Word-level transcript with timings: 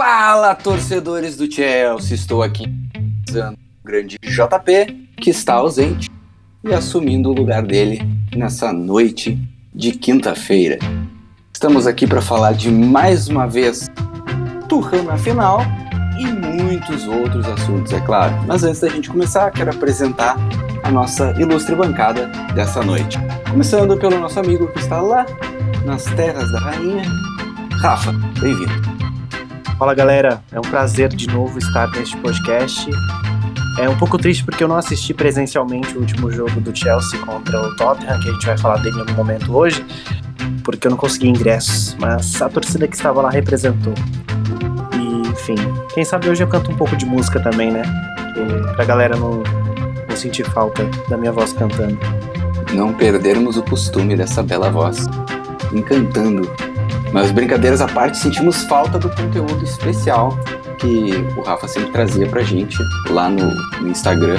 Fala, 0.00 0.54
torcedores 0.54 1.36
do 1.36 1.50
Chelsea! 1.50 2.14
Estou 2.14 2.40
aqui 2.40 2.72
usando 3.28 3.54
o 3.54 3.84
grande 3.84 4.16
JP, 4.22 5.08
que 5.16 5.28
está 5.28 5.54
ausente, 5.54 6.08
e 6.62 6.72
assumindo 6.72 7.28
o 7.28 7.32
lugar 7.32 7.64
dele 7.64 8.00
nessa 8.32 8.72
noite 8.72 9.36
de 9.74 9.90
quinta-feira. 9.90 10.78
Estamos 11.52 11.84
aqui 11.84 12.06
para 12.06 12.22
falar 12.22 12.52
de 12.52 12.70
mais 12.70 13.26
uma 13.26 13.48
vez 13.48 13.90
Tuchel 14.68 15.02
na 15.02 15.18
final 15.18 15.62
e 16.16 16.26
muitos 16.26 17.04
outros 17.08 17.44
assuntos, 17.48 17.92
é 17.92 18.00
claro. 18.00 18.40
Mas 18.46 18.62
antes 18.62 18.80
da 18.80 18.88
gente 18.88 19.10
começar, 19.10 19.50
quero 19.50 19.72
apresentar 19.72 20.36
a 20.84 20.92
nossa 20.92 21.32
ilustre 21.40 21.74
bancada 21.74 22.28
dessa 22.54 22.84
noite. 22.84 23.18
Começando 23.50 23.98
pelo 23.98 24.20
nosso 24.20 24.38
amigo 24.38 24.68
que 24.68 24.78
está 24.78 25.00
lá 25.00 25.26
nas 25.84 26.04
terras 26.04 26.52
da 26.52 26.60
rainha, 26.60 27.02
Rafa. 27.80 28.12
Bem-vindo. 28.40 28.97
Fala 29.78 29.94
galera, 29.94 30.42
é 30.50 30.58
um 30.58 30.62
prazer 30.62 31.08
de 31.08 31.28
novo 31.28 31.56
estar 31.56 31.88
neste 31.92 32.16
podcast. 32.16 32.90
É 33.78 33.88
um 33.88 33.96
pouco 33.96 34.18
triste 34.18 34.44
porque 34.44 34.64
eu 34.64 34.66
não 34.66 34.74
assisti 34.74 35.14
presencialmente 35.14 35.96
o 35.96 36.00
último 36.00 36.32
jogo 36.32 36.60
do 36.60 36.76
Chelsea 36.76 37.16
contra 37.20 37.62
o 37.62 37.76
Tottenham, 37.76 38.18
que 38.18 38.28
a 38.28 38.32
gente 38.32 38.44
vai 38.44 38.58
falar 38.58 38.78
dele 38.78 38.96
em 38.96 39.00
algum 39.02 39.14
momento 39.14 39.56
hoje, 39.56 39.86
porque 40.64 40.88
eu 40.88 40.90
não 40.90 40.98
consegui 40.98 41.28
ingressos, 41.28 41.94
mas 41.94 42.42
a 42.42 42.48
torcida 42.48 42.88
que 42.88 42.96
estava 42.96 43.22
lá 43.22 43.30
representou. 43.30 43.94
E, 44.94 45.28
enfim, 45.28 45.54
quem 45.94 46.04
sabe 46.04 46.28
hoje 46.28 46.42
eu 46.42 46.48
canto 46.48 46.72
um 46.72 46.76
pouco 46.76 46.96
de 46.96 47.06
música 47.06 47.38
também, 47.38 47.70
né? 47.70 47.82
E 48.36 48.74
pra 48.74 48.84
galera 48.84 49.16
não, 49.16 49.44
não 50.08 50.16
sentir 50.16 50.44
falta 50.50 50.84
da 51.08 51.16
minha 51.16 51.30
voz 51.30 51.52
cantando. 51.52 51.96
Não 52.74 52.92
perdermos 52.92 53.56
o 53.56 53.62
costume 53.62 54.16
dessa 54.16 54.42
bela 54.42 54.70
voz, 54.70 55.06
encantando 55.72 56.50
mas 57.12 57.30
brincadeiras 57.30 57.80
à 57.80 57.88
parte, 57.88 58.18
sentimos 58.18 58.62
falta 58.64 58.98
do 58.98 59.08
conteúdo 59.08 59.62
especial 59.64 60.38
que 60.78 61.12
o 61.36 61.42
Rafa 61.42 61.66
sempre 61.66 61.90
trazia 61.90 62.26
pra 62.28 62.42
gente 62.42 62.76
lá 63.10 63.28
no, 63.28 63.54
no 63.80 63.88
Instagram. 63.88 64.38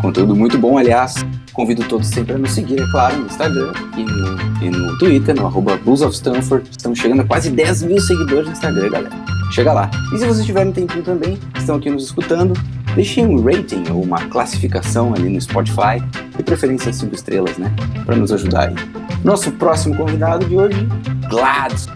Conteúdo 0.00 0.34
muito 0.34 0.58
bom, 0.58 0.76
aliás. 0.78 1.14
Convido 1.52 1.84
todos 1.84 2.08
sempre 2.08 2.34
a 2.34 2.38
nos 2.38 2.52
seguir, 2.52 2.80
é 2.80 2.90
claro, 2.90 3.18
no 3.18 3.26
Instagram 3.26 3.72
e 3.96 4.02
no, 4.02 4.62
e 4.62 4.70
no 4.70 4.98
Twitter, 4.98 5.34
no 5.34 5.46
arroba 5.46 5.76
Blues 5.76 6.00
of 6.00 6.14
Stanford. 6.14 6.68
Estamos 6.70 6.98
chegando 6.98 7.20
a 7.20 7.24
quase 7.24 7.50
10 7.50 7.82
mil 7.82 8.00
seguidores 8.00 8.46
no 8.46 8.52
Instagram, 8.52 8.90
galera. 8.90 9.14
Chega 9.52 9.72
lá. 9.72 9.90
E 10.14 10.18
se 10.18 10.26
vocês 10.26 10.46
tiverem 10.46 10.72
tempinho 10.72 11.04
também, 11.04 11.38
estão 11.56 11.76
aqui 11.76 11.90
nos 11.90 12.04
escutando, 12.04 12.54
deixem 12.94 13.26
um 13.26 13.42
rating 13.42 13.84
ou 13.90 14.02
uma 14.02 14.20
classificação 14.26 15.14
ali 15.14 15.28
no 15.28 15.40
Spotify, 15.40 16.02
de 16.36 16.42
preferência 16.42 16.92
5 16.92 17.14
estrelas, 17.14 17.58
né? 17.58 17.72
Para 18.04 18.16
nos 18.16 18.32
ajudar 18.32 18.68
aí. 18.68 18.74
Nosso 19.24 19.50
próximo 19.52 19.96
convidado 19.96 20.44
de 20.46 20.56
hoje, 20.56 20.88
Gladson, 21.28 21.90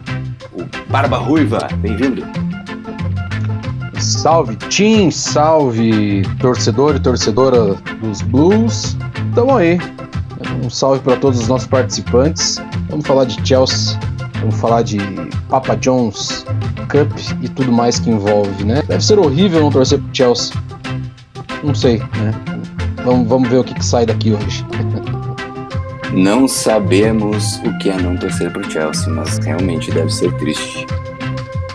o 0.53 0.91
Barba 0.91 1.19
Ruiva. 1.19 1.69
Bem-vindo. 1.79 2.25
Salve, 3.99 4.57
Tim, 4.69 5.11
salve, 5.11 6.23
torcedor 6.39 6.97
e 6.97 7.01
torcedora 7.01 7.75
dos 8.01 8.23
Blues. 8.23 8.97
Tamo 9.35 9.57
aí. 9.57 9.79
Um 10.63 10.71
salve 10.71 11.01
para 11.01 11.17
todos 11.17 11.41
os 11.41 11.49
nossos 11.49 11.67
participantes. 11.67 12.63
Vamos 12.89 13.07
falar 13.07 13.25
de 13.25 13.47
Chelsea, 13.47 13.99
vamos 14.41 14.57
falar 14.57 14.83
de 14.83 14.99
Papa 15.49 15.75
John's 15.77 16.45
Cup 16.89 17.11
e 17.43 17.49
tudo 17.49 17.73
mais 17.73 17.99
que 17.99 18.11
envolve, 18.11 18.65
né? 18.65 18.83
Deve 18.87 19.05
ser 19.05 19.19
horrível 19.19 19.61
não 19.61 19.71
torcer 19.71 19.99
pro 19.99 20.09
Chelsea. 20.13 20.55
Não 21.67 21.75
sei, 21.75 21.99
né? 21.99 22.33
Vamos, 23.05 23.29
vamos 23.29 23.49
ver 23.49 23.59
o 23.59 23.65
que, 23.65 23.75
que 23.75 23.85
sai 23.85 24.07
daqui 24.07 24.33
hoje. 24.33 24.65
Não 26.13 26.47
sabemos 26.47 27.57
o 27.65 27.77
que 27.79 27.91
é 27.91 27.97
não 27.97 28.17
torcer 28.17 28.53
pro 28.53 28.71
Chelsea, 28.71 29.13
mas 29.13 29.39
realmente 29.39 29.91
deve 29.91 30.09
ser 30.09 30.33
triste. 30.35 30.87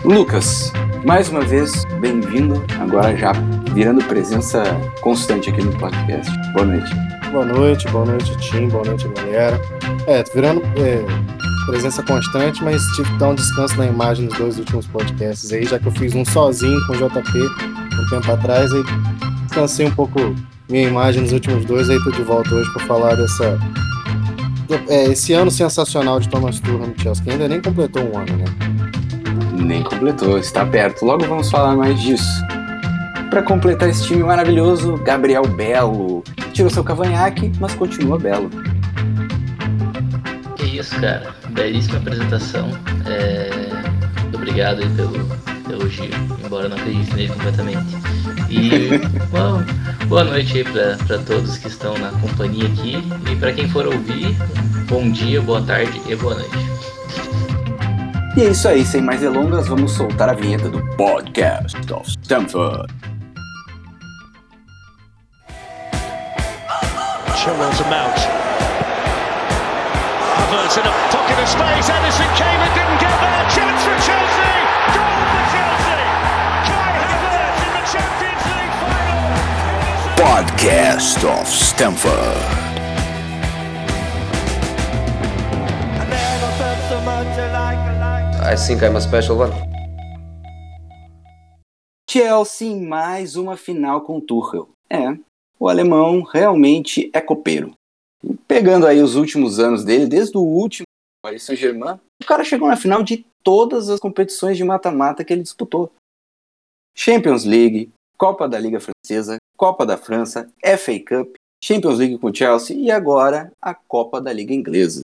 Lucas, 0.02 0.72
mais 1.04 1.28
uma 1.28 1.42
vez, 1.42 1.84
bem-vindo, 2.00 2.64
agora 2.80 3.14
já 3.14 3.32
virando 3.74 4.02
presença 4.04 4.64
constante 5.02 5.50
aqui 5.50 5.62
no 5.62 5.72
podcast. 5.76 6.32
Boa 6.54 6.64
noite. 6.64 6.90
Boa 7.30 7.44
noite, 7.44 7.88
boa 7.88 8.06
noite, 8.06 8.34
Tim, 8.38 8.68
boa 8.68 8.84
noite, 8.86 9.06
galera. 9.08 9.60
É, 10.06 10.22
tô 10.22 10.32
virando 10.32 10.62
é, 10.78 11.04
presença 11.66 12.02
constante, 12.02 12.64
mas 12.64 12.82
tive 12.96 13.10
que 13.10 13.18
dar 13.18 13.28
um 13.28 13.34
descanso 13.34 13.76
na 13.76 13.86
imagem 13.86 14.24
nos 14.24 14.38
dois 14.38 14.58
últimos 14.58 14.86
podcasts 14.86 15.52
aí, 15.52 15.64
já 15.64 15.78
que 15.78 15.86
eu 15.86 15.92
fiz 15.92 16.14
um 16.14 16.24
sozinho 16.24 16.80
com 16.86 16.94
o 16.94 16.96
JP 16.96 17.38
um 18.00 18.08
tempo 18.08 18.32
atrás, 18.32 18.72
aí 18.72 18.82
descansei 19.52 19.86
um 19.86 19.90
pouco 19.90 20.34
minha 20.70 20.88
imagem 20.88 21.20
nos 21.20 21.32
últimos 21.32 21.66
dois, 21.66 21.90
aí 21.90 22.02
tô 22.02 22.10
de 22.10 22.22
volta 22.22 22.54
hoje 22.54 22.72
para 22.72 22.86
falar 22.86 23.14
dessa 23.14 23.58
é, 24.88 25.04
esse 25.04 25.34
ano 25.34 25.50
sensacional 25.50 26.18
de 26.18 26.28
Thomas 26.30 26.58
Tuchel 26.58 26.78
no 26.78 26.94
Chelsea, 26.98 27.22
que 27.22 27.30
ainda 27.30 27.46
nem 27.46 27.60
completou 27.60 28.02
um 28.02 28.18
ano, 28.18 28.34
né? 28.38 28.44
Nem 29.52 29.82
completou, 29.82 30.38
está 30.38 30.64
perto. 30.64 31.04
Logo 31.04 31.26
vamos 31.26 31.50
falar 31.50 31.76
mais 31.76 32.00
disso. 32.00 32.30
Para 33.28 33.42
completar 33.42 33.90
esse 33.90 34.04
time 34.06 34.22
maravilhoso, 34.22 34.96
Gabriel 35.04 35.46
Belo. 35.46 36.24
Tirou 36.54 36.70
seu 36.70 36.82
cavanhaque, 36.82 37.52
mas 37.60 37.74
continua 37.74 38.18
belo. 38.18 38.50
Que 40.56 40.78
isso, 40.78 40.98
cara. 40.98 41.34
Belíssima 41.50 41.98
apresentação. 41.98 42.70
É... 43.06 43.50
Obrigado 44.34 44.80
aí 44.80 44.88
pelo 44.90 45.28
elogio, 45.70 46.10
embora 46.44 46.68
não 46.68 46.76
acredite 46.76 47.14
nele 47.14 47.28
completamente. 47.28 48.41
E 48.52 48.98
bom, 49.30 49.62
boa 50.08 50.24
noite 50.24 50.58
aí 50.58 50.64
para 50.64 51.18
todos 51.20 51.56
que 51.56 51.68
estão 51.68 51.96
na 51.96 52.10
companhia 52.20 52.66
aqui. 52.66 53.02
E 53.30 53.36
para 53.36 53.50
quem 53.50 53.66
for 53.66 53.86
ouvir, 53.86 54.36
bom 54.90 55.10
dia, 55.10 55.40
boa 55.40 55.62
tarde 55.62 55.98
e 56.06 56.14
boa 56.14 56.34
noite. 56.34 56.58
E 58.36 58.42
é 58.42 58.50
isso 58.50 58.68
aí, 58.68 58.84
sem 58.84 59.00
mais 59.00 59.20
delongas, 59.20 59.68
vamos 59.68 59.92
soltar 59.92 60.28
a 60.28 60.34
vinheta 60.34 60.68
do 60.68 60.84
Podcast 60.96 61.78
of 61.94 62.10
Stanford. 62.10 62.92
Chilwell 67.34 67.70
to 67.70 67.84
Mount. 67.84 68.18
Havertz 70.36 70.76
in 70.76 70.82
a 70.82 70.92
pocket 71.10 71.38
of 71.40 71.48
space. 71.48 71.88
Edison 71.88 72.28
came 72.36 72.60
and 72.60 72.74
didn't 72.74 73.00
get 73.00 73.18
there. 73.18 73.48
Chance 73.48 73.82
for 73.82 73.98
Chelsea. 74.04 74.61
Podcast 80.22 81.26
of 81.26 81.48
Stanford. 81.48 82.14
I 88.40 88.54
think 88.54 88.84
I'm 88.84 88.94
a 88.94 89.00
special 89.00 89.38
one. 89.38 89.52
Chelsea 92.08 92.68
em 92.68 92.86
mais 92.86 93.34
uma 93.34 93.56
final 93.56 94.02
com 94.02 94.20
Tuchel. 94.20 94.68
É, 94.88 95.18
o 95.58 95.68
alemão 95.68 96.22
realmente 96.22 97.10
é 97.12 97.20
copeiro. 97.20 97.72
Pegando 98.46 98.86
aí 98.86 99.02
os 99.02 99.16
últimos 99.16 99.58
anos 99.58 99.84
dele, 99.84 100.06
desde 100.06 100.38
o 100.38 100.42
último 100.42 100.86
Paris 101.20 101.42
Saint-Germain, 101.42 101.98
o 102.22 102.26
cara 102.26 102.44
chegou 102.44 102.68
na 102.68 102.76
final 102.76 103.02
de 103.02 103.26
todas 103.42 103.88
as 103.88 103.98
competições 103.98 104.56
de 104.56 104.62
mata-mata 104.62 105.24
que 105.24 105.32
ele 105.32 105.42
disputou. 105.42 105.90
Champions 106.96 107.44
League, 107.44 107.90
Copa 108.16 108.48
da 108.48 108.56
Liga 108.56 108.78
Francesa, 108.78 109.41
Copa 109.62 109.86
da 109.86 109.96
França, 109.96 110.52
FA 110.60 110.98
Cup, 110.98 111.36
Champions 111.62 111.96
League 111.96 112.18
com 112.18 112.34
Chelsea 112.34 112.76
e 112.76 112.90
agora 112.90 113.52
a 113.62 113.72
Copa 113.72 114.20
da 114.20 114.32
Liga 114.32 114.52
Inglesa. 114.52 115.02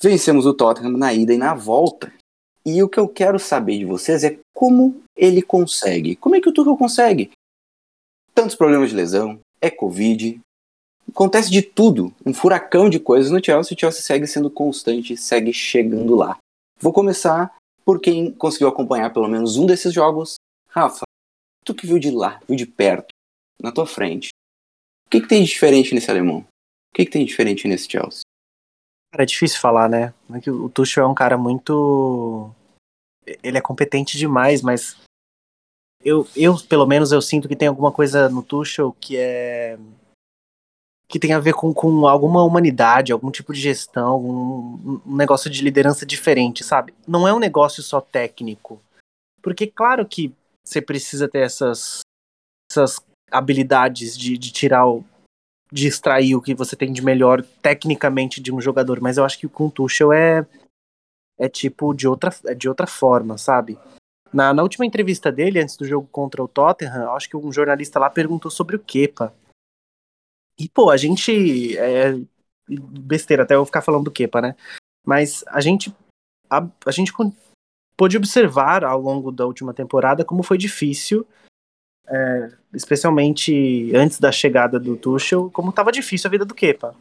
Vencemos 0.00 0.46
o 0.46 0.54
Tottenham 0.54 0.96
na 0.96 1.12
ida 1.12 1.34
e 1.34 1.36
na 1.36 1.52
volta. 1.52 2.10
E 2.64 2.82
o 2.82 2.88
que 2.88 2.98
eu 2.98 3.06
quero 3.06 3.38
saber 3.38 3.76
de 3.76 3.84
vocês 3.84 4.24
é 4.24 4.38
como 4.54 5.02
ele 5.14 5.42
consegue. 5.42 6.16
Como 6.16 6.34
é 6.34 6.40
que 6.40 6.48
o 6.48 6.54
Tuchel 6.54 6.74
consegue? 6.74 7.32
Tantos 8.34 8.54
problemas 8.54 8.88
de 8.88 8.96
lesão, 8.96 9.38
é 9.60 9.68
Covid, 9.68 10.40
acontece 11.06 11.50
de 11.50 11.60
tudo, 11.60 12.14
um 12.24 12.32
furacão 12.32 12.88
de 12.88 12.98
coisas 12.98 13.30
no 13.30 13.44
Chelsea. 13.44 13.76
O 13.76 13.78
Chelsea 13.78 14.00
segue 14.00 14.26
sendo 14.26 14.50
constante, 14.50 15.18
segue 15.18 15.52
chegando 15.52 16.16
lá. 16.16 16.38
Vou 16.78 16.94
começar 16.94 17.54
por 17.84 18.00
quem 18.00 18.32
conseguiu 18.32 18.68
acompanhar 18.68 19.12
pelo 19.12 19.28
menos 19.28 19.58
um 19.58 19.66
desses 19.66 19.92
jogos. 19.92 20.36
Rafa, 20.70 21.04
tu 21.62 21.74
que 21.74 21.86
viu 21.86 21.98
de 21.98 22.10
lá, 22.10 22.40
viu 22.48 22.56
de 22.56 22.64
perto, 22.64 23.12
na 23.62 23.72
tua 23.72 23.86
frente. 23.86 24.28
O 25.06 25.10
que, 25.10 25.20
que 25.20 25.28
tem 25.28 25.42
de 25.42 25.48
diferente 25.48 25.94
nesse 25.94 26.10
alemão? 26.10 26.38
O 26.38 26.94
que, 26.94 27.04
que 27.04 27.10
tem 27.10 27.24
de 27.24 27.30
diferente 27.30 27.66
nesse 27.66 27.90
Chelsea? 27.90 28.22
Cara, 29.12 29.24
é 29.24 29.26
difícil 29.26 29.60
falar, 29.60 29.88
né? 29.88 30.14
É 30.30 30.50
o 30.50 30.68
Tuchel 30.68 31.04
é 31.04 31.08
um 31.08 31.14
cara 31.14 31.36
muito. 31.36 32.50
Ele 33.42 33.58
é 33.58 33.60
competente 33.60 34.16
demais, 34.16 34.62
mas. 34.62 34.96
Eu, 36.02 36.26
eu, 36.34 36.56
pelo 36.68 36.86
menos, 36.86 37.12
eu 37.12 37.20
sinto 37.20 37.48
que 37.48 37.56
tem 37.56 37.68
alguma 37.68 37.92
coisa 37.92 38.28
no 38.28 38.42
Tuchel 38.42 38.96
que 39.00 39.16
é. 39.16 39.76
que 41.08 41.18
tem 41.18 41.32
a 41.32 41.40
ver 41.40 41.54
com, 41.54 41.74
com 41.74 42.06
alguma 42.06 42.42
humanidade, 42.44 43.12
algum 43.12 43.30
tipo 43.30 43.52
de 43.52 43.60
gestão, 43.60 44.20
um, 44.20 45.00
um 45.04 45.16
negócio 45.16 45.50
de 45.50 45.62
liderança 45.62 46.06
diferente, 46.06 46.62
sabe? 46.62 46.94
Não 47.06 47.26
é 47.26 47.34
um 47.34 47.40
negócio 47.40 47.82
só 47.82 48.00
técnico. 48.00 48.80
Porque, 49.42 49.66
claro 49.66 50.06
que 50.06 50.32
você 50.64 50.80
precisa 50.80 51.28
ter 51.28 51.40
essas, 51.40 52.00
essas 52.70 53.00
habilidades 53.30 54.16
de, 54.16 54.36
de 54.36 54.52
tirar 54.52 54.86
o, 54.86 55.04
de 55.72 55.86
extrair 55.86 56.34
o 56.34 56.42
que 56.42 56.54
você 56.54 56.74
tem 56.76 56.92
de 56.92 57.02
melhor 57.02 57.42
tecnicamente 57.62 58.40
de 58.40 58.52
um 58.52 58.60
jogador, 58.60 59.00
mas 59.00 59.16
eu 59.16 59.24
acho 59.24 59.38
que 59.38 59.48
com 59.48 59.66
o 59.66 59.70
Tuchel 59.70 60.12
é 60.12 60.46
é 61.38 61.48
tipo 61.48 61.94
de 61.94 62.06
outra 62.06 62.30
é 62.46 62.54
de 62.54 62.68
outra 62.68 62.86
forma, 62.86 63.38
sabe? 63.38 63.78
Na, 64.32 64.54
na 64.54 64.62
última 64.62 64.86
entrevista 64.86 65.32
dele, 65.32 65.60
antes 65.60 65.76
do 65.76 65.84
jogo 65.84 66.06
contra 66.10 66.42
o 66.42 66.48
Tottenham, 66.48 67.12
acho 67.12 67.28
que 67.28 67.36
um 67.36 67.52
jornalista 67.52 67.98
lá 67.98 68.08
perguntou 68.08 68.50
sobre 68.50 68.76
o 68.76 68.78
Kepa. 68.78 69.34
E, 70.58 70.68
pô, 70.68 70.90
a 70.90 70.96
gente. 70.96 71.76
É, 71.78 72.14
besteira, 72.68 73.42
até 73.42 73.56
eu 73.56 73.66
ficar 73.66 73.82
falando 73.82 74.04
do 74.04 74.10
Kepa, 74.10 74.40
né? 74.40 74.54
Mas 75.04 75.42
a 75.48 75.60
gente. 75.60 75.94
A, 76.48 76.66
a 76.86 76.90
gente 76.90 77.12
pôde 77.96 78.16
observar 78.16 78.84
ao 78.84 79.00
longo 79.00 79.32
da 79.32 79.46
última 79.46 79.74
temporada 79.74 80.24
como 80.24 80.42
foi 80.42 80.58
difícil, 80.58 81.26
é, 82.08 82.52
especialmente 82.74 83.92
antes 83.94 84.18
da 84.18 84.32
chegada 84.32 84.78
do 84.78 84.96
Tuchel, 84.96 85.50
como 85.52 85.70
estava 85.70 85.92
difícil 85.92 86.28
a 86.28 86.30
vida 86.30 86.44
do 86.44 86.54
Kepa. 86.54 86.94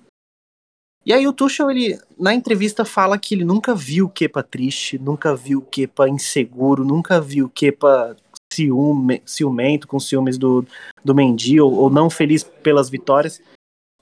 E 1.05 1.13
aí 1.13 1.25
o 1.27 1.33
Tuchel, 1.33 1.71
ele, 1.71 1.99
na 2.19 2.33
entrevista, 2.33 2.83
fala 2.83 3.17
que 3.17 3.33
ele 3.33 3.45
nunca 3.45 3.73
viu 3.73 4.05
o 4.05 4.09
Kepa 4.09 4.43
triste, 4.43 4.99
nunca 4.99 5.35
viu 5.35 5.59
o 5.59 5.65
Kepa 5.65 6.09
inseguro, 6.09 6.83
nunca 6.83 7.21
viu 7.21 7.45
o 7.45 7.49
Kepa 7.49 8.15
ciume, 8.53 9.21
ciumento, 9.25 9.87
com 9.87 9.99
ciúmes 9.99 10.37
do, 10.37 10.65
do 11.03 11.15
Mendy, 11.15 11.61
ou, 11.61 11.73
ou, 11.73 11.89
não 11.89 12.09
feliz 12.09 12.43
pelas 12.43 12.89
vitórias. 12.89 13.41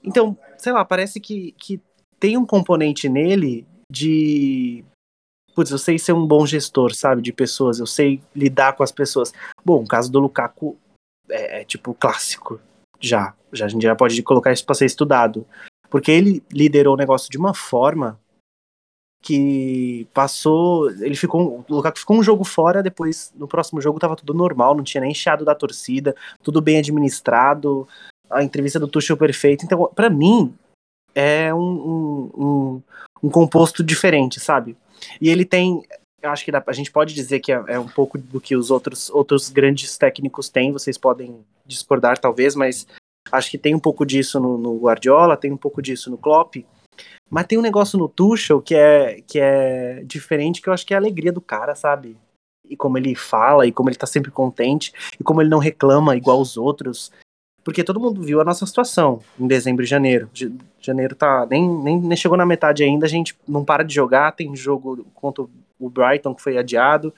Então, 0.02 0.36
sei 0.56 0.72
lá, 0.72 0.84
parece 0.84 1.20
que, 1.20 1.52
que 1.52 1.80
tem 2.18 2.36
um 2.36 2.46
componente 2.46 3.08
nele 3.08 3.66
de... 3.90 4.84
Putz, 5.54 5.70
eu 5.70 5.78
sei 5.78 5.98
ser 5.98 6.12
um 6.12 6.26
bom 6.26 6.46
gestor, 6.46 6.94
sabe, 6.94 7.20
de 7.20 7.32
pessoas, 7.32 7.78
eu 7.78 7.86
sei 7.86 8.20
lidar 8.34 8.74
com 8.74 8.82
as 8.82 8.92
pessoas. 8.92 9.32
Bom, 9.64 9.82
o 9.82 9.86
caso 9.86 10.10
do 10.10 10.20
Lukaku 10.20 10.76
é, 11.30 11.60
é 11.60 11.64
tipo 11.64 11.94
clássico, 11.94 12.60
já. 13.00 13.34
já. 13.52 13.66
A 13.66 13.68
gente 13.68 13.82
já 13.82 13.94
pode 13.94 14.22
colocar 14.22 14.52
isso 14.52 14.64
para 14.64 14.74
ser 14.74 14.86
estudado. 14.86 15.46
Porque 15.90 16.10
ele 16.10 16.42
liderou 16.52 16.94
o 16.94 16.98
negócio 16.98 17.30
de 17.30 17.38
uma 17.38 17.54
forma 17.54 18.18
que 19.22 20.06
passou. 20.12 20.90
Ele 20.90 21.16
ficou. 21.16 21.64
O 21.68 21.74
Lukaku 21.74 21.98
ficou 21.98 22.16
um 22.16 22.22
jogo 22.22 22.44
fora, 22.44 22.82
depois 22.82 23.32
no 23.36 23.48
próximo 23.48 23.80
jogo 23.80 23.98
tava 23.98 24.16
tudo 24.16 24.34
normal, 24.34 24.74
não 24.74 24.84
tinha 24.84 25.00
nem 25.00 25.14
chiado 25.14 25.44
da 25.44 25.54
torcida, 25.54 26.14
tudo 26.42 26.60
bem 26.60 26.78
administrado, 26.78 27.88
a 28.30 28.42
entrevista 28.42 28.78
do 28.78 28.88
Tuchel 28.88 29.16
perfeita. 29.16 29.64
Então, 29.64 29.90
para 29.94 30.10
mim, 30.10 30.54
é 31.14 31.52
um, 31.52 31.58
um, 31.58 32.30
um, 32.36 32.82
um, 33.24 33.30
composto 33.30 33.82
diferente, 33.82 34.38
sabe? 34.40 34.76
E 35.20 35.28
ele 35.28 35.44
tem. 35.44 35.82
Eu 36.20 36.30
acho 36.30 36.44
que 36.44 36.50
dá, 36.50 36.62
a 36.66 36.72
gente 36.72 36.90
pode 36.90 37.14
dizer 37.14 37.40
que 37.40 37.52
é, 37.52 37.62
é, 37.68 37.78
um 37.78 37.88
pouco 37.88 38.18
do 38.18 38.40
que 38.40 38.56
os 38.56 38.70
outros, 38.70 39.08
outros 39.10 39.48
grandes 39.48 39.96
técnicos 39.96 40.48
têm, 40.48 40.72
vocês 40.72 40.98
podem 40.98 41.44
discordar 41.64 42.18
talvez, 42.18 42.56
mas 42.56 42.86
Acho 43.30 43.50
que 43.50 43.58
tem 43.58 43.74
um 43.74 43.80
pouco 43.80 44.04
disso 44.06 44.40
no, 44.40 44.56
no 44.56 44.78
Guardiola, 44.78 45.36
tem 45.36 45.52
um 45.52 45.56
pouco 45.56 45.82
disso 45.82 46.10
no 46.10 46.18
Klopp. 46.18 46.56
Mas 47.30 47.46
tem 47.46 47.58
um 47.58 47.62
negócio 47.62 47.98
no 47.98 48.08
Tuchel 48.08 48.60
que 48.60 48.74
é, 48.74 49.20
que 49.26 49.38
é 49.38 50.02
diferente, 50.04 50.62
que 50.62 50.68
eu 50.68 50.72
acho 50.72 50.86
que 50.86 50.94
é 50.94 50.96
a 50.96 51.00
alegria 51.00 51.32
do 51.32 51.40
cara, 51.40 51.74
sabe? 51.74 52.16
E 52.68 52.76
como 52.76 52.96
ele 52.96 53.14
fala, 53.14 53.66
e 53.66 53.72
como 53.72 53.88
ele 53.88 53.96
tá 53.96 54.06
sempre 54.06 54.30
contente, 54.30 54.92
e 55.18 55.22
como 55.22 55.42
ele 55.42 55.50
não 55.50 55.58
reclama 55.58 56.16
igual 56.16 56.40
os 56.40 56.56
outros. 56.56 57.12
Porque 57.62 57.84
todo 57.84 58.00
mundo 58.00 58.22
viu 58.22 58.40
a 58.40 58.44
nossa 58.44 58.64
situação 58.64 59.20
em 59.38 59.46
dezembro 59.46 59.84
e 59.84 59.86
janeiro. 59.86 60.30
Janeiro 60.80 61.14
tá. 61.14 61.46
Nem, 61.50 61.68
nem, 61.68 62.00
nem 62.00 62.16
chegou 62.16 62.38
na 62.38 62.46
metade 62.46 62.82
ainda, 62.82 63.04
a 63.04 63.08
gente 63.08 63.36
não 63.46 63.64
para 63.64 63.84
de 63.84 63.94
jogar, 63.94 64.32
tem 64.32 64.56
jogo 64.56 65.04
contra 65.14 65.44
o 65.78 65.88
Brighton 65.88 66.34
que 66.34 66.42
foi 66.42 66.58
adiado 66.58 67.12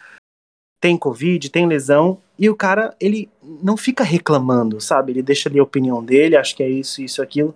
tem 0.80 0.96
Covid, 0.96 1.50
tem 1.50 1.66
lesão, 1.66 2.18
e 2.38 2.48
o 2.48 2.56
cara, 2.56 2.96
ele 2.98 3.28
não 3.62 3.76
fica 3.76 4.02
reclamando, 4.02 4.80
sabe? 4.80 5.12
Ele 5.12 5.22
deixa 5.22 5.48
ali 5.48 5.58
a 5.60 5.62
opinião 5.62 6.02
dele, 6.02 6.36
acho 6.36 6.56
que 6.56 6.62
é 6.62 6.68
isso, 6.68 7.02
isso, 7.02 7.22
aquilo. 7.22 7.54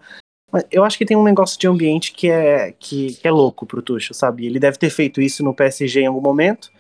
Mas 0.53 0.65
eu 0.71 0.85
acho 0.85 0.99
que 0.99 1.06
tem 1.06 1.17
um 1.17 1.25
negócio 1.25 1.59
de 1.59 1.67
ambiente 1.67 2.12
que 2.12 2.29
é, 2.29 2.73
que, 2.73 3.15
que 3.15 3.27
é 3.27 3.31
louco 3.31 3.65
pro 3.65 3.81
Tuchel, 3.81 4.15
sabe? 4.15 4.45
Ele 4.45 4.61
deve 4.61 4.77
ter 4.77 4.91
feito 4.91 5.23
isso 5.23 5.43
no 5.43 5.55
PSG 5.55 6.03
em 6.03 6.06
algum 6.06 6.21
momento, 6.21 6.71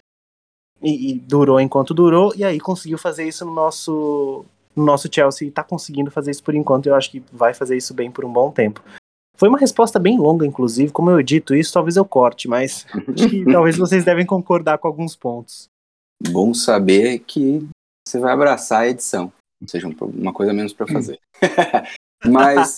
e, 0.82 1.12
e, 1.12 1.14
durou 1.18 1.58
enquanto 1.58 1.94
durou, 1.94 2.34
e 2.36 2.44
aí 2.44 2.60
conseguiu 2.60 2.98
fazer 2.98 3.26
isso 3.26 3.46
no 3.46 3.54
nosso, 3.54 4.44
no 4.76 4.84
nosso 4.84 5.08
Chelsea, 5.10 5.48
e 5.48 5.50
tá 5.50 5.64
conseguindo 5.64 6.10
fazer 6.10 6.30
isso 6.30 6.42
por 6.42 6.54
enquanto, 6.54 6.86
eu 6.86 6.94
acho 6.94 7.10
que 7.10 7.22
vai 7.32 7.54
fazer 7.54 7.74
isso 7.74 7.94
bem 7.94 8.10
por 8.10 8.22
um 8.22 8.32
bom 8.32 8.50
tempo. 8.50 8.84
Foi 9.36 9.48
uma 9.48 9.58
resposta 9.58 9.98
bem 9.98 10.18
longa, 10.18 10.46
inclusive, 10.46 10.92
como 10.92 11.10
eu 11.10 11.22
dito 11.22 11.54
isso, 11.54 11.72
talvez 11.72 11.96
eu 11.96 12.04
corte, 12.04 12.48
mas 12.48 12.86
talvez 13.52 13.76
vocês 13.76 14.04
devem 14.04 14.24
concordar 14.24 14.78
com 14.78 14.86
alguns 14.86 15.16
pontos 15.16 15.68
bom 16.30 16.54
saber 16.54 17.20
que 17.20 17.66
você 18.06 18.18
vai 18.18 18.32
abraçar 18.32 18.82
a 18.82 18.88
edição. 18.88 19.32
Ou 19.60 19.68
seja, 19.68 19.88
uma 19.88 20.32
coisa 20.32 20.52
menos 20.52 20.72
para 20.72 20.86
fazer. 20.86 21.18
Mas, 22.24 22.76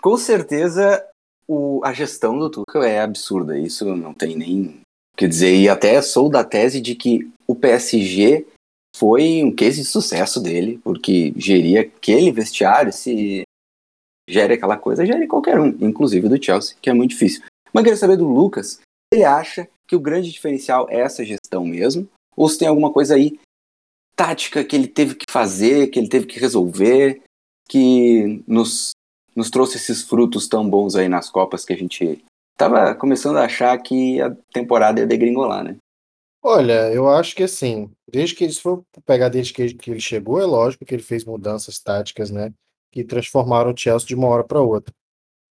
com 0.00 0.16
certeza, 0.16 1.04
o, 1.46 1.80
a 1.84 1.92
gestão 1.92 2.38
do 2.38 2.50
Tuchel 2.50 2.82
é 2.82 3.00
absurda. 3.00 3.58
Isso 3.58 3.84
não 3.96 4.14
tem 4.14 4.36
nem 4.36 4.80
quer 5.16 5.28
dizer. 5.28 5.54
E 5.54 5.68
até 5.68 6.00
sou 6.02 6.28
da 6.28 6.44
tese 6.44 6.80
de 6.80 6.94
que 6.94 7.30
o 7.46 7.54
PSG 7.54 8.46
foi 8.96 9.42
um 9.42 9.54
case 9.54 9.82
de 9.82 9.86
sucesso 9.86 10.40
dele, 10.40 10.80
porque 10.82 11.32
geria 11.36 11.82
aquele 11.82 12.30
vestiário, 12.30 12.92
se 12.92 13.42
gere 14.28 14.54
aquela 14.54 14.76
coisa, 14.76 15.06
gere 15.06 15.26
qualquer 15.26 15.58
um, 15.58 15.68
inclusive 15.80 16.28
do 16.28 16.42
Chelsea, 16.42 16.76
que 16.80 16.90
é 16.90 16.92
muito 16.92 17.10
difícil. 17.10 17.42
Mas 17.72 17.84
queria 17.84 17.96
saber 17.96 18.16
do 18.16 18.28
Lucas, 18.28 18.80
ele 19.12 19.24
acha 19.24 19.68
que 19.86 19.96
o 19.96 20.00
grande 20.00 20.30
diferencial 20.30 20.86
é 20.90 21.00
essa 21.00 21.24
gestão 21.24 21.64
mesmo? 21.66 22.08
Ou 22.36 22.48
se 22.48 22.58
tem 22.58 22.68
alguma 22.68 22.92
coisa 22.92 23.14
aí 23.14 23.38
tática 24.16 24.64
que 24.64 24.76
ele 24.76 24.88
teve 24.88 25.14
que 25.14 25.24
fazer, 25.30 25.88
que 25.88 25.98
ele 25.98 26.08
teve 26.08 26.26
que 26.26 26.38
resolver, 26.38 27.22
que 27.68 28.42
nos, 28.46 28.90
nos 29.34 29.50
trouxe 29.50 29.76
esses 29.76 30.02
frutos 30.02 30.48
tão 30.48 30.68
bons 30.68 30.94
aí 30.94 31.08
nas 31.08 31.30
Copas 31.30 31.64
que 31.64 31.72
a 31.72 31.76
gente 31.76 32.22
estava 32.52 32.94
começando 32.94 33.38
a 33.38 33.44
achar 33.44 33.76
que 33.78 34.20
a 34.20 34.34
temporada 34.52 35.00
ia 35.00 35.06
degringolar, 35.06 35.64
né? 35.64 35.76
Olha, 36.42 36.92
eu 36.92 37.08
acho 37.08 37.36
que 37.36 37.42
assim, 37.44 37.90
desde 38.10 38.34
que 38.34 38.44
ele 38.44 38.52
se 38.52 38.60
for 38.60 38.82
pegar 39.06 39.28
desde 39.28 39.52
que 39.52 39.90
ele 39.90 40.00
chegou, 40.00 40.40
é 40.40 40.44
lógico 40.44 40.84
que 40.84 40.94
ele 40.94 41.02
fez 41.02 41.24
mudanças 41.24 41.78
táticas, 41.78 42.30
né? 42.30 42.52
Que 42.92 43.02
transformaram 43.02 43.72
o 43.72 43.76
Chelsea 43.76 44.06
de 44.06 44.14
uma 44.14 44.28
hora 44.28 44.44
para 44.44 44.60
outra. 44.60 44.94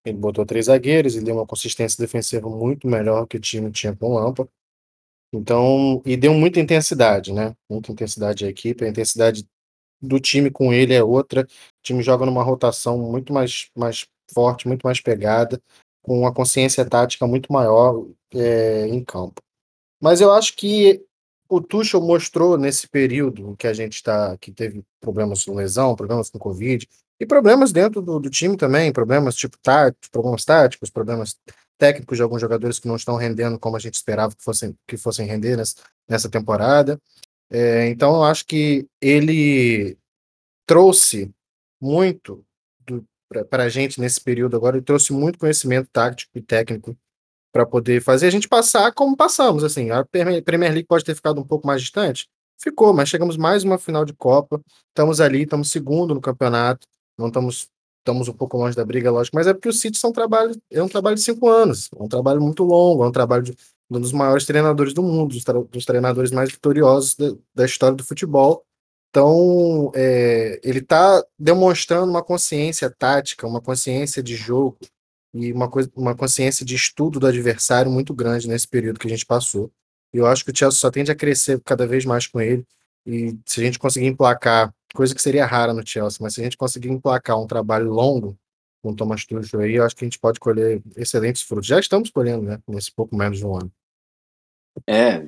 Ele 0.04 0.16
botou 0.16 0.46
três 0.46 0.66
zagueiros, 0.66 1.14
ele 1.14 1.26
deu 1.26 1.34
uma 1.34 1.46
consistência 1.46 2.02
defensiva 2.02 2.48
muito 2.48 2.88
melhor 2.88 3.26
que 3.26 3.36
o 3.36 3.40
time 3.40 3.70
tinha 3.70 3.94
com 3.94 4.12
o 4.12 4.14
Lampa. 4.14 4.48
Então, 5.32 6.02
e 6.04 6.16
deu 6.16 6.34
muita 6.34 6.60
intensidade, 6.60 7.32
né? 7.32 7.54
Muita 7.68 7.92
intensidade 7.92 8.44
à 8.44 8.48
equipe. 8.48 8.84
A 8.84 8.88
intensidade 8.88 9.46
do 10.00 10.18
time 10.18 10.50
com 10.50 10.72
ele 10.72 10.94
é 10.94 11.02
outra. 11.02 11.42
O 11.42 11.82
time 11.82 12.02
joga 12.02 12.26
numa 12.26 12.42
rotação 12.42 12.98
muito 12.98 13.32
mais, 13.32 13.70
mais 13.76 14.06
forte, 14.32 14.66
muito 14.66 14.82
mais 14.82 15.00
pegada, 15.00 15.60
com 16.02 16.18
uma 16.18 16.34
consciência 16.34 16.84
tática 16.84 17.26
muito 17.26 17.52
maior 17.52 18.06
é, 18.34 18.88
em 18.88 19.04
campo. 19.04 19.40
Mas 20.00 20.20
eu 20.20 20.32
acho 20.32 20.56
que 20.56 21.04
o 21.48 21.60
Tuchel 21.60 22.00
mostrou 22.00 22.58
nesse 22.58 22.88
período 22.88 23.54
que 23.56 23.66
a 23.66 23.72
gente 23.72 23.94
está, 23.94 24.36
que 24.38 24.50
teve 24.50 24.82
problemas 25.00 25.44
com 25.44 25.54
lesão, 25.54 25.94
problemas 25.94 26.28
com 26.28 26.38
Covid, 26.38 26.88
e 27.22 27.26
problemas 27.26 27.70
dentro 27.70 28.02
do, 28.02 28.18
do 28.18 28.28
time 28.28 28.56
também, 28.56 28.92
problemas 28.92 29.36
tipo 29.36 29.56
táticos, 29.62 30.08
problemas 30.08 30.44
táticos, 30.44 30.90
problemas 30.90 31.38
técnicos 31.78 32.16
de 32.16 32.22
alguns 32.22 32.40
jogadores 32.40 32.80
que 32.80 32.88
não 32.88 32.96
estão 32.96 33.14
rendendo 33.14 33.60
como 33.60 33.76
a 33.76 33.78
gente 33.78 33.94
esperava 33.94 34.34
que 34.34 34.42
fossem, 34.42 34.76
que 34.88 34.96
fossem 34.96 35.24
render 35.24 35.56
nessa, 35.56 35.76
nessa 36.08 36.28
temporada. 36.28 37.00
É, 37.48 37.86
então, 37.86 38.16
eu 38.16 38.24
acho 38.24 38.44
que 38.44 38.88
ele 39.00 39.96
trouxe 40.66 41.32
muito 41.80 42.44
para 43.48 43.62
a 43.62 43.68
gente 43.68 44.00
nesse 44.00 44.20
período 44.20 44.56
agora, 44.56 44.76
ele 44.76 44.84
trouxe 44.84 45.12
muito 45.12 45.38
conhecimento 45.38 45.88
tático 45.92 46.36
e 46.36 46.42
técnico 46.42 46.96
para 47.52 47.64
poder 47.64 48.02
fazer 48.02 48.26
a 48.26 48.30
gente 48.30 48.48
passar 48.48 48.92
como 48.92 49.16
passamos. 49.16 49.62
Assim, 49.62 49.90
a 49.92 50.04
Premier 50.04 50.72
League 50.72 50.88
pode 50.88 51.04
ter 51.04 51.14
ficado 51.14 51.40
um 51.40 51.44
pouco 51.44 51.68
mais 51.68 51.80
distante, 51.80 52.28
ficou, 52.58 52.92
mas 52.92 53.08
chegamos 53.08 53.36
mais 53.36 53.62
uma 53.62 53.78
final 53.78 54.04
de 54.04 54.12
Copa, 54.12 54.60
estamos 54.88 55.20
ali, 55.20 55.42
estamos 55.42 55.70
segundo 55.70 56.14
no 56.14 56.20
campeonato, 56.20 56.88
não 57.22 57.28
estamos 57.28 57.68
estamos 58.02 58.28
um 58.28 58.32
pouco 58.32 58.56
longe 58.56 58.76
da 58.76 58.84
briga, 58.84 59.10
lógico, 59.10 59.36
mas 59.36 59.46
é 59.46 59.54
porque 59.54 59.68
o 59.68 59.72
City 59.72 59.96
são 59.96 60.10
um 60.10 60.12
trabalho, 60.12 60.60
é 60.70 60.82
um 60.82 60.88
trabalho 60.88 61.16
de 61.16 61.22
cinco 61.22 61.48
anos, 61.48 61.88
é 61.96 62.02
um 62.02 62.08
trabalho 62.08 62.40
muito 62.40 62.64
longo, 62.64 63.04
é 63.04 63.08
um 63.08 63.12
trabalho 63.12 63.44
de 63.44 63.56
um 63.90 64.00
dos 64.00 64.12
maiores 64.12 64.44
treinadores 64.44 64.92
do 64.92 65.02
mundo, 65.02 65.34
dos, 65.34 65.44
dos 65.70 65.84
treinadores 65.84 66.30
mais 66.30 66.50
vitoriosos 66.50 67.14
da, 67.14 67.32
da, 67.54 67.64
história 67.64 67.96
do 67.96 68.04
futebol. 68.04 68.64
Então, 69.10 69.92
é, 69.94 70.58
ele 70.64 70.78
está 70.78 71.22
demonstrando 71.38 72.10
uma 72.10 72.22
consciência 72.22 72.90
tática, 72.90 73.46
uma 73.46 73.60
consciência 73.60 74.22
de 74.22 74.34
jogo 74.34 74.78
e 75.34 75.52
uma, 75.52 75.68
coisa, 75.68 75.90
uma 75.94 76.14
consciência 76.14 76.64
de 76.64 76.74
estudo 76.74 77.20
do 77.20 77.26
adversário 77.26 77.90
muito 77.90 78.14
grande 78.14 78.48
nesse 78.48 78.66
período 78.66 78.98
que 78.98 79.06
a 79.06 79.10
gente 79.10 79.26
passou. 79.26 79.70
E 80.14 80.18
eu 80.18 80.26
acho 80.26 80.44
que 80.44 80.50
o 80.50 80.56
Chelsea 80.56 80.78
só 80.78 80.90
tende 80.90 81.10
a 81.10 81.14
crescer 81.14 81.60
cada 81.64 81.86
vez 81.86 82.04
mais 82.04 82.26
com 82.26 82.40
ele. 82.40 82.66
E 83.06 83.36
se 83.46 83.60
a 83.60 83.64
gente 83.64 83.78
conseguir 83.78 84.06
emplacar 84.06 84.72
coisa 84.94 85.14
que 85.14 85.22
seria 85.22 85.46
rara 85.46 85.72
no 85.72 85.86
Chelsea, 85.86 86.18
mas 86.20 86.34
se 86.34 86.40
a 86.40 86.44
gente 86.44 86.56
conseguir 86.56 86.88
emplacar 86.88 87.40
um 87.40 87.46
trabalho 87.46 87.90
longo 87.90 88.36
com 88.82 88.90
o 88.90 88.96
Thomas 88.96 89.24
Tuchel 89.24 89.60
aí, 89.60 89.74
eu 89.74 89.84
acho 89.84 89.96
que 89.96 90.04
a 90.04 90.06
gente 90.06 90.18
pode 90.18 90.38
colher 90.40 90.82
excelentes 90.96 91.42
frutos. 91.42 91.66
Já 91.66 91.78
estamos 91.78 92.10
colhendo, 92.10 92.42
né, 92.42 92.58
nesse 92.68 92.92
pouco 92.92 93.16
menos 93.16 93.38
de 93.38 93.46
um 93.46 93.56
ano. 93.56 93.72
É, 94.86 95.26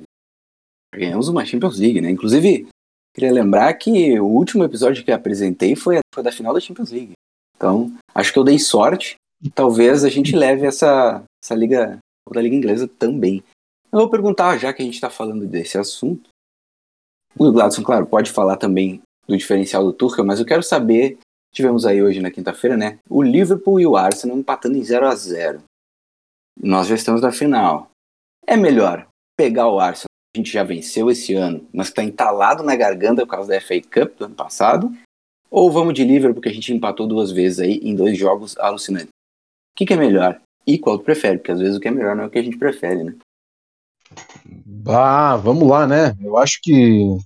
ganhamos 0.93 1.27
uma 1.27 1.45
Champions 1.45 1.79
League, 1.79 2.01
né? 2.01 2.09
Inclusive, 2.09 2.67
queria 3.13 3.31
lembrar 3.31 3.73
que 3.75 4.19
o 4.19 4.25
último 4.25 4.63
episódio 4.63 5.03
que 5.03 5.11
apresentei 5.11 5.75
foi, 5.75 5.99
foi 6.13 6.23
da 6.23 6.31
final 6.31 6.53
da 6.53 6.59
Champions 6.59 6.91
League. 6.91 7.13
Então, 7.55 7.95
acho 8.13 8.33
que 8.33 8.39
eu 8.39 8.43
dei 8.43 8.59
sorte. 8.59 9.15
Talvez 9.53 10.03
a 10.03 10.09
gente 10.09 10.35
leve 10.35 10.65
essa, 10.65 11.23
essa 11.43 11.55
liga, 11.55 11.99
da 12.31 12.41
liga 12.41 12.55
inglesa 12.55 12.87
também. 12.87 13.43
Eu 13.91 13.99
vou 13.99 14.09
perguntar, 14.09 14.57
já 14.57 14.73
que 14.73 14.81
a 14.81 14.85
gente 14.85 14.95
está 14.95 15.09
falando 15.09 15.45
desse 15.45 15.77
assunto, 15.77 16.29
O 17.37 17.51
Gladson, 17.51 17.83
claro, 17.83 18.05
pode 18.05 18.31
falar 18.31 18.55
também 18.55 19.01
do 19.27 19.35
diferencial 19.35 19.83
do 19.83 19.91
Tuchel, 19.91 20.25
mas 20.25 20.39
eu 20.39 20.45
quero 20.45 20.63
saber, 20.63 21.17
tivemos 21.53 21.85
aí 21.85 22.01
hoje 22.01 22.21
na 22.21 22.31
quinta-feira, 22.31 22.77
né, 22.77 22.99
o 23.09 23.21
Liverpool 23.21 23.79
e 23.79 23.85
o 23.85 23.97
Arsenal 23.97 24.37
empatando 24.37 24.77
em 24.77 24.83
0 24.83 25.07
a 25.07 25.15
0 25.15 25.63
Nós 26.61 26.87
já 26.87 26.95
estamos 26.95 27.21
na 27.21 27.31
final. 27.31 27.89
É 28.47 28.55
melhor 28.55 29.07
pegar 29.35 29.67
o 29.67 29.79
Arsenal, 29.79 30.07
a 30.33 30.37
gente 30.37 30.51
já 30.51 30.63
venceu 30.63 31.09
esse 31.09 31.33
ano, 31.33 31.67
mas 31.73 31.87
está 31.87 32.03
entalado 32.03 32.63
na 32.63 32.75
garganta 32.75 33.25
por 33.25 33.31
causa 33.31 33.49
da 33.49 33.59
FA 33.59 33.81
Cup 33.81 34.17
do 34.17 34.25
ano 34.25 34.35
passado, 34.35 34.95
ou 35.49 35.71
vamos 35.71 35.93
de 35.93 36.03
Liverpool, 36.03 36.35
porque 36.35 36.49
a 36.49 36.53
gente 36.53 36.73
empatou 36.73 37.07
duas 37.07 37.31
vezes 37.31 37.59
aí 37.59 37.79
em 37.83 37.95
dois 37.95 38.17
jogos 38.17 38.57
alucinantes. 38.57 39.09
O 39.09 39.77
que, 39.77 39.85
que 39.85 39.93
é 39.93 39.97
melhor? 39.97 40.41
E 40.65 40.77
qual 40.77 40.97
tu 40.97 41.03
prefere? 41.03 41.37
Porque 41.37 41.51
às 41.51 41.59
vezes 41.59 41.75
o 41.75 41.79
que 41.79 41.87
é 41.87 41.91
melhor 41.91 42.15
não 42.15 42.23
é 42.23 42.27
o 42.27 42.29
que 42.29 42.39
a 42.39 42.43
gente 42.43 42.57
prefere, 42.57 43.03
né? 43.03 43.15
Ah, 44.87 45.35
vamos 45.37 45.67
lá, 45.67 45.87
né? 45.87 46.15
Eu 46.21 46.37
acho 46.37 46.59
que 46.61 47.17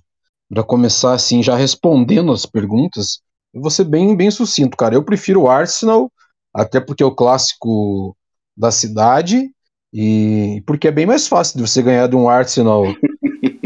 para 0.48 0.62
começar 0.62 1.12
assim, 1.12 1.42
já 1.42 1.54
respondendo 1.54 2.32
as 2.32 2.44
perguntas, 2.44 3.20
eu 3.54 3.60
vou 3.60 3.70
ser 3.70 3.84
bem, 3.84 4.16
bem 4.16 4.30
sucinto, 4.30 4.76
cara. 4.76 4.94
Eu 4.94 5.04
prefiro 5.04 5.42
o 5.42 5.48
Arsenal, 5.48 6.10
até 6.52 6.80
porque 6.80 7.02
é 7.02 7.06
o 7.06 7.14
clássico 7.14 8.16
da 8.56 8.70
cidade 8.70 9.50
e 9.92 10.62
porque 10.66 10.88
é 10.88 10.92
bem 10.92 11.06
mais 11.06 11.26
fácil 11.26 11.56
de 11.56 11.66
você 11.66 11.82
ganhar 11.82 12.06
de 12.06 12.16
um 12.16 12.28
Arsenal 12.28 12.84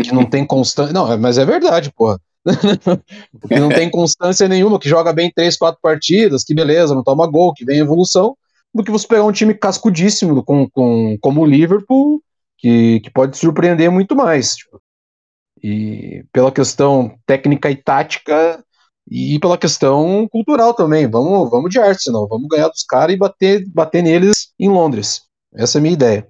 que 0.03 0.13
não 0.13 0.25
tem 0.25 0.47
constância. 0.47 0.93
Não, 0.93 1.17
mas 1.19 1.39
é 1.39 1.45
verdade, 1.45 1.93
porra. 1.93 2.21
porque 3.41 3.59
não 3.59 3.71
tem 3.71 3.91
constância 3.91 4.47
nenhuma, 4.47 4.79
que 4.79 4.89
joga 4.89 5.13
bem 5.13 5.33
três, 5.35 5.57
quatro 5.57 5.81
partidas, 5.83 6.45
que 6.45 6.55
beleza, 6.55 6.95
não 6.95 7.03
toma 7.03 7.27
gol, 7.27 7.55
que 7.55 7.65
vem 7.65 7.79
evolução, 7.79 8.37
do 8.75 8.85
que 8.85 8.91
você 8.91 9.07
pegar 9.07 9.25
um 9.25 9.33
time 9.33 9.55
cascudíssimo 9.55 10.43
com, 10.43 10.69
com, 10.69 11.17
como 11.21 11.41
o 11.41 11.47
Liverpool, 11.47 12.23
que, 12.65 13.01
que 13.01 13.11
pode 13.11 13.37
surpreender 13.37 13.91
muito 13.91 14.17
mais. 14.17 14.57
Tipo. 14.57 14.81
E 15.63 16.25
pela 16.33 16.51
questão 16.51 17.15
técnica 17.27 17.71
e 17.71 17.77
tática, 17.77 18.65
e 19.07 19.39
pela 19.39 19.59
questão 19.59 20.27
cultural 20.29 20.73
também. 20.73 21.07
Vamos, 21.07 21.51
vamos 21.51 21.71
de 21.71 21.79
Arsenal, 21.79 22.27
vamos 22.27 22.49
ganhar 22.49 22.69
dos 22.69 22.83
caras 22.83 23.15
e 23.15 23.19
bater, 23.19 23.69
bater 23.69 24.03
neles 24.03 24.55
em 24.59 24.71
Londres. 24.71 25.25
Essa 25.55 25.77
é 25.77 25.79
a 25.79 25.83
minha 25.83 25.93
ideia. 25.93 26.27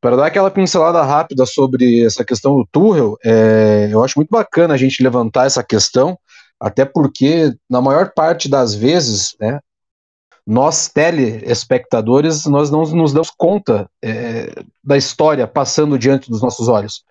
Para 0.00 0.16
dar 0.16 0.26
aquela 0.26 0.50
pincelada 0.50 1.02
rápida 1.04 1.46
sobre 1.46 2.04
essa 2.04 2.24
questão 2.24 2.56
do 2.56 2.66
Tuchel, 2.72 3.16
é, 3.24 3.88
eu 3.92 4.02
acho 4.02 4.18
muito 4.18 4.30
bacana 4.30 4.74
a 4.74 4.76
gente 4.76 5.04
levantar 5.04 5.46
essa 5.46 5.62
questão, 5.62 6.18
até 6.58 6.84
porque, 6.84 7.54
na 7.68 7.80
maior 7.80 8.12
parte 8.12 8.48
das 8.48 8.74
vezes, 8.74 9.36
né, 9.38 9.60
nós, 10.50 10.88
telespectadores, 10.88 12.44
nós 12.46 12.72
não 12.72 12.82
nos 12.82 13.12
damos 13.12 13.30
conta 13.30 13.88
é, 14.02 14.52
da 14.82 14.96
história 14.96 15.46
passando 15.46 15.96
diante 15.96 16.28
dos 16.28 16.42
nossos 16.42 16.66
olhos. 16.66 17.04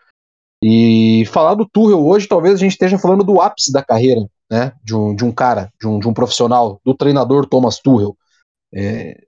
E 0.62 1.24
falar 1.28 1.54
do 1.54 1.66
Tuchel 1.66 2.06
hoje, 2.06 2.28
talvez 2.28 2.56
a 2.56 2.58
gente 2.58 2.74
esteja 2.74 3.00
falando 3.00 3.24
do 3.24 3.40
ápice 3.40 3.72
da 3.72 3.82
carreira 3.82 4.30
né, 4.52 4.74
de, 4.84 4.94
um, 4.94 5.16
de 5.16 5.24
um 5.24 5.32
cara, 5.32 5.72
de 5.80 5.88
um, 5.88 6.00
de 6.00 6.10
um 6.10 6.14
profissional, 6.14 6.82
do 6.84 6.94
treinador 6.94 7.46
Thomas 7.46 7.80
Tuchel. 7.80 8.18
É, 8.76 9.24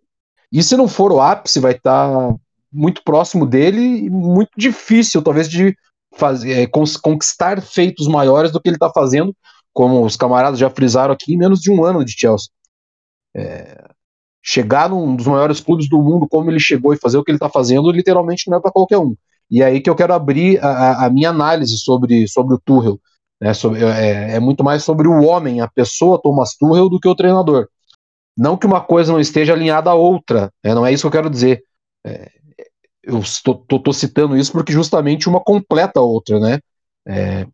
e 0.51 0.61
se 0.61 0.75
não 0.75 0.89
for 0.89 1.13
o 1.13 1.21
ápice, 1.21 1.61
vai 1.61 1.71
estar 1.71 2.11
tá 2.11 2.35
muito 2.69 3.01
próximo 3.05 3.45
dele 3.45 3.79
e 3.79 4.09
muito 4.09 4.51
difícil, 4.57 5.21
talvez, 5.21 5.47
de 5.47 5.73
fazer, 6.15 6.63
é, 6.63 6.67
conquistar 6.67 7.61
feitos 7.61 8.09
maiores 8.09 8.51
do 8.51 8.59
que 8.59 8.67
ele 8.67 8.75
está 8.75 8.91
fazendo, 8.91 9.33
como 9.71 10.03
os 10.05 10.17
camaradas 10.17 10.59
já 10.59 10.69
frisaram 10.69 11.13
aqui, 11.13 11.33
em 11.33 11.37
menos 11.37 11.61
de 11.61 11.71
um 11.71 11.85
ano 11.85 12.03
de 12.03 12.11
Chelsea. 12.11 12.49
É, 13.33 13.90
chegar 14.43 14.89
num 14.89 15.15
dos 15.15 15.27
maiores 15.27 15.59
clubes 15.59 15.87
do 15.87 16.01
mundo, 16.01 16.27
como 16.27 16.49
ele 16.49 16.59
chegou 16.59 16.93
e 16.93 16.97
fazer 16.97 17.17
o 17.17 17.23
que 17.23 17.31
ele 17.31 17.37
está 17.37 17.49
fazendo, 17.49 17.91
literalmente 17.91 18.49
não 18.49 18.57
é 18.57 18.61
para 18.61 18.71
qualquer 18.71 18.97
um. 18.97 19.15
E 19.49 19.61
é 19.61 19.65
aí 19.65 19.81
que 19.81 19.89
eu 19.89 19.95
quero 19.95 20.13
abrir 20.13 20.63
a, 20.63 21.05
a 21.05 21.09
minha 21.09 21.29
análise 21.29 21.77
sobre, 21.77 22.27
sobre 22.27 22.55
o 22.55 22.59
Tuchel. 22.59 22.99
Né, 23.39 23.53
sobre, 23.55 23.83
é, 23.83 24.35
é, 24.35 24.39
muito 24.39 24.63
mais 24.63 24.83
sobre 24.83 25.07
o 25.07 25.23
homem, 25.23 25.61
a 25.61 25.67
pessoa 25.67 26.21
Thomas 26.21 26.55
Tuchel, 26.55 26.87
do 26.89 26.99
que 26.99 27.07
o 27.07 27.15
treinador. 27.15 27.67
Não 28.37 28.55
que 28.55 28.67
uma 28.67 28.81
coisa 28.81 29.11
não 29.11 29.19
esteja 29.19 29.53
alinhada 29.53 29.89
à 29.89 29.93
outra, 29.95 30.51
né, 30.63 30.75
não 30.75 30.85
é 30.85 30.93
isso 30.93 31.03
que 31.03 31.07
eu 31.07 31.21
quero 31.21 31.29
dizer. 31.29 31.63
É, 32.05 32.29
eu 33.03 33.19
estou 33.19 33.93
citando 33.93 34.37
isso 34.37 34.51
porque 34.51 34.71
justamente 34.71 35.27
uma 35.27 35.39
completa 35.39 35.99
a 35.99 36.03
outra, 36.03 36.39
né? 36.39 36.59
É, 37.07 37.47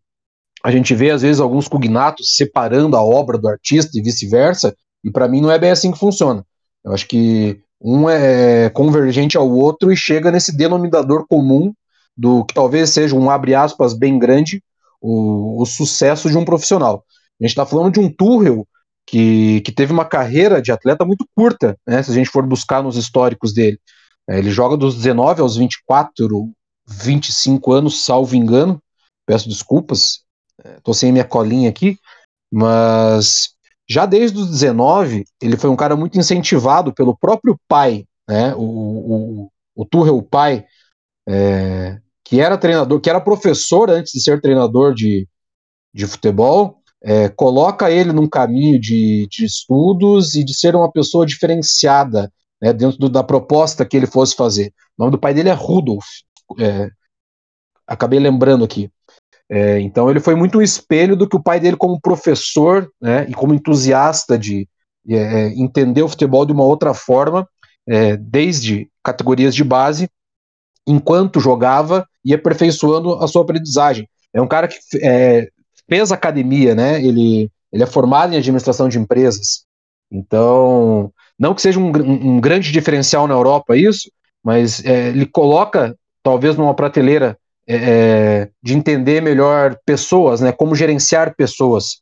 a 0.64 0.72
gente 0.72 0.94
vê 0.94 1.12
às 1.12 1.22
vezes 1.22 1.40
alguns 1.40 1.68
cognatos 1.68 2.36
separando 2.36 2.98
a 2.98 3.02
obra 3.02 3.38
do 3.38 3.48
artista 3.48 3.98
e 3.98 4.02
vice-versa, 4.02 4.76
e 5.04 5.10
para 5.10 5.28
mim 5.28 5.40
não 5.40 5.50
é 5.50 5.58
bem 5.58 5.72
assim 5.72 5.92
que 5.92 5.98
funciona. 6.00 6.46
Eu 6.88 6.94
acho 6.94 7.06
que 7.06 7.60
um 7.82 8.10
é 8.10 8.70
convergente 8.70 9.38
ao 9.38 9.50
outro 9.50 9.92
e 9.92 9.98
chega 9.98 10.32
nesse 10.32 10.56
denominador 10.56 11.28
comum 11.28 11.74
do 12.16 12.46
que 12.46 12.54
talvez 12.54 12.92
seja 12.92 13.14
um 13.14 13.30
abre 13.30 13.54
aspas 13.54 13.94
bem 13.94 14.18
grande, 14.18 14.64
o, 15.02 15.62
o 15.62 15.66
sucesso 15.66 16.30
de 16.30 16.38
um 16.38 16.46
profissional. 16.46 17.04
A 17.40 17.44
gente 17.44 17.52
está 17.52 17.66
falando 17.66 17.94
de 17.94 18.00
um 18.00 18.10
Tuchel 18.10 18.66
que, 19.06 19.60
que 19.62 19.72
teve 19.72 19.92
uma 19.92 20.06
carreira 20.06 20.62
de 20.62 20.72
atleta 20.72 21.04
muito 21.04 21.28
curta, 21.36 21.78
né, 21.86 22.02
se 22.02 22.10
a 22.10 22.14
gente 22.14 22.30
for 22.30 22.46
buscar 22.48 22.82
nos 22.82 22.96
históricos 22.96 23.54
dele. 23.54 23.80
É, 24.30 24.40
ele 24.40 24.50
joga 24.50 24.78
dos 24.78 24.96
19 24.96 25.42
aos 25.42 25.58
24, 25.58 26.50
25 26.88 27.74
anos, 27.74 28.06
salvo 28.06 28.34
engano. 28.34 28.82
Peço 29.26 29.50
desculpas, 29.50 30.22
estou 30.78 30.94
é, 30.94 30.98
sem 30.98 31.12
minha 31.12 31.26
colinha 31.26 31.70
aqui, 31.70 32.00
mas 32.52 33.57
já 33.90 34.06
desde 34.06 34.38
os 34.38 34.50
19, 34.50 35.26
ele 35.42 35.58
foi 35.58 35.70
um 35.70 35.76
cara 35.76 35.96
muito 35.96 36.18
incentivado 36.18 36.94
pelo 36.94 37.18
próprio 37.18 37.60
pai, 37.68 38.06
né? 38.28 38.54
O, 38.56 38.62
o, 38.62 39.52
o 39.76 39.86
Tuchel, 39.86 40.18
o 40.18 40.24
pai, 40.24 40.66
é, 41.28 41.98
que 42.24 42.42
era 42.42 42.58
treinador, 42.58 43.00
que 43.00 43.10
era 43.10 43.22
professor 43.22 43.90
antes 43.90 44.12
de 44.12 44.22
ser 44.22 44.42
treinador 44.42 44.94
de, 44.94 45.28
de 45.94 46.06
futebol, 46.06 46.82
é, 47.02 47.30
coloca 47.30 47.90
ele 47.90 48.12
num 48.12 48.28
caminho 48.28 48.80
de, 48.80 49.28
de 49.28 49.46
estudos 49.46 50.36
e 50.36 50.44
de 50.44 50.54
ser 50.54 50.76
uma 50.76 50.92
pessoa 50.92 51.26
diferenciada 51.26 52.32
né, 52.62 52.74
dentro 52.74 52.98
do, 52.98 53.10
da 53.10 53.24
proposta 53.24 53.86
que 53.86 53.96
ele 53.96 54.08
fosse 54.08 54.36
fazer. 54.36 54.74
O 54.98 55.04
nome 55.04 55.12
do 55.12 55.20
pai 55.20 55.34
dele 55.34 55.50
é 55.50 55.54
Rudolf, 55.54 56.06
é, 56.60 56.90
acabei 57.86 58.20
lembrando 58.20 58.66
aqui. 58.66 58.92
É, 59.50 59.80
então 59.80 60.10
ele 60.10 60.20
foi 60.20 60.36
muito 60.36 60.58
um 60.58 60.62
espelho 60.62 61.16
do 61.16 61.28
que 61.28 61.36
o 61.36 61.42
pai 61.42 61.60
dele, 61.60 61.78
como 61.78 62.02
professor 62.02 62.92
né, 63.02 63.26
e 63.30 63.34
como 63.34 63.54
entusiasta 63.54 64.38
de 64.38 64.68
é, 65.10 65.48
entender 65.54 66.02
o 66.04 66.10
futebol 66.10 66.46
de 66.46 66.52
uma 66.52 66.66
outra 66.66 66.94
forma, 66.94 67.48
é, 67.88 68.18
desde 68.18 68.90
categorias 69.02 69.56
de 69.56 69.64
base, 69.64 70.10
enquanto 70.86 71.40
jogava 71.40 72.06
e 72.24 72.34
aperfeiçoando 72.34 73.14
a 73.16 73.28
sua 73.28 73.42
aprendizagem. 73.42 74.08
É 74.34 74.42
um 74.42 74.48
cara 74.48 74.68
que 74.68 74.78
é, 75.02 75.48
fez 75.90 76.12
academia, 76.12 76.76
né? 76.76 77.02
Ele, 77.04 77.50
ele 77.72 77.84
é 77.84 77.86
formado 77.86 78.34
em 78.34 78.38
administração 78.38 78.90
de 78.90 79.00
empresas. 79.00 79.66
Então, 80.12 81.12
não 81.40 81.54
que 81.54 81.62
seja 81.62 81.80
um, 81.80 81.88
um 81.88 82.40
grande 82.40 82.72
diferencial 82.72 83.28
na 83.28 83.34
Europa 83.34 83.76
isso, 83.76 84.10
mas 84.44 84.84
é, 84.86 85.10
ele 85.10 85.26
coloca, 85.26 85.96
talvez, 86.24 86.56
numa 86.56 86.74
prateleira 86.74 87.38
é, 87.68 87.76
é, 87.76 88.52
de 88.64 88.74
entender 88.74 89.22
melhor 89.22 89.78
pessoas, 89.86 90.40
né, 90.40 90.52
como 90.52 90.76
gerenciar 90.76 91.36
pessoas. 91.36 92.02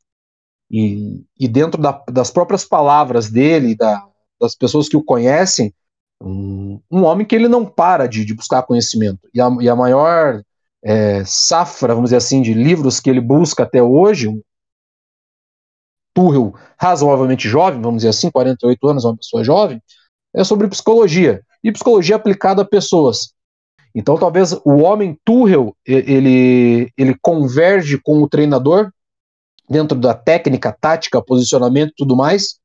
E, 0.69 1.23
e 1.39 1.47
dentro 1.47 1.81
da, 1.81 2.03
das 2.09 2.29
próprias 2.29 2.63
palavras 2.63 3.29
dele, 3.29 3.75
da, 3.75 4.05
das 4.39 4.55
pessoas 4.55 4.87
que 4.87 4.97
o 4.97 5.03
conhecem, 5.03 5.73
um, 6.21 6.79
um 6.91 7.03
homem 7.03 7.25
que 7.25 7.35
ele 7.35 7.47
não 7.47 7.65
para 7.65 8.07
de, 8.07 8.23
de 8.23 8.33
buscar 8.33 8.63
conhecimento. 8.63 9.27
E 9.33 9.41
a, 9.41 9.49
e 9.59 9.69
a 9.69 9.75
maior 9.75 10.41
é, 10.83 11.23
safra, 11.25 11.93
vamos 11.93 12.09
dizer 12.09 12.17
assim, 12.17 12.41
de 12.41 12.53
livros 12.53 12.99
que 12.99 13.09
ele 13.09 13.21
busca 13.21 13.63
até 13.63 13.81
hoje, 13.81 14.29
Tuchel 16.13 16.53
razoavelmente 16.77 17.49
jovem, 17.49 17.81
vamos 17.81 17.97
dizer 17.97 18.09
assim, 18.09 18.31
48 18.31 18.87
anos, 18.87 19.05
uma 19.05 19.17
pessoa 19.17 19.43
jovem, 19.43 19.81
é 20.33 20.43
sobre 20.43 20.67
psicologia. 20.67 21.41
E 21.63 21.71
psicologia 21.71 22.15
aplicada 22.15 22.61
a 22.61 22.65
pessoas. 22.65 23.33
Então, 23.95 24.17
talvez 24.17 24.51
o 24.51 24.81
homem 24.81 25.17
Tuchel, 25.23 25.73
ele, 25.85 26.91
ele 26.97 27.15
converge 27.21 27.97
com 27.97 28.21
o 28.21 28.27
treinador, 28.27 28.91
dentro 29.69 29.97
da 29.97 30.13
técnica, 30.13 30.75
tática, 30.79 31.23
posicionamento 31.23 31.93
tudo 31.95 32.15
mais, 32.15 32.59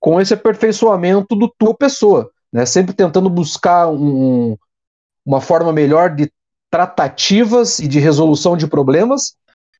com 0.00 0.18
esse 0.18 0.32
aperfeiçoamento 0.32 1.36
do 1.36 1.52
tua 1.58 1.74
pessoa, 1.74 2.30
né? 2.50 2.64
sempre 2.64 2.94
tentando 2.94 3.28
buscar 3.28 3.88
um, 3.88 4.56
uma 5.24 5.40
forma 5.40 5.70
melhor 5.70 6.14
de 6.14 6.32
tratativas 6.70 7.78
e 7.78 7.86
de 7.86 7.98
resolução 7.98 8.56
de 8.56 8.66
problemas, 8.66 9.34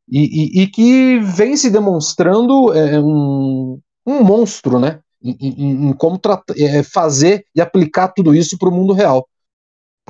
e, 0.07 0.61
e, 0.61 0.63
e 0.63 0.67
que 0.67 1.19
vem 1.21 1.57
se 1.57 1.71
demonstrando 1.71 2.75
é, 2.75 3.01
um, 3.01 3.81
um 4.05 4.23
monstro, 4.23 4.79
né? 4.79 4.99
Em, 5.23 5.37
em, 5.41 5.89
em 5.89 5.93
como 5.93 6.19
é, 6.57 6.83
fazer 6.83 7.45
e 7.55 7.61
aplicar 7.61 8.09
tudo 8.09 8.35
isso 8.35 8.59
para 8.59 8.69
o 8.69 8.73
mundo 8.73 8.93
real. 8.93 9.29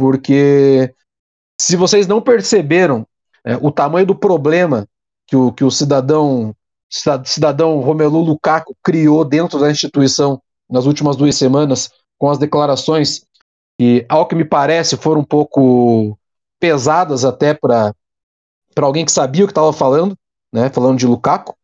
Porque 0.00 0.95
se 1.61 1.76
vocês 1.76 2.07
não 2.07 2.23
perceberam 2.23 3.07
é, 3.45 3.54
o 3.57 3.71
tamanho 3.71 4.07
do 4.07 4.14
problema 4.14 4.88
que 5.26 5.37
o, 5.37 5.52
que 5.52 5.62
o 5.62 5.71
cidadão, 5.71 6.57
cidadão 7.26 7.80
Romelu 7.80 8.19
Lukaku 8.21 8.75
criou 8.83 9.26
dentro 9.26 9.59
da 9.59 9.71
instituição 9.71 10.40
nas 10.71 10.87
últimas 10.87 11.16
duas 11.16 11.37
semanas, 11.37 11.90
com 12.16 12.30
as 12.30 12.38
declarações 12.38 13.26
que, 13.78 14.07
ao 14.09 14.26
que 14.26 14.35
me 14.35 14.45
parece, 14.45 14.97
foram 14.97 15.21
um 15.21 15.25
pouco 15.25 16.19
pesadas 16.59 17.23
até 17.23 17.52
para 17.52 17.95
alguém 18.80 19.04
que 19.04 19.12
sabia 19.12 19.45
o 19.45 19.47
que 19.47 19.52
estava 19.52 19.73
falando, 19.75 20.16
né, 20.50 20.71
falando 20.71 20.99
de 20.99 21.07
Lukaku. 21.07 21.54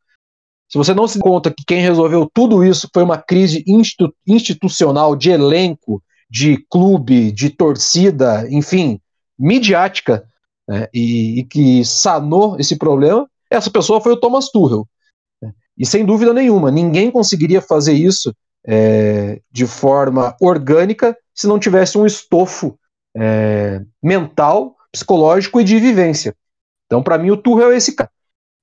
Se 0.71 0.77
você 0.77 0.93
não 0.93 1.09
se 1.09 1.19
conta 1.19 1.51
que 1.51 1.65
quem 1.67 1.81
resolveu 1.81 2.29
tudo 2.35 2.63
isso 2.63 2.87
foi 2.93 3.03
uma 3.03 3.17
crise 3.17 3.65
institu 3.67 4.13
institucional 4.27 5.17
de 5.17 5.31
elenco, 5.31 6.03
de 6.29 6.59
clube, 6.71 7.31
de 7.33 7.51
torcida, 7.51 8.47
enfim, 8.51 9.01
midiática, 9.39 10.27
né, 10.69 10.89
e, 10.93 11.41
e, 11.41 11.45
que 11.45 11.85
sanou 11.85 12.59
esse 12.59 12.77
problema, 12.77 13.29
essa 13.51 13.71
pessoa 13.71 14.01
foi 14.01 14.13
o 14.13 14.17
Thomas 14.17 14.51
Tuchel. 14.51 14.87
Né. 15.41 15.53
E 15.79 15.87
sem 15.87 16.05
dúvida 16.05 16.33
nenhuma, 16.33 16.71
ninguém 16.71 17.11
conseguiria 17.11 17.61
fazer 17.61 17.93
isso 17.93 18.35
é, 18.67 19.41
de 19.51 19.67
forma 19.67 20.37
orgânica 20.41 21.17
se 21.33 21.47
não 21.47 21.59
tivesse 21.59 21.97
um 21.97 22.05
estofo 22.05 22.77
é, 23.17 23.81
mental, 24.03 24.77
psicológico 24.91 25.61
e 25.61 25.65
de 25.65 25.79
vivência. 25.79 26.35
Então, 26.87 27.03
para 27.03 27.19
mim, 27.19 27.31
o 27.31 27.37
Tuchel 27.37 27.71
é 27.71 27.77
esse 27.77 27.95
cara 27.95 28.11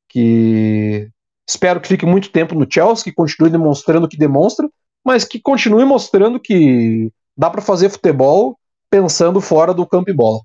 que 0.09 1.09
espero 1.47 1.81
que 1.81 1.87
fique 1.87 2.05
muito 2.05 2.29
tempo 2.29 2.53
no 2.53 2.67
Chelsea, 2.69 3.03
que 3.03 3.11
continue 3.11 3.49
demonstrando 3.49 4.05
o 4.05 4.09
que 4.09 4.15
demonstra, 4.15 4.69
mas 5.03 5.25
que 5.25 5.39
continue 5.39 5.83
mostrando 5.83 6.39
que 6.39 7.11
dá 7.37 7.49
para 7.49 7.61
fazer 7.61 7.89
futebol 7.89 8.57
pensando 8.89 9.41
fora 9.41 9.73
do 9.73 9.85
campo 9.85 10.09
e 10.09 10.13
bola. 10.13 10.41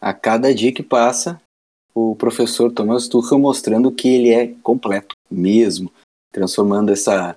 A 0.00 0.12
cada 0.12 0.54
dia 0.54 0.72
que 0.72 0.82
passa, 0.82 1.40
o 1.94 2.14
professor 2.14 2.70
Thomas 2.70 3.08
Tuchel 3.08 3.38
mostrando 3.38 3.90
que 3.90 4.08
ele 4.08 4.30
é 4.30 4.48
completo 4.62 5.14
mesmo, 5.30 5.90
transformando 6.30 6.92
essa, 6.92 7.36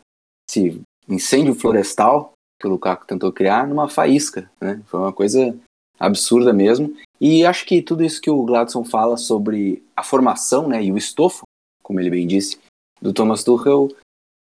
esse 0.50 0.82
incêndio 1.08 1.56
florestal 1.56 2.34
que 2.60 2.68
o 2.68 2.72
Lukaku 2.72 3.08
tentou 3.08 3.32
criar 3.32 3.66
numa 3.66 3.88
faísca, 3.88 4.52
né? 4.60 4.82
Foi 4.88 5.00
uma 5.00 5.14
coisa 5.14 5.58
absurda 5.98 6.52
mesmo. 6.52 6.94
E 7.20 7.46
acho 7.46 7.66
que 7.66 7.82
tudo 7.82 8.04
isso 8.04 8.22
que 8.22 8.30
o 8.30 8.44
Gladson 8.44 8.84
fala 8.84 9.16
sobre 9.18 9.84
a 9.96 10.04
formação, 10.04 10.68
né, 10.68 10.84
e 10.84 10.92
o 10.92 10.98
estofo, 10.98 11.44
como 11.84 12.00
ele 12.00 12.10
bem 12.10 12.26
disse, 12.26 12.60
do 13.02 13.14
Thomas 13.14 13.44
Tuchel 13.44 13.90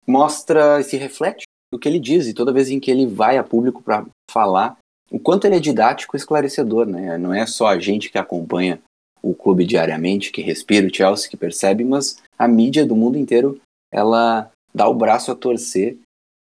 mostra 0.06 0.80
e 0.80 0.84
se 0.84 0.98
reflete 0.98 1.44
no 1.74 1.80
que 1.80 1.90
ele 1.90 2.00
diz 2.00 2.28
e 2.28 2.34
toda 2.34 2.54
vez 2.54 2.70
em 2.70 2.80
que 2.80 2.92
ele 2.92 3.08
vai 3.08 3.36
a 3.36 3.44
público 3.44 3.82
para 3.82 4.06
falar 4.30 4.78
o 5.12 5.20
quanto 5.20 5.46
ele 5.46 5.56
é 5.56 5.60
didático 5.60 6.16
e 6.16 6.18
esclarecedor, 6.18 6.86
né? 6.86 7.18
Não 7.18 7.34
é 7.34 7.46
só 7.48 7.68
a 7.68 7.80
gente 7.80 8.12
que 8.12 8.18
acompanha 8.18 8.80
o 9.22 9.34
clube 9.34 9.66
diariamente, 9.66 10.32
que 10.32 10.42
respira 10.42 10.86
o 10.86 10.94
Chelsea, 10.94 11.30
que 11.30 11.38
percebe, 11.38 11.84
mas 11.84 12.22
a 12.38 12.48
mídia 12.48 12.86
do 12.86 12.96
mundo 12.96 13.18
inteiro, 13.18 13.60
ela 13.92 14.52
dá 14.74 14.88
o 14.88 14.94
braço 14.94 15.32
a 15.32 15.36
torcer 15.36 15.98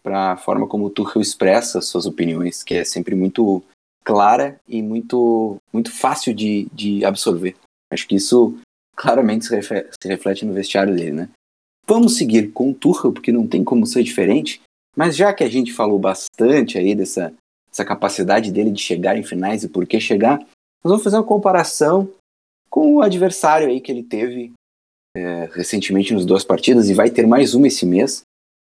para 0.03 0.33
a 0.33 0.37
forma 0.37 0.69
como 0.69 0.87
o 0.87 0.91
Tuchel 0.91 1.21
expressa 1.21 1.81
suas 1.81 2.07
opiniões, 2.07 2.63
que 2.63 2.75
é 2.75 2.85
sempre 2.85 3.15
muito 3.15 3.63
clara 4.05 4.61
e 4.69 4.81
muito, 4.83 5.57
muito 5.73 5.91
fácil 5.91 6.33
de, 6.33 6.69
de 6.73 7.05
absorver. 7.05 7.57
Acho 7.93 8.07
que 8.07 8.15
isso 8.15 8.57
claramente 8.95 9.47
se 9.47 10.09
reflete 10.09 10.45
no 10.45 10.53
vestiário 10.53 10.95
dele, 10.95 11.13
né? 11.13 11.29
Vamos 11.87 12.17
seguir 12.17 12.53
com 12.53 12.71
o 12.71 12.75
Tuchel, 12.75 13.13
porque 13.13 13.33
não 13.33 13.47
tem 13.47 13.63
como 13.63 13.87
ser 13.87 14.03
diferente, 14.03 14.61
mas 14.97 15.17
já 15.17 15.33
que 15.33 15.45
a 15.45 15.49
gente 15.49 15.73
falou 15.73 15.99
bastante 15.99 16.79
aí 16.79 16.95
dessa, 16.95 17.33
capacidade 17.85 18.51
dele 18.51 18.71
de 18.71 18.81
chegar 18.81 19.19
em 19.19 19.23
finais 19.23 19.63
e 19.63 19.69
por 19.69 19.87
que 19.87 20.01
chegar, 20.01 20.39
nós 20.39 20.91
vamos 20.91 21.05
fazer 21.05 21.17
uma 21.17 21.25
comparação 21.25 22.11
com 22.71 22.97
o 22.97 23.03
adversário 23.03 23.69
aí 23.69 23.81
que 23.81 23.93
ele 23.93 24.03
teve 24.03 24.53
é, 25.17 25.49
recentemente 25.53 26.15
nos 26.15 26.25
duas 26.25 26.45
partidas 26.45 26.89
e 26.89 26.95
vai 26.95 27.11
ter 27.11 27.27
mais 27.27 27.55
uma 27.55 27.67
esse 27.67 27.85
mês, 27.85 28.23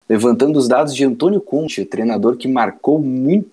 levantando 0.08 0.58
os 0.58 0.66
dados 0.66 0.94
de 0.94 1.04
Antônio 1.04 1.40
Conte, 1.40 1.84
treinador 1.84 2.36
que 2.36 2.48
marcou 2.48 2.98
muito 2.98 3.50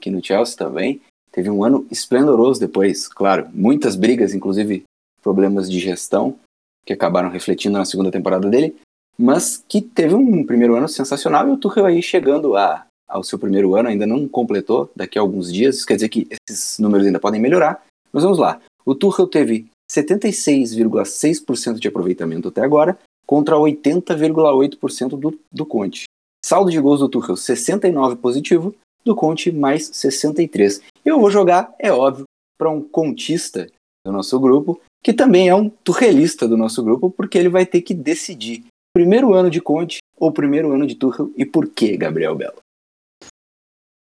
aqui 0.00 0.10
no 0.10 0.24
Chelsea 0.24 0.56
também, 0.56 1.00
Teve 1.32 1.48
um 1.48 1.64
ano 1.64 1.86
esplendoroso 1.90 2.60
depois, 2.60 3.08
claro, 3.08 3.48
muitas 3.54 3.96
brigas, 3.96 4.34
inclusive 4.34 4.84
problemas 5.22 5.68
de 5.68 5.80
gestão, 5.80 6.38
que 6.84 6.92
acabaram 6.92 7.30
refletindo 7.30 7.78
na 7.78 7.86
segunda 7.86 8.10
temporada 8.10 8.50
dele, 8.50 8.76
mas 9.18 9.62
que 9.68 9.80
teve 9.80 10.14
um 10.14 10.44
primeiro 10.44 10.74
ano 10.74 10.88
sensacional 10.88 11.48
e 11.48 11.52
o 11.52 11.56
Tuchel 11.56 11.86
aí 11.86 12.02
chegando 12.02 12.56
a, 12.56 12.86
ao 13.08 13.22
seu 13.22 13.38
primeiro 13.38 13.74
ano, 13.74 13.88
ainda 13.88 14.06
não 14.06 14.26
completou, 14.26 14.90
daqui 14.96 15.18
a 15.18 15.22
alguns 15.22 15.52
dias, 15.52 15.76
isso 15.76 15.86
quer 15.86 15.94
dizer 15.94 16.08
que 16.08 16.26
esses 16.48 16.78
números 16.78 17.06
ainda 17.06 17.20
podem 17.20 17.40
melhorar, 17.40 17.84
mas 18.12 18.22
vamos 18.22 18.38
lá. 18.38 18.60
O 18.84 18.94
Tuchel 18.94 19.26
teve 19.26 19.66
76,6% 19.90 21.78
de 21.78 21.88
aproveitamento 21.88 22.48
até 22.48 22.62
agora, 22.62 22.98
contra 23.26 23.56
80,8% 23.56 25.18
do, 25.18 25.38
do 25.50 25.66
Conte. 25.66 26.04
Saldo 26.44 26.70
de 26.70 26.80
gols 26.80 27.00
do 27.00 27.08
Tuchel, 27.08 27.36
69 27.36 28.16
positivo, 28.16 28.74
do 29.04 29.14
Conte 29.14 29.52
mais 29.52 29.90
63. 29.92 30.82
Eu 31.04 31.20
vou 31.20 31.30
jogar, 31.30 31.74
é 31.78 31.92
óbvio, 31.92 32.24
para 32.58 32.70
um 32.70 32.82
contista 32.82 33.68
do 34.04 34.12
nosso 34.12 34.38
grupo, 34.40 34.80
que 35.02 35.12
também 35.12 35.48
é 35.48 35.54
um 35.54 35.68
turrelista 35.68 36.46
do 36.46 36.56
nosso 36.56 36.82
grupo, 36.82 37.10
porque 37.10 37.38
ele 37.38 37.48
vai 37.48 37.66
ter 37.66 37.82
que 37.82 37.94
decidir 37.94 38.64
primeiro 38.92 39.34
ano 39.34 39.50
de 39.50 39.60
Conte 39.60 39.98
ou 40.16 40.30
primeiro 40.30 40.72
ano 40.72 40.86
de 40.86 40.94
Tuchel? 40.94 41.32
E 41.36 41.44
por 41.44 41.68
que, 41.68 41.96
Gabriel 41.96 42.34
Belo? 42.34 42.60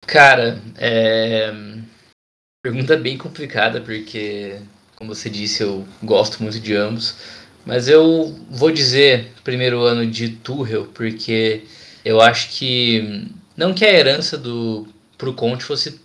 Cara, 0.06 0.62
é... 0.78 1.54
pergunta 2.64 2.96
bem 2.96 3.18
complicada, 3.18 3.82
porque, 3.82 4.60
como 4.96 5.14
você 5.14 5.30
disse, 5.30 5.62
eu 5.62 5.86
gosto 6.02 6.42
muito 6.42 6.60
de 6.60 6.76
ambos, 6.76 7.16
mas 7.66 7.90
eu 7.90 8.34
vou 8.50 8.72
dizer 8.72 9.34
primeiro 9.44 9.82
ano 9.82 10.06
de 10.10 10.30
Tuchel, 10.30 10.86
porque 10.94 11.66
eu 12.06 12.22
acho 12.22 12.58
que 12.58 13.28
não 13.56 13.74
que 13.74 13.84
a 13.84 13.94
herança 13.94 14.38
do 14.38 14.88
pro 15.18 15.34
Conte 15.34 15.64
fosse 15.64 16.00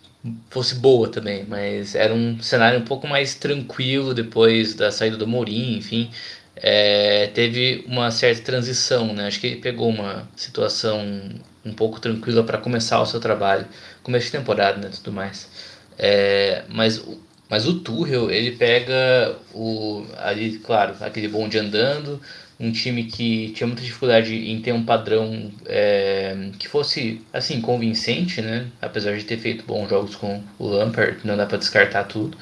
fosse 0.50 0.76
boa 0.76 1.08
também, 1.08 1.44
mas 1.48 1.96
era 1.96 2.14
um 2.14 2.40
cenário 2.40 2.78
um 2.78 2.84
pouco 2.84 3.08
mais 3.08 3.34
tranquilo 3.34 4.14
depois 4.14 4.72
da 4.74 4.92
saída 4.92 5.16
do 5.16 5.26
Mourinho, 5.26 5.78
enfim, 5.78 6.10
é, 6.62 7.26
teve 7.34 7.84
uma 7.88 8.10
certa 8.12 8.42
transição, 8.42 9.12
né? 9.12 9.26
Acho 9.26 9.40
que 9.40 9.56
pegou 9.56 9.88
uma 9.88 10.28
situação 10.36 11.02
um 11.64 11.72
pouco 11.72 12.00
tranquila 12.00 12.44
para 12.44 12.58
começar 12.58 13.00
o 13.00 13.06
seu 13.06 13.20
trabalho, 13.20 13.66
começo 14.02 14.26
de 14.26 14.32
temporada, 14.32 14.78
né, 14.78 14.90
tudo 14.92 15.12
mais. 15.12 15.48
É, 15.98 16.64
mas 16.68 17.02
mas 17.50 17.66
o 17.66 17.80
Tuchel, 17.80 18.30
ele 18.30 18.52
pega 18.52 19.36
o 19.52 20.06
ali, 20.16 20.58
claro, 20.58 20.94
aquele 21.00 21.28
bonde 21.28 21.58
andando, 21.58 22.18
um 22.58 22.72
time 22.72 23.04
que 23.04 23.50
tinha 23.50 23.66
muita 23.66 23.82
dificuldade 23.82 24.34
em 24.34 24.58
ter 24.62 24.72
um 24.72 24.84
padrão 24.84 25.52
é, 25.66 26.34
que 26.58 26.66
fosse 26.66 27.20
assim 27.32 27.60
convincente, 27.60 28.40
né? 28.40 28.68
Apesar 28.80 29.16
de 29.16 29.24
ter 29.24 29.36
feito 29.36 29.64
bons 29.66 29.90
jogos 29.90 30.14
com 30.16 30.42
o 30.58 30.66
Lampard, 30.68 31.18
não 31.24 31.36
dá 31.36 31.44
para 31.44 31.58
descartar 31.58 32.04
tudo. 32.04 32.38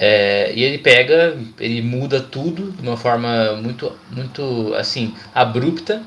É, 0.00 0.52
e 0.54 0.62
ele 0.62 0.78
pega, 0.78 1.36
ele 1.58 1.82
muda 1.82 2.20
tudo 2.20 2.70
de 2.70 2.80
uma 2.80 2.96
forma 2.96 3.54
muito, 3.54 3.92
muito 4.12 4.72
assim 4.74 5.12
abrupta 5.34 6.00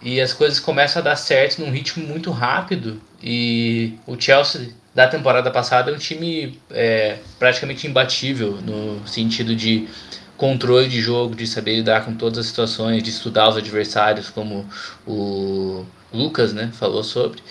e 0.00 0.20
as 0.20 0.32
coisas 0.32 0.60
começam 0.60 1.02
a 1.02 1.04
dar 1.04 1.16
certo 1.16 1.60
num 1.60 1.70
ritmo 1.72 2.06
muito 2.06 2.30
rápido. 2.30 3.02
E 3.20 3.94
o 4.06 4.20
Chelsea 4.20 4.68
da 4.94 5.08
temporada 5.08 5.50
passada 5.50 5.90
é 5.90 5.94
um 5.94 5.98
time 5.98 6.60
é, 6.70 7.16
praticamente 7.36 7.88
imbatível 7.88 8.58
no 8.62 9.04
sentido 9.08 9.56
de 9.56 9.88
controle 10.36 10.88
de 10.88 11.00
jogo, 11.00 11.34
de 11.34 11.46
saber 11.46 11.74
lidar 11.74 12.04
com 12.04 12.14
todas 12.14 12.38
as 12.38 12.46
situações, 12.46 13.02
de 13.02 13.10
estudar 13.10 13.48
os 13.48 13.56
adversários, 13.56 14.30
como 14.30 14.64
o 15.04 15.84
Lucas 16.12 16.52
né, 16.52 16.70
falou 16.72 17.02
sobre. 17.02 17.42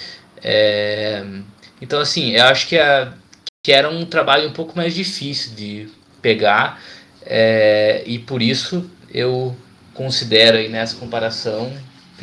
É, 0.42 1.26
então, 1.82 2.00
assim, 2.00 2.32
eu 2.32 2.46
acho 2.46 2.68
que, 2.68 2.78
a, 2.78 3.12
que 3.64 3.72
era 3.72 3.90
um 3.90 4.06
trabalho 4.06 4.50
um 4.50 4.52
pouco 4.52 4.76
mais 4.76 4.94
difícil 4.94 5.56
de 5.56 5.88
pegar, 6.22 6.82
é, 7.26 8.04
e 8.06 8.20
por 8.20 8.42
isso 8.42 8.92
eu 9.10 9.56
considero 9.94 10.58
aí 10.58 10.68
nessa 10.68 10.98
comparação 10.98 11.72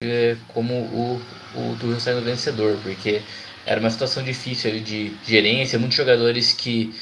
é, 0.03 0.37
como 0.49 0.75
o, 0.75 1.23
o 1.55 1.77
Tuchel 1.81 1.99
sendo 1.99 2.21
vencedor, 2.23 2.79
porque 2.83 3.23
era 3.65 3.81
uma 3.81 3.89
situação 3.89 4.23
difícil 4.23 4.81
de 4.81 5.17
gerência, 5.27 5.79
muitos 5.79 5.97
jogadores 5.97 6.53
que 6.53 6.95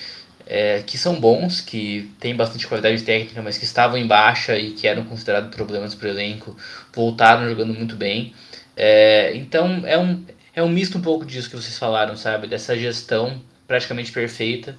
é, 0.46 0.82
que 0.86 0.96
são 0.96 1.20
bons, 1.20 1.60
que 1.60 2.10
têm 2.20 2.34
bastante 2.34 2.66
qualidade 2.66 3.02
técnica, 3.02 3.42
mas 3.42 3.58
que 3.58 3.64
estavam 3.64 3.98
em 3.98 4.06
baixa 4.06 4.56
e 4.56 4.70
que 4.70 4.86
eram 4.86 5.04
considerados 5.04 5.54
problemas 5.54 5.94
para 5.94 6.06
o 6.06 6.10
elenco, 6.10 6.56
voltaram 6.94 7.46
jogando 7.48 7.74
muito 7.74 7.96
bem. 7.96 8.32
É, 8.76 9.32
então 9.34 9.82
é 9.84 9.98
um, 9.98 10.24
é 10.54 10.62
um 10.62 10.68
misto 10.68 10.96
um 10.96 11.02
pouco 11.02 11.26
disso 11.26 11.50
que 11.50 11.56
vocês 11.56 11.76
falaram, 11.76 12.16
sabe? 12.16 12.46
Dessa 12.46 12.78
gestão 12.78 13.42
praticamente 13.68 14.10
perfeita 14.10 14.76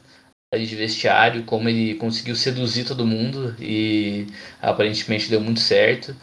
ali 0.52 0.66
de 0.66 0.76
vestiário, 0.76 1.44
como 1.44 1.70
ele 1.70 1.94
conseguiu 1.94 2.36
seduzir 2.36 2.84
todo 2.84 3.06
mundo 3.06 3.56
e 3.60 4.26
aparentemente 4.60 5.30
deu 5.30 5.40
muito 5.40 5.60
certo. 5.60 6.16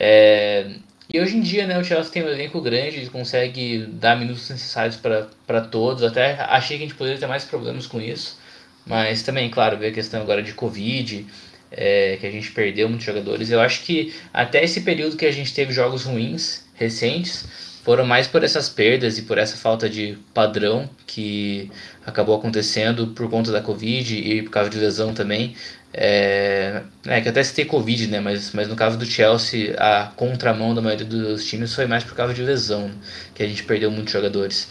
É, 0.00 0.70
e 1.12 1.20
hoje 1.20 1.36
em 1.36 1.40
dia, 1.42 1.66
né, 1.66 1.78
o 1.78 1.84
Chelsea 1.84 2.10
tem 2.10 2.24
um 2.24 2.28
elenco 2.28 2.60
grande, 2.62 2.96
ele 2.96 3.10
consegue 3.10 3.86
dar 3.86 4.16
minutos 4.16 4.48
necessários 4.48 4.96
para 4.96 5.60
todos. 5.60 6.02
Até 6.02 6.40
achei 6.40 6.78
que 6.78 6.84
a 6.84 6.86
gente 6.86 6.96
poderia 6.96 7.20
ter 7.20 7.26
mais 7.26 7.44
problemas 7.44 7.86
com 7.86 8.00
isso. 8.00 8.38
Mas 8.86 9.22
também, 9.22 9.50
claro, 9.50 9.76
veio 9.76 9.92
a 9.92 9.94
questão 9.94 10.22
agora 10.22 10.42
de 10.42 10.54
Covid, 10.54 11.26
é, 11.70 12.16
que 12.18 12.26
a 12.26 12.30
gente 12.30 12.52
perdeu 12.52 12.88
muitos 12.88 13.06
jogadores. 13.06 13.50
Eu 13.50 13.60
acho 13.60 13.82
que 13.82 14.14
até 14.32 14.64
esse 14.64 14.80
período 14.80 15.16
que 15.16 15.26
a 15.26 15.32
gente 15.32 15.52
teve 15.52 15.72
jogos 15.72 16.04
ruins, 16.04 16.64
recentes, 16.74 17.46
foram 17.84 18.06
mais 18.06 18.26
por 18.26 18.42
essas 18.42 18.68
perdas 18.68 19.18
e 19.18 19.22
por 19.22 19.36
essa 19.36 19.56
falta 19.56 19.88
de 19.88 20.16
padrão 20.32 20.88
que 21.06 21.70
acabou 22.04 22.34
acontecendo 22.34 23.08
por 23.08 23.28
conta 23.28 23.52
da 23.52 23.60
Covid 23.60 24.16
e 24.16 24.42
por 24.42 24.50
causa 24.50 24.70
de 24.70 24.78
lesão 24.78 25.12
também. 25.12 25.54
É, 25.92 26.82
é, 27.06 27.20
que 27.20 27.28
até 27.28 27.44
citei 27.44 27.66
Covid, 27.66 28.08
né? 28.08 28.20
Mas, 28.20 28.52
mas 28.52 28.68
no 28.68 28.74
caso 28.74 28.98
do 28.98 29.04
Chelsea, 29.04 29.76
a 29.78 30.06
contramão 30.16 30.74
da 30.74 30.80
maioria 30.80 31.06
dos 31.06 31.44
times 31.44 31.72
foi 31.74 31.86
mais 31.86 32.02
por 32.02 32.16
causa 32.16 32.34
de 32.34 32.42
lesão, 32.42 32.90
que 33.34 33.42
a 33.42 33.46
gente 33.46 33.62
perdeu 33.62 33.90
muitos 33.90 34.12
jogadores. 34.12 34.66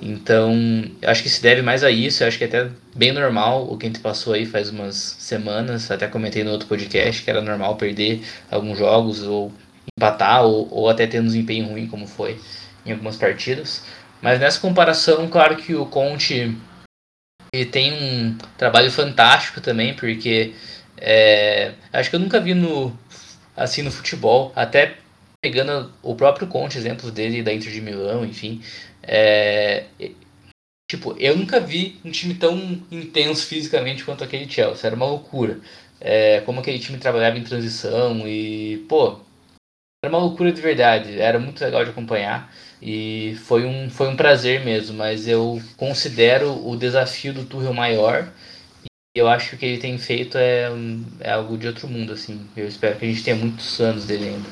Então, 0.00 0.54
acho 1.02 1.22
que 1.22 1.28
se 1.28 1.42
deve 1.42 1.62
mais 1.62 1.82
a 1.82 1.90
isso. 1.90 2.22
Acho 2.22 2.38
que 2.38 2.44
é 2.44 2.46
até 2.46 2.68
bem 2.94 3.12
normal 3.12 3.66
o 3.68 3.76
que 3.76 3.86
a 3.86 3.88
gente 3.88 4.00
passou 4.00 4.34
aí 4.34 4.46
faz 4.46 4.68
umas 4.68 4.94
semanas. 5.18 5.90
Até 5.90 6.06
comentei 6.06 6.44
no 6.44 6.52
outro 6.52 6.68
podcast 6.68 7.22
que 7.24 7.30
era 7.30 7.40
normal 7.40 7.76
perder 7.76 8.20
alguns 8.50 8.78
jogos 8.78 9.22
ou 9.22 9.52
empatar 9.98 10.44
ou, 10.44 10.68
ou 10.72 10.88
até 10.88 11.06
ter 11.06 11.20
um 11.20 11.26
desempenho 11.26 11.66
ruim, 11.66 11.88
como 11.88 12.06
foi 12.06 12.40
em 12.86 12.92
algumas 12.92 13.16
partidas. 13.16 13.82
Mas 14.22 14.38
nessa 14.38 14.60
comparação, 14.60 15.28
claro 15.28 15.56
que 15.56 15.74
o 15.74 15.84
Conte 15.86 16.56
ele 17.52 17.66
tem 17.66 17.92
um 17.92 18.38
trabalho 18.56 18.90
fantástico 18.90 19.60
também, 19.60 19.94
porque 19.94 20.54
é, 20.96 21.72
acho 21.92 22.10
que 22.10 22.16
eu 22.16 22.20
nunca 22.20 22.40
vi 22.40 22.54
no 22.54 22.96
assim 23.56 23.82
no 23.82 23.90
futebol, 23.90 24.52
até 24.54 24.96
pegando 25.42 25.92
o 26.02 26.14
próprio 26.14 26.46
Conte, 26.46 26.78
exemplos 26.78 27.10
dele 27.10 27.42
da 27.42 27.52
Inter 27.52 27.72
de 27.72 27.80
Milão, 27.80 28.24
enfim. 28.24 28.62
É, 29.02 29.84
tipo, 30.90 31.16
eu 31.18 31.36
nunca 31.36 31.58
vi 31.58 31.98
um 32.04 32.10
time 32.10 32.34
tão 32.34 32.56
intenso 32.90 33.46
fisicamente 33.46 34.04
quanto 34.04 34.22
aquele 34.22 34.48
Chelsea, 34.48 34.86
era 34.86 34.96
uma 34.96 35.06
loucura. 35.06 35.58
É, 36.00 36.40
como 36.42 36.60
aquele 36.60 36.78
time 36.78 36.98
trabalhava 36.98 37.38
em 37.38 37.42
transição 37.42 38.26
e, 38.28 38.84
pô, 38.88 39.20
era 40.04 40.14
uma 40.14 40.22
loucura 40.22 40.52
de 40.52 40.60
verdade, 40.60 41.20
era 41.20 41.38
muito 41.38 41.62
legal 41.62 41.84
de 41.84 41.90
acompanhar. 41.90 42.52
E 42.80 43.34
foi 43.44 43.64
um, 43.64 43.90
foi 43.90 44.08
um 44.08 44.16
prazer 44.16 44.64
mesmo, 44.64 44.96
mas 44.96 45.26
eu 45.26 45.60
considero 45.76 46.52
o 46.66 46.76
desafio 46.76 47.34
do 47.34 47.44
Tuchel 47.44 47.74
maior. 47.74 48.32
E 48.84 49.18
eu 49.18 49.26
acho 49.26 49.50
que 49.50 49.56
o 49.56 49.58
que 49.58 49.66
ele 49.66 49.80
tem 49.80 49.98
feito 49.98 50.38
é, 50.38 50.68
é 51.20 51.32
algo 51.32 51.58
de 51.58 51.66
outro 51.66 51.88
mundo, 51.88 52.12
assim. 52.12 52.46
Eu 52.56 52.68
espero 52.68 52.96
que 52.96 53.04
a 53.04 53.08
gente 53.08 53.24
tenha 53.24 53.36
muitos 53.36 53.80
anos 53.80 54.06
dele 54.06 54.28
ainda. 54.28 54.48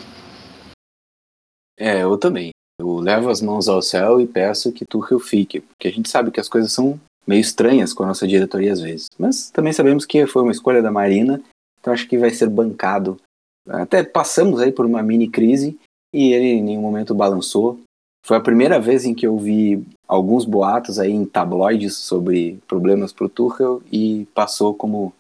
É, 1.79 2.03
eu 2.03 2.19
também. 2.19 2.51
Eu 2.81 2.97
levo 2.97 3.31
as 3.31 3.41
mãos 3.41 3.69
ao 3.69 3.81
céu 3.81 4.21
e 4.21 4.27
peço 4.27 4.73
que 4.73 4.85
Tuchel 4.85 5.21
fique, 5.21 5.61
porque 5.61 5.87
a 5.87 5.93
gente 5.93 6.09
sabe 6.09 6.33
que 6.33 6.41
as 6.41 6.49
coisas 6.49 6.73
são 6.73 7.01
meio 7.27 7.41
estranhas 7.41 7.93
com 7.93 8.03
a 8.03 8.07
nossa 8.07 8.27
diretoria 8.27 8.73
às 8.73 8.81
vezes. 8.81 9.07
Mas 9.17 9.51
também 9.51 9.73
sabemos 9.73 10.05
que 10.05 10.27
foi 10.27 10.43
uma 10.43 10.53
escolha 10.53 10.83
da 10.83 10.91
Marina, 10.91 11.41
então 11.81 11.93
acho 11.93 12.09
que 12.09 12.19
vai 12.19 12.31
ser 12.31 12.49
bancado. 12.49 13.21
Até 13.69 14.03
passamos 14.05 14.61
aí 14.61 14.71
por 14.71 14.87
uma 14.87 15.03
mini 15.03 15.29
crise 15.29 15.79
e 16.13 16.33
ele 16.33 16.47
em 16.47 16.63
nenhum 16.63 16.83
momento 16.83 17.15
balançou. 17.15 17.81
Foi 18.25 18.37
a 18.37 18.41
primeira 18.41 18.81
vez 18.81 19.05
em 19.05 19.15
que 19.15 19.27
eu 19.27 19.39
vi 19.39 19.87
alguns 20.07 20.45
boatos 20.45 20.99
aí 20.99 21.13
em 21.13 21.25
tabloides 21.25 21.97
sobre 21.97 22.59
problemas 22.67 23.13
pro 23.13 23.29
Tuchel 23.29 23.83
e 23.93 24.27
passou 24.35 24.75
como, 24.75 25.13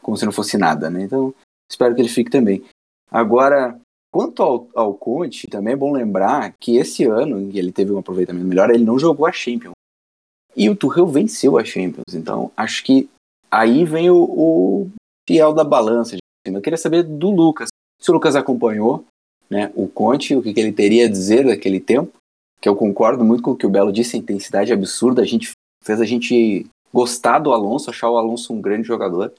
como 0.00 0.16
se 0.16 0.24
não 0.24 0.32
fosse 0.32 0.56
nada, 0.56 0.88
né? 0.88 1.02
Então, 1.02 1.34
espero 1.70 1.94
que 1.94 2.00
ele 2.00 2.08
fique 2.08 2.30
também. 2.30 2.64
Agora, 3.10 3.78
quanto 4.10 4.42
ao, 4.42 4.68
ao 4.74 4.94
Conte, 4.94 5.46
também 5.46 5.74
é 5.74 5.76
bom 5.76 5.92
lembrar 5.92 6.54
que 6.58 6.76
esse 6.76 7.04
ano, 7.04 7.38
em 7.38 7.50
que 7.50 7.58
ele 7.58 7.70
teve 7.70 7.92
um 7.92 7.98
aproveitamento 7.98 8.46
melhor, 8.46 8.70
ele 8.70 8.84
não 8.84 8.98
jogou 8.98 9.26
a 9.26 9.32
Champions. 9.32 9.74
E 10.56 10.70
o 10.70 10.76
Tuchel 10.76 11.06
venceu 11.06 11.58
a 11.58 11.64
Champions. 11.64 12.14
Então, 12.14 12.50
acho 12.56 12.82
que 12.84 13.10
aí 13.50 13.84
vem 13.84 14.10
o, 14.10 14.22
o 14.22 14.90
fiel 15.28 15.52
da 15.52 15.64
balança. 15.64 16.16
Eu 16.44 16.60
queria 16.60 16.76
saber 16.76 17.02
do 17.02 17.30
Lucas. 17.30 17.68
Se 18.00 18.10
o 18.10 18.14
Lucas 18.14 18.34
acompanhou 18.34 19.04
né, 19.48 19.72
o 19.74 19.86
Conte, 19.86 20.34
o 20.34 20.42
que, 20.42 20.48
ele 20.56 20.72
teria 20.72 21.06
a 21.06 21.10
dizer 21.10 21.44
daquele 21.44 21.78
tempo 21.78 22.12
que 22.60 22.68
eu 22.68 22.76
concordo 22.76 23.24
muito 23.24 23.42
com 23.42 23.52
o 23.52 23.56
que 23.56 23.66
o 23.66 23.70
Belo 23.70 23.92
disse, 23.92 24.16
a 24.16 24.18
intensidade 24.18 24.72
absurda, 24.72 25.20
a 25.22 25.24
gente 25.24 25.50
fez 25.84 26.00
a 26.00 26.04
gente 26.04 26.66
gostar 26.92 27.38
do 27.40 27.52
Alonso, 27.52 27.90
achar 27.90 28.08
o 28.08 28.16
Alonso 28.16 28.52
um 28.52 28.60
grande 28.60 28.86
jogador. 28.86 29.32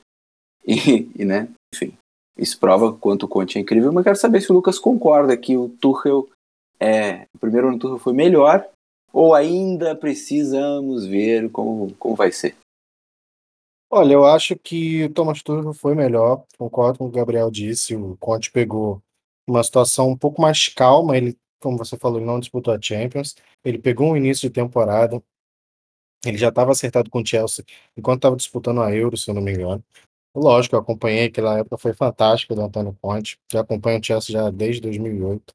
E, 0.66 1.10
e 1.16 1.26
né, 1.26 1.48
enfim, 1.74 1.94
isso 2.38 2.60
prova 2.60 2.94
quanto 2.94 3.24
o 3.24 3.28
Conte 3.28 3.58
é 3.58 3.62
incrível, 3.62 3.92
mas 3.92 4.04
quero 4.04 4.18
saber 4.18 4.42
se 4.42 4.52
o 4.52 4.56
Lucas 4.56 4.78
concorda 4.78 5.38
que 5.38 5.56
o 5.56 5.70
Tuchel 5.70 6.28
é, 6.80 7.28
o 7.34 7.39
primeiro 7.39 7.68
ano 7.68 7.78
do 7.78 7.82
Tuchel 7.82 8.00
foi 8.00 8.13
melhor 8.13 8.68
ou 9.12 9.34
ainda 9.34 9.96
precisamos 9.96 11.06
ver 11.06 11.50
como, 11.52 11.94
como 11.96 12.16
vai 12.16 12.32
ser. 12.32 12.56
Olha, 13.95 14.13
eu 14.13 14.25
acho 14.25 14.56
que 14.56 15.03
o 15.03 15.13
Thomas 15.13 15.43
Tuchel 15.43 15.73
foi 15.73 15.93
melhor, 15.93 16.43
concordo 16.58 16.97
com 16.97 17.06
o 17.06 17.12
que 17.12 17.17
o 17.17 17.19
Gabriel 17.19 17.51
disse, 17.51 17.95
o 17.95 18.17
Conte 18.17 18.51
pegou 18.51 19.03
uma 19.47 19.63
situação 19.63 20.10
um 20.10 20.17
pouco 20.17 20.41
mais 20.41 20.67
calma, 20.67 21.15
ele 21.15 21.38
como 21.63 21.77
você 21.77 21.97
falou, 21.97 22.19
ele 22.19 22.25
não 22.25 22.39
disputou 22.39 22.73
a 22.73 22.82
Champions. 22.82 23.36
Ele 23.63 23.79
pegou 23.79 24.12
um 24.12 24.17
início 24.17 24.49
de 24.49 24.53
temporada. 24.53 25.23
Ele 26.25 26.38
já 26.38 26.49
estava 26.49 26.71
acertado 26.71 27.10
com 27.10 27.21
o 27.21 27.25
Chelsea 27.25 27.65
enquanto 27.97 28.19
estava 28.19 28.36
disputando 28.36 28.82
a 28.82 28.93
Euro, 28.93 29.17
se 29.17 29.29
eu 29.29 29.36
não 29.36 29.41
me 29.41 29.53
engano. 29.53 29.84
Lógico, 30.36 30.75
eu 30.75 30.79
acompanhei 30.79 31.25
aquela 31.27 31.60
época, 31.60 31.77
foi 31.77 31.93
fantástica 31.93 32.56
do 32.56 32.62
Antônio 32.62 32.97
Conte. 33.01 33.39
Já 33.51 33.62
acompanho 33.62 33.99
o 33.99 34.03
Chelsea 34.03 34.34
já 34.34 34.49
desde 34.49 34.82
2008. 34.82 35.53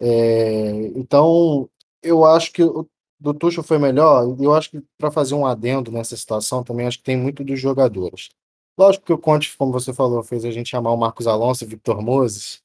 É, 0.00 0.70
então, 0.96 1.70
eu 2.02 2.24
acho 2.24 2.52
que 2.52 2.62
o 2.62 2.86
do 3.20 3.34
Tuchel 3.34 3.62
foi 3.62 3.78
melhor. 3.78 4.36
Eu 4.40 4.54
acho 4.54 4.70
que 4.70 4.82
para 4.98 5.10
fazer 5.10 5.34
um 5.34 5.46
adendo 5.46 5.92
nessa 5.92 6.16
situação 6.16 6.64
também 6.64 6.86
acho 6.86 6.98
que 6.98 7.04
tem 7.04 7.16
muito 7.16 7.44
dos 7.44 7.60
jogadores. 7.60 8.30
Lógico 8.78 9.04
que 9.06 9.12
o 9.12 9.18
Conte, 9.18 9.54
como 9.56 9.72
você 9.72 9.92
falou, 9.92 10.22
fez 10.22 10.44
a 10.44 10.50
gente 10.50 10.70
chamar 10.70 10.92
o 10.92 10.96
Marcos 10.96 11.26
Alonso 11.26 11.64
e 11.64 11.66
Victor 11.66 12.00
Moses, 12.00 12.62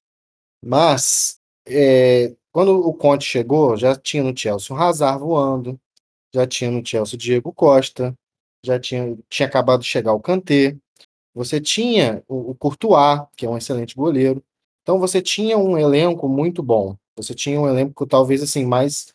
mas 0.63 1.39
é, 1.67 2.33
quando 2.51 2.79
o 2.79 2.93
Conte 2.93 3.25
chegou, 3.25 3.75
já 3.75 3.95
tinha 3.95 4.23
no 4.23 4.37
Chelsea 4.37 4.75
o 4.75 4.79
Hazard 4.79 5.19
voando, 5.19 5.79
já 6.33 6.47
tinha 6.47 6.71
no 6.71 6.85
Chelsea 6.85 7.15
o 7.15 7.19
Diego 7.19 7.51
Costa, 7.53 8.15
já 8.65 8.79
tinha, 8.79 9.17
tinha 9.29 9.47
acabado 9.47 9.81
de 9.81 9.87
chegar 9.87 10.13
o 10.13 10.21
Kanté, 10.21 10.77
você 11.33 11.59
tinha 11.59 12.23
o, 12.27 12.51
o 12.51 12.55
Courtois, 12.55 13.21
que 13.35 13.45
é 13.45 13.49
um 13.49 13.57
excelente 13.57 13.95
goleiro. 13.95 14.41
Então 14.81 14.99
você 14.99 15.21
tinha 15.21 15.57
um 15.57 15.77
elenco 15.77 16.29
muito 16.29 16.63
bom. 16.63 16.95
Você 17.17 17.33
tinha 17.33 17.59
um 17.59 17.67
elenco 17.67 18.05
talvez 18.05 18.41
assim 18.41 18.65
mais 18.65 19.14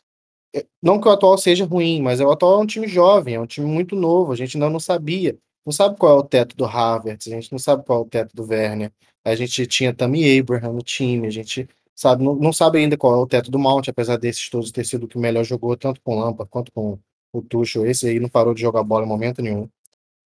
não 0.82 1.00
que 1.00 1.08
o 1.08 1.10
atual 1.10 1.38
seja 1.38 1.64
ruim, 1.64 2.02
mas 2.02 2.20
o 2.20 2.30
atual 2.30 2.60
é 2.60 2.62
um 2.62 2.66
time 2.66 2.86
jovem, 2.88 3.34
é 3.34 3.40
um 3.40 3.46
time 3.46 3.66
muito 3.66 3.94
novo. 3.96 4.32
A 4.32 4.36
gente 4.36 4.56
ainda 4.56 4.70
não 4.70 4.80
sabia, 4.80 5.38
não 5.64 5.72
sabe 5.72 5.96
qual 5.96 6.16
é 6.16 6.18
o 6.20 6.24
teto 6.24 6.56
do 6.56 6.64
Havertz, 6.64 7.26
a 7.28 7.30
gente 7.30 7.52
não 7.52 7.58
sabe 7.58 7.84
qual 7.84 8.00
é 8.00 8.02
o 8.02 8.08
teto 8.08 8.34
do 8.34 8.44
Werner. 8.44 8.92
A 9.24 9.34
gente 9.34 9.66
tinha 9.66 9.94
Tammy 9.94 10.38
Abraham 10.38 10.72
no 10.72 10.82
time, 10.82 11.26
a 11.26 11.30
gente 11.30 11.68
sabe? 12.00 12.24
Não, 12.24 12.34
não 12.34 12.52
sabe 12.52 12.78
ainda 12.78 12.96
qual 12.96 13.14
é 13.14 13.16
o 13.18 13.26
teto 13.26 13.50
do 13.50 13.58
Mount, 13.58 13.88
apesar 13.88 14.16
desses 14.16 14.48
todos 14.48 14.72
ter 14.72 14.84
sido 14.86 15.04
o 15.04 15.08
que 15.08 15.18
melhor 15.18 15.44
jogou, 15.44 15.76
tanto 15.76 16.00
com 16.02 16.16
o 16.16 16.20
Lampa 16.20 16.46
quanto 16.46 16.72
com 16.72 16.98
o 17.32 17.42
Tuchel. 17.42 17.86
Esse 17.86 18.08
aí 18.08 18.18
não 18.18 18.28
parou 18.28 18.54
de 18.54 18.62
jogar 18.62 18.82
bola 18.82 19.04
em 19.04 19.08
momento 19.08 19.42
nenhum. 19.42 19.68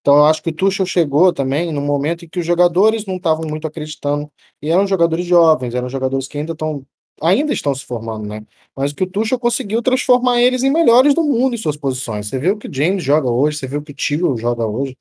Então 0.01 0.17
eu 0.19 0.27
acho 0.27 0.43
que 0.43 0.51
o 0.51 0.53
Tuchel 0.53 0.87
chegou 0.87 1.33
também 1.33 1.73
no 1.73 1.81
momento 1.81 2.25
em 2.25 2.29
que 2.29 2.39
os 2.39 2.47
jogadores 2.47 3.07
não 3.07 3.17
estavam 3.17 3.49
muito 3.49 3.67
acreditando, 3.67 4.31
e 4.63 4.71
eram 4.71 4.87
jogadores 4.87 5.27
jovens, 5.27 5.75
eram 5.75 5.89
jogadores 5.89 6.29
que 6.29 6.39
ainda 6.39 6.53
estão 6.53 6.87
ainda 7.21 7.53
estão 7.53 7.75
se 7.75 7.85
formando, 7.85 8.27
né? 8.27 8.45
Mas 8.77 8.93
que 8.93 9.05
o 9.05 9.07
Tuchel 9.07 9.39
conseguiu 9.39 9.83
transformar 9.83 10.41
eles 10.41 10.63
em 10.63 10.71
melhores 10.71 11.15
do 11.15 11.23
mundo 11.23 11.55
em 11.55 11.59
suas 11.59 11.77
posições. 11.77 12.29
Você 12.29 12.39
vê 12.39 12.51
o 12.51 12.57
que 12.57 12.69
o 12.69 12.75
James 12.75 13.03
joga 13.03 13.31
hoje, 13.31 13.59
você 13.59 13.67
vê 13.67 13.77
o 13.77 13.83
que 13.83 13.93
o 13.93 13.95
Tio 13.95 14.37
joga 14.37 14.67
hoje. 14.67 14.97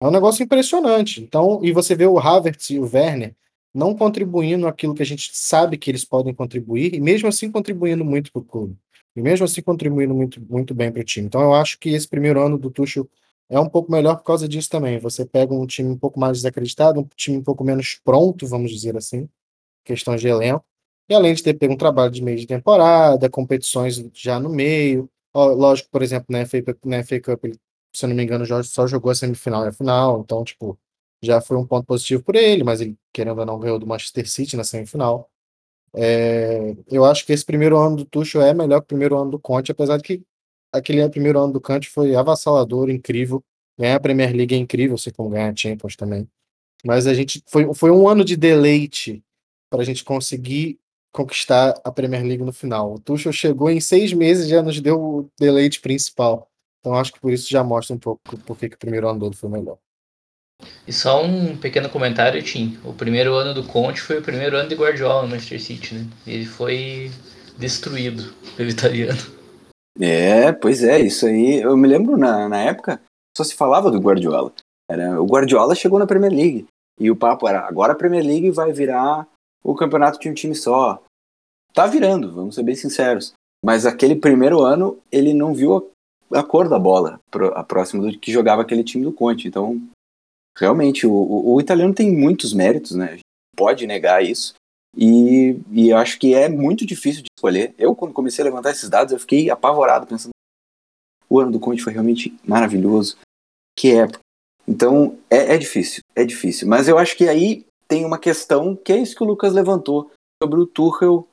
É 0.00 0.06
um 0.06 0.10
negócio 0.10 0.42
impressionante. 0.42 1.20
Então, 1.20 1.60
e 1.62 1.72
você 1.72 1.94
vê 1.94 2.06
o 2.06 2.18
Havertz 2.18 2.70
e 2.70 2.78
o 2.78 2.88
Werner 2.92 3.34
não 3.74 3.94
contribuindo 3.94 4.66
aquilo 4.66 4.94
que 4.94 5.02
a 5.02 5.06
gente 5.06 5.30
sabe 5.34 5.76
que 5.76 5.90
eles 5.90 6.04
podem 6.04 6.34
contribuir, 6.34 6.94
e 6.94 7.00
mesmo 7.00 7.28
assim 7.28 7.50
contribuindo 7.50 8.04
muito 8.04 8.32
para 8.32 8.40
o 8.40 8.44
clube. 8.44 8.76
E 9.14 9.22
mesmo 9.22 9.44
assim 9.44 9.62
contribuindo 9.62 10.14
muito, 10.14 10.40
muito 10.40 10.74
bem 10.74 10.90
para 10.90 11.00
o 11.00 11.04
time. 11.04 11.26
Então 11.26 11.40
eu 11.40 11.54
acho 11.54 11.78
que 11.78 11.90
esse 11.90 12.08
primeiro 12.08 12.40
ano 12.40 12.58
do 12.58 12.70
Tuchel 12.70 13.08
é 13.48 13.58
um 13.58 13.68
pouco 13.68 13.90
melhor 13.90 14.16
por 14.16 14.24
causa 14.24 14.48
disso 14.48 14.68
também. 14.68 14.98
Você 14.98 15.24
pega 15.24 15.54
um 15.54 15.66
time 15.66 15.90
um 15.90 15.98
pouco 15.98 16.20
mais 16.20 16.38
desacreditado, 16.38 17.00
um 17.00 17.08
time 17.16 17.38
um 17.38 17.42
pouco 17.42 17.64
menos 17.64 18.00
pronto, 18.04 18.46
vamos 18.46 18.70
dizer 18.70 18.96
assim, 18.96 19.28
questões 19.84 20.20
de 20.20 20.28
elenco, 20.28 20.64
e 21.08 21.14
além 21.14 21.34
de 21.34 21.42
ter 21.42 21.54
pego 21.54 21.74
um 21.74 21.76
trabalho 21.76 22.10
de 22.10 22.22
meio 22.22 22.38
de 22.38 22.46
temporada, 22.46 23.30
competições 23.30 24.04
já 24.14 24.38
no 24.38 24.48
meio. 24.48 25.08
Lógico, 25.34 25.88
por 25.90 26.02
exemplo, 26.02 26.26
na 26.30 26.44
FA, 26.46 26.58
na 26.84 27.02
FA 27.04 27.20
Cup, 27.20 27.44
ele, 27.44 27.58
se 27.94 28.04
eu 28.04 28.08
não 28.08 28.16
me 28.16 28.22
engano, 28.24 28.44
só 28.64 28.86
jogou 28.86 29.10
a 29.10 29.14
semifinal 29.14 29.64
e 29.64 29.68
a 29.68 29.72
final, 29.72 30.20
então, 30.20 30.44
tipo, 30.44 30.78
já 31.22 31.40
foi 31.40 31.56
um 31.56 31.66
ponto 31.66 31.86
positivo 31.86 32.22
por 32.22 32.36
ele, 32.36 32.64
mas 32.64 32.80
ele, 32.80 32.96
querendo 33.12 33.38
ou 33.38 33.46
não, 33.46 33.58
ganhou 33.58 33.78
do 33.78 33.86
Manchester 33.86 34.28
City 34.28 34.56
na 34.56 34.64
semifinal. 34.64 35.30
É, 35.94 36.76
eu 36.88 37.04
acho 37.04 37.24
que 37.24 37.32
esse 37.32 37.44
primeiro 37.44 37.78
ano 37.78 37.96
do 37.96 38.04
Tuchel 38.04 38.42
é 38.42 38.52
melhor 38.52 38.80
que 38.80 38.84
o 38.84 38.88
primeiro 38.88 39.16
ano 39.18 39.30
do 39.30 39.38
Conte, 39.38 39.72
apesar 39.72 39.96
de 39.96 40.02
que 40.02 40.22
aquele 40.72 41.08
primeiro 41.08 41.40
ano 41.40 41.52
do 41.52 41.60
Conte 41.60 41.88
foi 41.88 42.14
avassalador, 42.14 42.90
incrível. 42.90 43.42
Ganhar 43.78 43.96
a 43.96 44.00
Premier 44.00 44.34
League 44.34 44.54
é 44.54 44.58
incrível, 44.58 44.98
sei 44.98 45.12
como 45.12 45.30
ganhar 45.30 45.52
a 45.52 45.56
Champions 45.56 45.96
também. 45.96 46.28
Mas 46.84 47.06
a 47.06 47.14
gente 47.14 47.42
foi, 47.46 47.72
foi 47.74 47.90
um 47.90 48.08
ano 48.08 48.24
de 48.24 48.36
deleite 48.36 49.22
para 49.70 49.82
a 49.82 49.84
gente 49.84 50.04
conseguir 50.04 50.78
conquistar 51.12 51.74
a 51.84 51.90
Premier 51.90 52.22
League 52.22 52.44
no 52.44 52.52
final. 52.52 52.94
O 52.94 52.98
Tuchel 52.98 53.32
chegou 53.32 53.70
em 53.70 53.80
seis 53.80 54.12
meses 54.12 54.46
e 54.46 54.50
já 54.50 54.62
nos 54.62 54.80
deu 54.80 55.00
o 55.00 55.28
deleite 55.38 55.80
principal. 55.80 56.48
Então 56.80 56.94
acho 56.94 57.12
que 57.12 57.20
por 57.20 57.32
isso 57.32 57.50
já 57.50 57.64
mostra 57.64 57.94
um 57.94 57.98
pouco 57.98 58.20
por 58.44 58.56
que 58.56 58.66
o 58.66 58.78
primeiro 58.78 59.08
ano 59.08 59.20
dele 59.20 59.34
foi 59.34 59.48
melhor. 59.48 59.78
E 60.86 60.92
só 60.92 61.24
um 61.24 61.56
pequeno 61.56 61.88
comentário, 61.88 62.42
Tim. 62.42 62.78
O 62.84 62.92
primeiro 62.92 63.34
ano 63.34 63.54
do 63.54 63.64
Conte 63.64 64.00
foi 64.00 64.18
o 64.18 64.22
primeiro 64.22 64.56
ano 64.56 64.68
de 64.68 64.74
Guardiola 64.74 65.22
no 65.22 65.28
Manchester 65.28 65.60
City, 65.60 65.94
né? 65.94 66.06
Ele 66.26 66.44
foi 66.44 67.10
destruído 67.56 68.32
pelo 68.56 68.70
italiano. 68.70 69.20
É, 70.00 70.52
pois 70.52 70.82
é, 70.82 71.00
isso 71.00 71.26
aí. 71.26 71.60
Eu 71.60 71.76
me 71.76 71.86
lembro 71.86 72.16
na, 72.16 72.48
na 72.48 72.58
época, 72.58 73.00
só 73.36 73.44
se 73.44 73.54
falava 73.54 73.90
do 73.90 74.00
Guardiola. 74.00 74.52
Era, 74.90 75.20
o 75.20 75.26
Guardiola 75.26 75.74
chegou 75.74 75.98
na 75.98 76.06
Premier 76.06 76.32
League. 76.32 76.66
E 77.00 77.10
o 77.10 77.16
papo 77.16 77.46
era, 77.46 77.60
agora 77.60 77.92
a 77.92 77.96
Premier 77.96 78.24
League 78.24 78.50
vai 78.50 78.72
virar 78.72 79.28
o 79.62 79.74
campeonato 79.74 80.18
de 80.18 80.28
um 80.28 80.34
time 80.34 80.54
só. 80.54 81.02
Tá 81.72 81.86
virando, 81.86 82.32
vamos 82.32 82.54
ser 82.54 82.62
bem 82.62 82.74
sinceros. 82.74 83.32
Mas 83.64 83.86
aquele 83.86 84.16
primeiro 84.16 84.60
ano, 84.60 84.98
ele 85.10 85.34
não 85.34 85.52
viu 85.52 85.90
a, 86.32 86.42
cor 86.42 86.68
da 86.68 86.78
bola, 86.78 87.20
a 87.54 87.64
próxima 87.64 88.10
do 88.10 88.18
que 88.18 88.32
jogava 88.32 88.62
aquele 88.62 88.84
time 88.84 89.04
do 89.04 89.12
Conte. 89.12 89.48
Então, 89.48 89.80
realmente, 90.56 91.06
o, 91.06 91.12
o, 91.12 91.54
o 91.54 91.60
italiano 91.60 91.94
tem 91.94 92.10
muitos 92.10 92.52
méritos, 92.52 92.92
né? 92.92 93.18
Pode 93.56 93.86
negar 93.86 94.24
isso. 94.24 94.54
E, 94.96 95.60
e 95.70 95.92
acho 95.92 96.18
que 96.18 96.34
é 96.34 96.48
muito 96.48 96.86
difícil 96.86 97.22
de 97.22 97.28
escolher. 97.36 97.74
Eu, 97.76 97.94
quando 97.94 98.14
comecei 98.14 98.42
a 98.42 98.46
levantar 98.46 98.70
esses 98.70 98.88
dados, 98.88 99.12
eu 99.12 99.18
fiquei 99.18 99.50
apavorado, 99.50 100.06
pensando 100.06 100.30
o 101.28 101.38
ano 101.38 101.52
do 101.52 101.60
Conte 101.60 101.82
foi 101.82 101.92
realmente 101.92 102.34
maravilhoso. 102.44 103.18
Que 103.76 103.92
época. 103.94 104.20
Então, 104.66 105.18
é, 105.30 105.54
é 105.54 105.58
difícil, 105.58 106.02
é 106.14 106.24
difícil. 106.24 106.66
Mas 106.66 106.88
eu 106.88 106.98
acho 106.98 107.16
que 107.16 107.28
aí 107.28 107.66
tem 107.88 108.04
uma 108.04 108.18
questão 108.18 108.76
que 108.76 108.92
é 108.92 108.98
isso 108.98 109.16
que 109.16 109.22
o 109.22 109.26
Lucas 109.26 109.52
levantou 109.52 110.10
sobre 110.42 110.60
o 110.60 110.66
Tuchel 110.66 111.26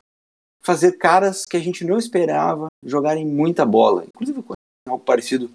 fazer 0.64 0.94
caras 0.94 1.44
que 1.46 1.56
a 1.56 1.60
gente 1.60 1.84
não 1.84 1.98
esperava 1.98 2.68
jogarem 2.84 3.26
muita 3.26 3.66
bola. 3.66 4.06
Inclusive, 4.08 4.44
algo 4.88 5.04
parecido 5.04 5.52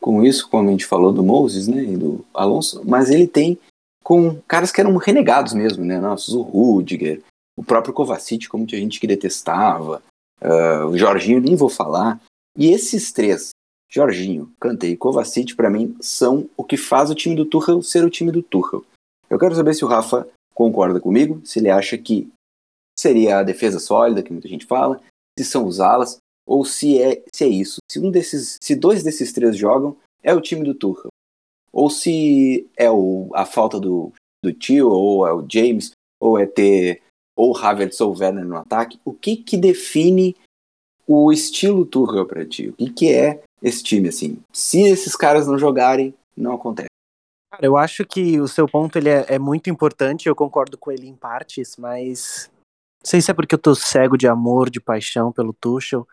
com 0.00 0.22
isso, 0.24 0.48
como 0.48 0.68
a 0.68 0.72
gente 0.72 0.86
falou 0.86 1.12
do 1.12 1.22
Moses 1.22 1.66
né, 1.66 1.82
e 1.82 1.96
do 1.96 2.24
Alonso, 2.34 2.82
mas 2.84 3.10
ele 3.10 3.26
tem 3.26 3.58
com 4.02 4.40
caras 4.42 4.70
que 4.70 4.80
eram 4.80 4.96
renegados 4.96 5.54
mesmo, 5.54 5.84
né? 5.84 6.00
Nossos, 6.00 6.34
o 6.34 6.42
Rudiger, 6.42 7.22
o 7.56 7.62
próprio 7.62 7.94
Kovacic, 7.94 8.48
como 8.48 8.66
tinha 8.66 8.80
gente 8.80 8.98
que 8.98 9.06
detestava, 9.06 10.02
uh, 10.40 10.86
o 10.86 10.98
Jorginho, 10.98 11.40
nem 11.40 11.54
vou 11.54 11.68
falar. 11.68 12.20
E 12.58 12.72
esses 12.72 13.12
três, 13.12 13.50
Jorginho, 13.88 14.52
Kanté 14.58 14.88
e 14.88 14.96
Kovacic, 14.96 15.54
para 15.54 15.70
mim, 15.70 15.96
são 16.00 16.48
o 16.56 16.64
que 16.64 16.76
faz 16.76 17.10
o 17.10 17.14
time 17.14 17.36
do 17.36 17.44
Tuchel 17.44 17.80
ser 17.80 18.04
o 18.04 18.10
time 18.10 18.32
do 18.32 18.42
Tuchel. 18.42 18.84
Eu 19.30 19.38
quero 19.38 19.54
saber 19.54 19.74
se 19.74 19.84
o 19.84 19.88
Rafa 19.88 20.28
concorda 20.54 21.00
comigo, 21.00 21.40
se 21.44 21.58
ele 21.58 21.70
acha 21.70 21.96
que 21.98 22.30
seria 22.98 23.38
a 23.38 23.42
defesa 23.42 23.78
sólida, 23.78 24.22
que 24.22 24.32
muita 24.32 24.48
gente 24.48 24.66
fala, 24.66 25.00
se 25.38 25.44
são 25.44 25.66
os 25.66 25.80
alas, 25.80 26.18
ou 26.46 26.64
se 26.64 27.00
é, 27.00 27.22
se 27.34 27.44
é 27.44 27.48
isso. 27.48 27.78
Se 27.90 27.98
um 27.98 28.10
desses, 28.10 28.56
se 28.60 28.74
dois 28.74 29.02
desses 29.02 29.32
três 29.32 29.56
jogam, 29.56 29.96
é 30.22 30.34
o 30.34 30.40
time 30.40 30.64
do 30.64 30.74
Tuchel. 30.74 31.10
Ou 31.72 31.88
se 31.88 32.68
é 32.76 32.90
o, 32.90 33.30
a 33.34 33.46
falta 33.46 33.80
do, 33.80 34.12
do 34.44 34.52
tio, 34.52 34.90
ou 34.90 35.26
é 35.26 35.32
o 35.32 35.44
James, 35.48 35.92
ou 36.20 36.38
é 36.38 36.46
ter 36.46 37.02
ou 37.34 37.56
Havertz 37.56 38.00
ou 38.00 38.16
Werner 38.16 38.44
no 38.44 38.56
ataque, 38.56 39.00
o 39.04 39.12
que 39.12 39.36
que 39.36 39.56
define 39.56 40.36
o 41.06 41.32
estilo 41.32 41.86
Tuchel 41.86 42.26
para 42.26 42.46
ti? 42.46 42.68
O 42.68 42.74
que 42.74 42.90
que 42.90 43.12
é 43.12 43.42
esse 43.62 43.82
time 43.82 44.08
assim? 44.08 44.38
Se 44.52 44.82
esses 44.82 45.16
caras 45.16 45.46
não 45.46 45.58
jogarem, 45.58 46.14
não 46.36 46.54
acontece. 46.54 46.91
Cara, 47.52 47.66
eu 47.66 47.76
acho 47.76 48.06
que 48.06 48.40
o 48.40 48.48
seu 48.48 48.66
ponto 48.66 48.96
ele 48.96 49.10
é, 49.10 49.26
é 49.28 49.38
muito 49.38 49.68
importante, 49.68 50.26
eu 50.26 50.34
concordo 50.34 50.78
com 50.78 50.90
ele 50.90 51.06
em 51.06 51.14
partes, 51.14 51.76
mas 51.76 52.50
não 53.02 53.10
sei 53.10 53.20
se 53.20 53.30
é 53.30 53.34
porque 53.34 53.54
eu 53.54 53.58
tô 53.58 53.74
cego 53.74 54.16
de 54.16 54.26
amor, 54.26 54.70
de 54.70 54.80
paixão 54.80 55.30
pelo 55.30 55.52
Tuchel, 55.52 56.08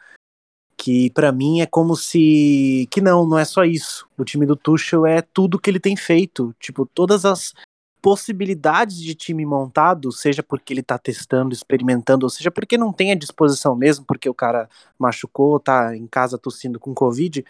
que 0.75 1.09
para 1.11 1.31
mim 1.31 1.61
é 1.61 1.65
como 1.65 1.95
se 1.95 2.85
que 2.91 2.99
não, 2.99 3.25
não 3.25 3.39
é 3.39 3.45
só 3.45 3.63
isso. 3.63 4.05
O 4.17 4.25
time 4.25 4.45
do 4.45 4.57
Tuchel 4.57 5.05
é 5.05 5.21
tudo 5.21 5.57
que 5.57 5.69
ele 5.69 5.79
tem 5.79 5.95
feito, 5.95 6.53
tipo, 6.59 6.85
todas 6.85 7.23
as 7.23 7.53
possibilidades 8.01 8.97
de 8.97 9.15
time 9.15 9.45
montado, 9.45 10.11
seja 10.11 10.43
porque 10.43 10.73
ele 10.73 10.83
tá 10.83 10.97
testando, 10.97 11.53
experimentando, 11.53 12.25
ou 12.25 12.29
seja 12.29 12.51
porque 12.51 12.77
não 12.77 12.91
tem 12.91 13.13
a 13.13 13.15
disposição 13.15 13.77
mesmo, 13.77 14.03
porque 14.05 14.29
o 14.29 14.33
cara 14.33 14.69
machucou, 14.97 15.57
tá 15.57 15.95
em 15.95 16.07
casa 16.07 16.37
tossindo 16.37 16.79
com 16.79 16.93
Covid. 16.93 17.45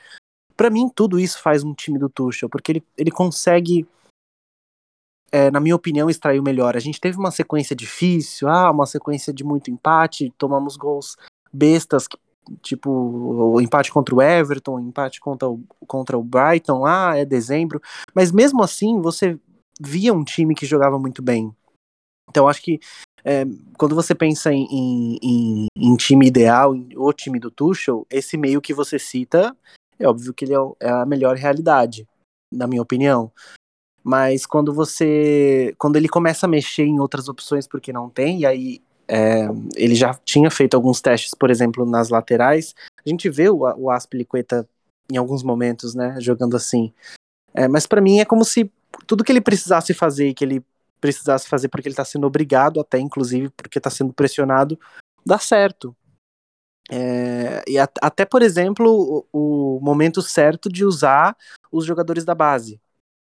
Para 0.59 0.69
mim, 0.69 0.89
tudo 0.89 1.17
isso 1.17 1.41
faz 1.41 1.63
um 1.63 1.73
time 1.73 1.97
do 1.97 2.09
Tuchel, 2.09 2.49
porque 2.49 2.73
ele, 2.73 2.83
ele 2.97 3.09
consegue, 3.09 3.87
é, 5.31 5.49
na 5.49 5.57
minha 5.57 5.73
opinião, 5.73 6.09
extrair 6.09 6.37
o 6.37 6.43
melhor. 6.43 6.75
A 6.75 6.81
gente 6.81 6.99
teve 6.99 7.17
uma 7.17 7.31
sequência 7.31 7.73
difícil, 7.73 8.49
ah, 8.49 8.69
uma 8.69 8.85
sequência 8.85 9.31
de 9.31 9.41
muito 9.41 9.71
empate, 9.71 10.33
tomamos 10.37 10.75
gols 10.75 11.15
bestas, 11.53 12.09
tipo 12.61 12.89
o 12.91 13.61
empate 13.61 13.89
contra 13.89 14.13
o 14.13 14.21
Everton, 14.21 14.75
o 14.75 14.79
empate 14.81 15.21
contra 15.21 15.47
o, 15.49 15.63
contra 15.87 16.17
o 16.17 16.23
Brighton, 16.23 16.85
ah, 16.85 17.13
é 17.15 17.23
dezembro. 17.23 17.81
Mas 18.13 18.29
mesmo 18.29 18.61
assim, 18.61 18.99
você 18.99 19.39
via 19.79 20.13
um 20.13 20.25
time 20.25 20.53
que 20.53 20.65
jogava 20.65 20.99
muito 20.99 21.21
bem. 21.21 21.55
Então 22.29 22.49
acho 22.49 22.61
que 22.61 22.81
é, 23.23 23.45
quando 23.77 23.95
você 23.95 24.13
pensa 24.13 24.51
em, 24.51 25.17
em, 25.23 25.67
em, 25.73 25.95
time 25.95 26.27
ideal, 26.27 26.75
o 26.97 27.13
time 27.13 27.39
do 27.39 27.49
Tuchel, 27.49 28.05
esse 28.09 28.35
meio 28.35 28.59
que 28.59 28.73
você 28.73 28.99
cita, 28.99 29.55
é 29.99 30.07
óbvio 30.07 30.33
que 30.33 30.45
ele 30.45 30.53
é, 30.53 30.57
é 30.79 30.89
a 30.89 31.05
melhor 31.05 31.35
realidade, 31.35 32.07
na 32.51 32.65
minha 32.65 32.81
opinião. 32.81 33.31
Mas 34.03 34.45
quando 34.45 34.73
você. 34.73 35.75
Quando 35.77 35.97
ele 35.97 36.07
começa 36.07 36.45
a 36.45 36.49
mexer 36.49 36.83
em 36.85 36.99
outras 36.99 37.27
opções 37.27 37.67
porque 37.67 37.91
não 37.91 38.09
tem, 38.09 38.39
e 38.39 38.45
aí 38.45 38.81
é, 39.07 39.47
ele 39.75 39.95
já 39.95 40.13
tinha 40.23 40.49
feito 40.49 40.75
alguns 40.75 41.01
testes, 41.01 41.33
por 41.33 41.49
exemplo, 41.49 41.85
nas 41.85 42.09
laterais. 42.09 42.73
A 43.05 43.09
gente 43.09 43.29
vê 43.29 43.49
o, 43.49 43.61
o 43.77 43.89
Aspilicueta 43.89 44.67
em 45.11 45.17
alguns 45.17 45.43
momentos, 45.43 45.95
né, 45.95 46.15
jogando 46.19 46.55
assim. 46.55 46.93
É, 47.53 47.67
mas 47.67 47.87
para 47.87 47.99
mim 47.99 48.19
é 48.19 48.25
como 48.25 48.45
se 48.45 48.71
tudo 49.07 49.23
que 49.23 49.31
ele 49.31 49.41
precisasse 49.41 49.93
fazer, 49.93 50.33
que 50.33 50.45
ele 50.45 50.63
precisasse 51.01 51.47
fazer 51.47 51.67
porque 51.69 51.87
ele 51.87 51.93
está 51.93 52.05
sendo 52.05 52.27
obrigado, 52.27 52.79
até 52.79 52.99
inclusive 52.99 53.49
porque 53.49 53.79
está 53.79 53.89
sendo 53.89 54.13
pressionado, 54.13 54.79
dá 55.25 55.39
certo. 55.39 55.95
É, 56.89 57.63
e 57.67 57.77
a, 57.77 57.87
até, 58.01 58.25
por 58.25 58.41
exemplo, 58.41 59.25
o, 59.31 59.77
o, 59.77 59.79
momento 59.81 60.21
certo 60.21 60.69
de 60.69 60.83
usar 60.83 61.37
os 61.71 61.85
jogadores 61.85 62.25
da 62.25 62.33
base, 62.33 62.81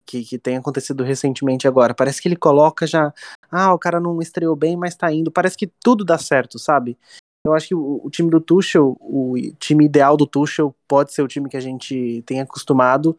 que, 0.07 0.25
que 0.25 0.38
tem 0.38 0.57
acontecido 0.57 1.03
recentemente 1.03 1.66
agora. 1.66 1.92
Parece 1.92 2.23
que 2.23 2.29
ele 2.29 2.37
coloca 2.37 2.87
já, 2.87 3.12
ah, 3.51 3.75
o 3.75 3.79
cara 3.79 3.99
não 3.99 4.23
estreou 4.23 4.55
bem, 4.55 4.77
mas 4.77 4.94
tá 4.94 5.12
indo. 5.12 5.31
Parece 5.31 5.57
que 5.57 5.66
tudo 5.66 6.05
dá 6.05 6.16
certo, 6.16 6.59
sabe? 6.59 6.97
Eu 7.44 7.53
acho 7.53 7.68
que 7.68 7.75
o, 7.75 8.01
o 8.05 8.11
time 8.11 8.31
do 8.31 8.40
Tuchel, 8.40 8.97
o 9.01 9.35
time 9.59 9.87
ideal 9.87 10.16
do 10.16 10.27
Tuchel 10.27 10.75
pode 10.87 11.12
ser 11.12 11.23
o 11.23 11.29
time 11.29 11.49
que 11.49 11.57
a 11.57 11.61
gente 11.61 12.23
tem 12.27 12.40
acostumado, 12.40 13.18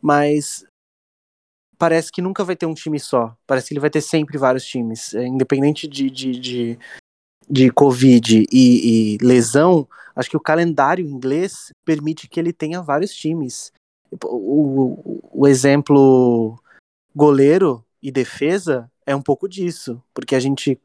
mas 0.00 0.64
parece 1.76 2.10
que 2.10 2.22
nunca 2.22 2.44
vai 2.44 2.56
ter 2.56 2.66
um 2.66 2.74
time 2.74 2.98
só. 2.98 3.36
Parece 3.46 3.68
que 3.68 3.74
ele 3.74 3.80
vai 3.80 3.90
ter 3.90 4.00
sempre 4.00 4.38
vários 4.38 4.64
times. 4.64 5.12
É, 5.14 5.26
independente 5.26 5.86
de, 5.86 6.10
de, 6.10 6.32
de, 6.38 6.78
de 7.54 7.70
Covid 7.70 8.44
e, 8.50 9.14
e, 9.14 9.18
lesão, 9.18 9.88
acho 10.16 10.28
que 10.28 10.36
o 10.36 10.40
calendário 10.40 11.06
inglês 11.06 11.72
permite 11.84 12.26
que 12.26 12.40
ele 12.40 12.52
tenha 12.52 12.82
vários 12.82 13.14
times. 13.14 13.72
O, 14.24 15.20
o, 15.38 15.40
o 15.42 15.46
exemplo 15.46 16.58
goleiro 17.14 17.84
e 18.02 18.10
defesa 18.10 18.90
é 19.06 19.14
um 19.14 19.22
pouco 19.22 19.48
disso, 19.48 20.02
porque 20.12 20.34
a 20.34 20.40
gente 20.40 20.80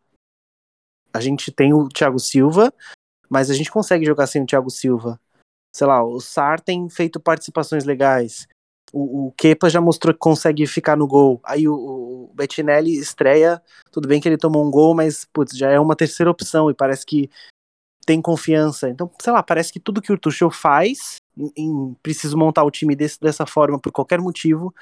a 1.11 1.19
gente 1.19 1.51
tem 1.51 1.73
o 1.73 1.89
Thiago 1.89 2.19
Silva, 2.19 2.71
mas 3.27 3.49
a 3.49 3.55
gente 3.55 3.71
consegue 3.71 4.05
jogar 4.05 4.27
sem 4.27 4.43
o 4.43 4.45
Thiago 4.45 4.69
Silva. 4.69 5.19
Sei 5.75 5.87
lá, 5.87 6.03
o 6.03 6.19
Sar 6.21 6.61
tem 6.61 6.87
feito 6.87 7.19
participações 7.19 7.83
legais 7.83 8.47
o, 8.93 9.27
o 9.27 9.31
Kepa 9.33 9.69
já 9.69 9.79
mostrou 9.79 10.13
que 10.13 10.19
consegue 10.19 10.65
ficar 10.65 10.95
no 10.95 11.07
gol. 11.07 11.39
Aí 11.43 11.67
o, 11.67 11.73
o 11.73 12.31
Bettinelli 12.33 12.95
estreia, 12.95 13.61
tudo 13.91 14.07
bem 14.07 14.19
que 14.19 14.27
ele 14.27 14.37
tomou 14.37 14.65
um 14.65 14.71
gol, 14.71 14.95
mas 14.95 15.25
putz, 15.25 15.57
já 15.57 15.69
é 15.69 15.79
uma 15.79 15.95
terceira 15.95 16.29
opção 16.29 16.69
e 16.69 16.73
parece 16.73 17.05
que 17.05 17.29
tem 18.05 18.21
confiança. 18.21 18.89
Então, 18.89 19.11
sei 19.21 19.31
lá, 19.31 19.43
parece 19.43 19.71
que 19.71 19.79
tudo 19.79 20.01
que 20.01 20.11
o 20.11 20.17
Tuchel 20.17 20.49
faz, 20.49 21.17
em, 21.37 21.51
em 21.55 21.95
preciso 22.01 22.37
montar 22.37 22.63
o 22.63 22.71
time 22.71 22.95
desse, 22.95 23.19
dessa 23.19 23.45
forma 23.45 23.79
por 23.79 23.91
qualquer 23.91 24.19
motivo, 24.19 24.73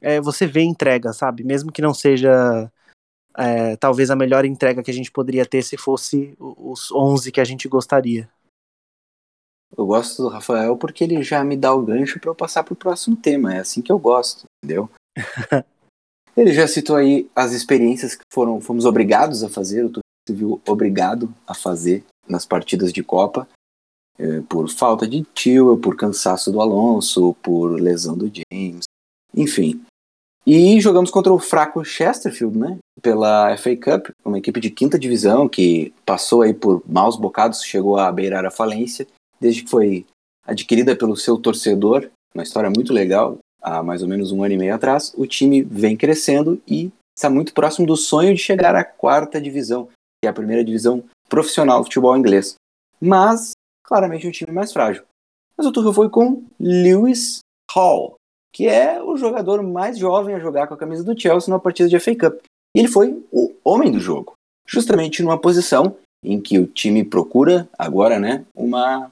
é, 0.00 0.20
você 0.20 0.46
vê 0.46 0.62
entrega, 0.62 1.12
sabe? 1.12 1.42
Mesmo 1.44 1.72
que 1.72 1.82
não 1.82 1.94
seja 1.94 2.70
é, 3.36 3.76
talvez 3.76 4.10
a 4.10 4.16
melhor 4.16 4.44
entrega 4.44 4.82
que 4.82 4.90
a 4.90 4.94
gente 4.94 5.10
poderia 5.10 5.46
ter 5.46 5.62
se 5.62 5.76
fosse 5.76 6.34
os 6.38 6.90
11 6.92 7.30
que 7.32 7.40
a 7.40 7.44
gente 7.44 7.68
gostaria. 7.68 8.28
Eu 9.76 9.86
gosto 9.86 10.22
do 10.22 10.28
Rafael 10.28 10.76
porque 10.76 11.04
ele 11.04 11.22
já 11.22 11.44
me 11.44 11.56
dá 11.56 11.74
o 11.74 11.82
gancho 11.82 12.18
para 12.18 12.30
eu 12.30 12.34
passar 12.34 12.64
para 12.64 12.72
o 12.72 12.76
próximo 12.76 13.16
tema. 13.16 13.54
É 13.54 13.60
assim 13.60 13.82
que 13.82 13.92
eu 13.92 13.98
gosto, 13.98 14.44
entendeu? 14.62 14.90
ele 16.36 16.52
já 16.52 16.66
citou 16.66 16.96
aí 16.96 17.28
as 17.34 17.52
experiências 17.52 18.14
que 18.14 18.22
foram, 18.32 18.60
fomos 18.60 18.84
obrigados 18.84 19.42
a 19.42 19.48
fazer, 19.48 19.84
o 19.84 19.92
se 20.28 20.34
viu 20.34 20.60
obrigado 20.68 21.34
a 21.46 21.54
fazer 21.54 22.04
nas 22.28 22.44
partidas 22.44 22.92
de 22.92 23.02
Copa, 23.02 23.48
é, 24.18 24.42
por 24.42 24.68
falta 24.68 25.08
de 25.08 25.22
tio, 25.34 25.78
por 25.78 25.96
cansaço 25.96 26.52
do 26.52 26.60
Alonso, 26.60 27.34
por 27.42 27.80
lesão 27.80 28.16
do 28.16 28.30
James, 28.30 28.84
enfim. 29.34 29.82
E 30.46 30.80
jogamos 30.80 31.10
contra 31.10 31.32
o 31.32 31.38
fraco 31.38 31.84
Chesterfield, 31.84 32.58
né? 32.58 32.78
Pela 33.00 33.56
FA 33.56 33.76
Cup, 33.76 34.08
uma 34.24 34.38
equipe 34.38 34.60
de 34.60 34.70
quinta 34.70 34.98
divisão 34.98 35.48
que 35.48 35.92
passou 36.04 36.42
aí 36.42 36.52
por 36.52 36.82
maus 36.86 37.16
bocados, 37.16 37.62
chegou 37.62 37.96
a 37.96 38.10
beirar 38.10 38.44
a 38.44 38.50
falência 38.50 39.06
desde 39.40 39.62
que 39.62 39.70
foi 39.70 40.06
adquirida 40.44 40.96
pelo 40.96 41.16
seu 41.16 41.36
torcedor, 41.38 42.10
uma 42.34 42.42
história 42.42 42.70
muito 42.70 42.92
legal, 42.92 43.38
há 43.60 43.82
mais 43.82 44.02
ou 44.02 44.08
menos 44.08 44.32
um 44.32 44.42
ano 44.42 44.54
e 44.54 44.58
meio 44.58 44.74
atrás, 44.74 45.12
o 45.16 45.26
time 45.26 45.62
vem 45.62 45.96
crescendo 45.96 46.60
e 46.66 46.90
está 47.16 47.28
muito 47.28 47.52
próximo 47.52 47.86
do 47.86 47.96
sonho 47.96 48.34
de 48.34 48.40
chegar 48.40 48.74
à 48.74 48.84
quarta 48.84 49.40
divisão, 49.40 49.88
que 50.22 50.26
é 50.26 50.28
a 50.28 50.32
primeira 50.32 50.64
divisão 50.64 51.02
profissional 51.28 51.80
do 51.80 51.84
futebol 51.84 52.16
inglês. 52.16 52.54
Mas, 53.00 53.52
claramente, 53.84 54.26
um 54.26 54.30
time 54.30 54.52
mais 54.52 54.72
frágil. 54.72 55.02
Mas 55.56 55.66
o 55.66 55.72
Tuchel 55.72 55.92
foi 55.92 56.08
com 56.08 56.44
Lewis 56.58 57.40
Hall, 57.72 58.14
que 58.54 58.66
é 58.66 59.02
o 59.02 59.16
jogador 59.16 59.62
mais 59.62 59.98
jovem 59.98 60.34
a 60.34 60.40
jogar 60.40 60.66
com 60.66 60.74
a 60.74 60.78
camisa 60.78 61.04
do 61.04 61.18
Chelsea 61.18 61.52
na 61.52 61.58
partida 61.58 61.88
de 61.88 61.98
FA 61.98 62.14
Cup. 62.14 62.40
E 62.74 62.78
ele 62.78 62.88
foi 62.88 63.22
o 63.32 63.54
homem 63.64 63.90
do 63.90 63.98
jogo, 63.98 64.34
justamente 64.66 65.22
numa 65.22 65.38
posição 65.38 65.96
em 66.24 66.40
que 66.40 66.58
o 66.58 66.66
time 66.66 67.04
procura 67.04 67.68
agora, 67.78 68.18
né, 68.18 68.44
uma 68.54 69.10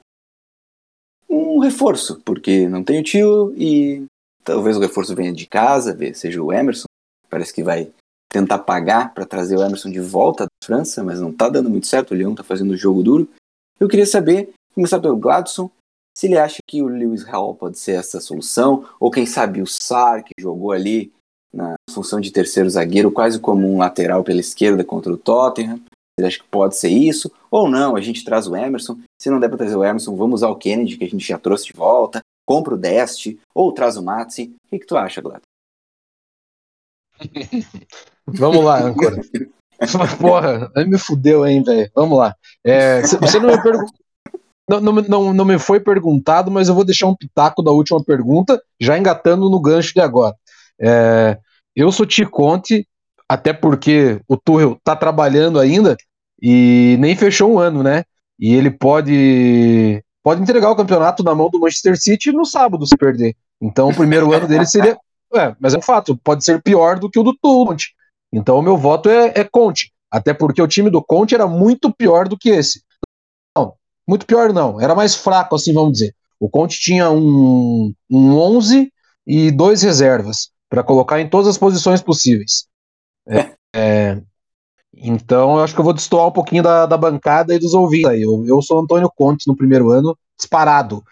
um 1.29 1.59
reforço, 1.59 2.21
porque 2.23 2.67
não 2.67 2.83
tem 2.83 2.99
o 2.99 3.03
tio 3.03 3.53
e 3.57 4.05
talvez 4.43 4.77
o 4.77 4.79
reforço 4.79 5.15
venha 5.15 5.33
de 5.33 5.45
casa, 5.45 5.97
seja 6.13 6.41
o 6.41 6.53
Emerson, 6.53 6.85
parece 7.29 7.53
que 7.53 7.63
vai 7.63 7.89
tentar 8.29 8.59
pagar 8.59 9.13
para 9.13 9.25
trazer 9.25 9.57
o 9.57 9.61
Emerson 9.61 9.89
de 9.89 9.99
volta 9.99 10.45
da 10.45 10.65
França, 10.65 11.03
mas 11.03 11.19
não 11.19 11.29
está 11.29 11.49
dando 11.49 11.69
muito 11.69 11.87
certo, 11.87 12.11
o 12.11 12.13
Leão 12.15 12.31
está 12.31 12.43
fazendo 12.43 12.73
um 12.73 12.77
jogo 12.77 13.03
duro. 13.03 13.27
Eu 13.79 13.87
queria 13.87 14.05
saber, 14.05 14.49
começar 14.73 14.99
pelo 14.99 15.17
Gladson, 15.17 15.69
se 16.17 16.25
ele 16.25 16.37
acha 16.37 16.57
que 16.67 16.81
o 16.81 16.87
Lewis 16.87 17.23
Hall 17.23 17.53
pode 17.53 17.77
ser 17.77 17.91
essa 17.91 18.19
solução, 18.19 18.85
ou 18.99 19.11
quem 19.11 19.25
sabe 19.25 19.61
o 19.61 19.67
Sar, 19.67 20.23
que 20.23 20.33
jogou 20.39 20.71
ali 20.71 21.11
na 21.53 21.75
função 21.91 22.19
de 22.19 22.31
terceiro 22.31 22.69
zagueiro, 22.69 23.11
quase 23.11 23.39
como 23.39 23.71
um 23.71 23.77
lateral 23.77 24.23
pela 24.23 24.39
esquerda 24.39 24.83
contra 24.83 25.13
o 25.13 25.17
Tottenham. 25.17 25.79
Ele 26.17 26.27
acha 26.27 26.39
que 26.39 26.45
pode 26.49 26.75
ser 26.75 26.89
isso, 26.89 27.31
ou 27.51 27.69
não, 27.69 27.95
a 27.95 28.01
gente 28.01 28.25
traz 28.25 28.47
o 28.47 28.55
Emerson. 28.55 28.97
Se 29.21 29.29
não 29.29 29.39
der 29.39 29.49
para 29.49 29.59
trazer 29.59 29.75
o 29.75 29.83
Emerson, 29.83 30.15
vamos 30.15 30.41
usar 30.41 30.49
o 30.49 30.55
Kennedy, 30.55 30.97
que 30.97 31.05
a 31.05 31.09
gente 31.09 31.27
já 31.27 31.37
trouxe 31.37 31.65
de 31.65 31.73
volta, 31.73 32.21
compra 32.45 32.73
o 32.73 32.77
Dest, 32.77 33.37
ou 33.53 33.71
traz 33.71 33.97
o 33.97 34.03
Matsi. 34.03 34.55
O 34.65 34.69
que, 34.69 34.79
que 34.79 34.87
tu 34.87 34.97
acha, 34.97 35.21
Gladson? 35.21 35.41
Vamos 38.25 38.63
lá, 38.63 38.81
Âncora. 38.81 39.21
Porra, 40.19 40.71
aí 40.75 40.85
me 40.85 40.97
fudeu, 40.97 41.45
hein, 41.45 41.63
velho. 41.63 41.89
Vamos 41.93 42.17
lá. 42.17 42.35
É, 42.63 43.01
você 43.01 43.39
não 43.39 43.49
me 43.49 43.61
perguntou. 43.61 43.93
Não, 44.69 44.81
não, 44.81 44.93
não, 44.93 45.33
não 45.33 45.45
me 45.45 45.57
foi 45.57 45.79
perguntado, 45.79 46.51
mas 46.51 46.67
eu 46.67 46.75
vou 46.75 46.83
deixar 46.83 47.07
um 47.07 47.15
pitaco 47.15 47.63
da 47.63 47.71
última 47.71 48.03
pergunta, 48.03 48.61
já 48.79 48.97
engatando 48.97 49.49
no 49.49 49.61
gancho 49.61 49.93
de 49.93 50.01
agora. 50.01 50.35
É, 50.81 51.37
eu 51.73 51.89
sou 51.91 52.05
Ticonte, 52.05 52.85
até 53.29 53.53
porque 53.53 54.19
o 54.27 54.35
Tuchel 54.35 54.77
tá 54.83 54.93
trabalhando 54.95 55.57
ainda 55.59 55.95
e 56.41 56.97
nem 56.99 57.15
fechou 57.15 57.53
um 57.53 57.59
ano, 57.59 57.83
né? 57.83 58.03
E 58.39 58.53
ele 58.53 58.69
pode 58.69 60.03
pode 60.23 60.41
entregar 60.41 60.69
o 60.69 60.75
campeonato 60.75 61.23
na 61.23 61.33
mão 61.33 61.49
do 61.49 61.59
Manchester 61.59 61.97
City 61.97 62.31
no 62.31 62.45
sábado 62.45 62.85
se 62.85 62.97
perder. 62.97 63.35
Então 63.61 63.89
o 63.89 63.95
primeiro 63.95 64.33
ano 64.33 64.47
dele 64.47 64.65
seria, 64.65 64.97
é, 65.33 65.55
mas 65.59 65.73
é 65.73 65.77
um 65.77 65.81
fato, 65.81 66.17
pode 66.17 66.43
ser 66.43 66.61
pior 66.61 66.99
do 66.99 67.09
que 67.09 67.17
o 67.17 67.23
do 67.23 67.37
Conte. 67.39 67.93
Então 68.31 68.59
o 68.59 68.61
meu 68.61 68.77
voto 68.77 69.09
é, 69.09 69.31
é 69.35 69.43
Conte, 69.43 69.91
até 70.11 70.33
porque 70.33 70.61
o 70.61 70.67
time 70.67 70.89
do 70.89 71.01
Conte 71.01 71.33
era 71.33 71.47
muito 71.47 71.93
pior 71.93 72.27
do 72.27 72.37
que 72.37 72.49
esse. 72.49 72.81
Não, 73.57 73.73
muito 74.05 74.25
pior 74.25 74.51
não, 74.51 74.81
era 74.81 74.93
mais 74.93 75.15
fraco 75.15 75.55
assim, 75.55 75.73
vamos 75.73 75.93
dizer. 75.93 76.13
O 76.39 76.49
Conte 76.49 76.77
tinha 76.77 77.09
um, 77.09 77.93
um 78.09 78.37
11 78.37 78.91
e 79.25 79.49
dois 79.49 79.81
reservas 79.81 80.49
para 80.69 80.83
colocar 80.83 81.19
em 81.19 81.29
todas 81.29 81.47
as 81.47 81.57
posições 81.57 82.01
possíveis. 82.01 82.67
É, 83.27 83.53
é, 83.73 84.21
então 85.01 85.57
eu 85.57 85.63
acho 85.63 85.73
que 85.73 85.79
eu 85.79 85.83
vou 85.85 85.93
destoar 85.93 86.27
um 86.27 86.31
pouquinho 86.31 86.63
da, 86.63 86.85
da 86.85 86.97
bancada 86.97 87.53
e 87.53 87.59
dos 87.59 87.73
ouvintes 87.73 88.09
aí. 88.09 88.21
Eu, 88.21 88.43
eu 88.45 88.61
sou 88.61 88.79
Antônio 88.79 89.11
Conte 89.15 89.47
no 89.47 89.55
primeiro 89.55 89.91
ano, 89.91 90.17
disparado. 90.37 91.03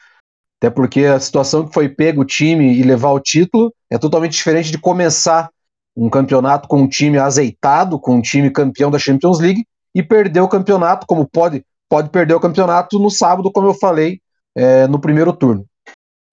Até 0.60 0.70
porque 0.70 1.02
a 1.02 1.20
situação 1.20 1.66
que 1.66 1.74
foi 1.74 1.90
pego 1.90 2.22
o 2.22 2.26
time 2.26 2.74
e 2.74 2.84
levar 2.84 3.12
o 3.12 3.20
título 3.20 3.74
é 3.90 3.98
totalmente 3.98 4.34
diferente 4.34 4.72
de 4.72 4.78
começar 4.78 5.50
um 5.96 6.10
campeonato 6.10 6.68
com 6.68 6.82
um 6.82 6.88
time 6.88 7.18
azeitado, 7.18 8.00
com 8.00 8.16
um 8.16 8.22
time 8.22 8.50
campeão 8.50 8.92
da 8.92 9.00
Champions 9.00 9.40
League, 9.40 9.66
e 9.94 10.04
perder 10.04 10.42
o 10.42 10.48
campeonato, 10.48 11.08
como 11.08 11.26
pode, 11.26 11.64
pode 11.90 12.10
perder 12.10 12.34
o 12.34 12.40
campeonato 12.40 13.00
no 13.00 13.10
sábado, 13.10 13.52
como 13.52 13.68
eu 13.68 13.74
falei, 13.74 14.20
é, 14.56 14.88
no 14.88 15.00
primeiro 15.00 15.32
turno. 15.32 15.66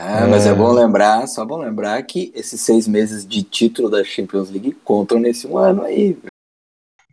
Ah, 0.00 0.26
mas 0.26 0.46
é... 0.46 0.50
é 0.50 0.54
bom 0.54 0.72
lembrar, 0.72 1.28
só 1.28 1.44
bom 1.44 1.58
lembrar 1.58 2.02
que 2.02 2.32
esses 2.34 2.60
seis 2.60 2.88
meses 2.88 3.24
de 3.24 3.42
título 3.42 3.88
da 3.88 4.02
Champions 4.02 4.50
League 4.50 4.76
contam 4.84 5.20
nesse 5.20 5.46
um 5.46 5.56
ano 5.56 5.82
aí. 5.82 6.18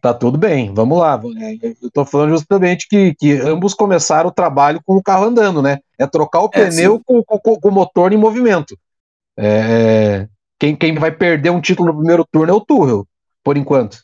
Tá 0.02 0.14
tudo 0.14 0.38
bem, 0.38 0.74
vamos 0.74 0.98
lá. 0.98 1.20
É, 1.42 1.74
eu 1.82 1.92
tô 1.92 2.06
falando 2.06 2.30
justamente 2.30 2.88
que, 2.88 3.14
que 3.16 3.34
ambos 3.34 3.74
começaram 3.74 4.30
o 4.30 4.34
trabalho 4.34 4.82
com 4.86 4.96
o 4.96 5.04
carro 5.04 5.26
andando, 5.26 5.62
né? 5.62 5.80
É 5.98 6.08
trocar 6.08 6.42
o 6.42 6.50
é, 6.54 6.70
pneu 6.70 7.02
com, 7.06 7.22
com, 7.24 7.60
com, 7.60 7.70
o 7.70 7.72
motor 7.72 8.14
em 8.14 8.18
movimento. 8.18 8.78
É, 9.38 10.28
quem, 10.58 10.76
quem 10.76 10.96
vai 10.96 11.12
perder 11.12 11.50
um 11.50 11.60
título 11.60 11.90
no 11.90 11.98
primeiro 11.98 12.26
turno 12.32 12.52
é 12.52 12.56
o 12.56 12.62
Tuchel, 12.62 13.06
por 13.44 13.58
enquanto. 13.58 13.98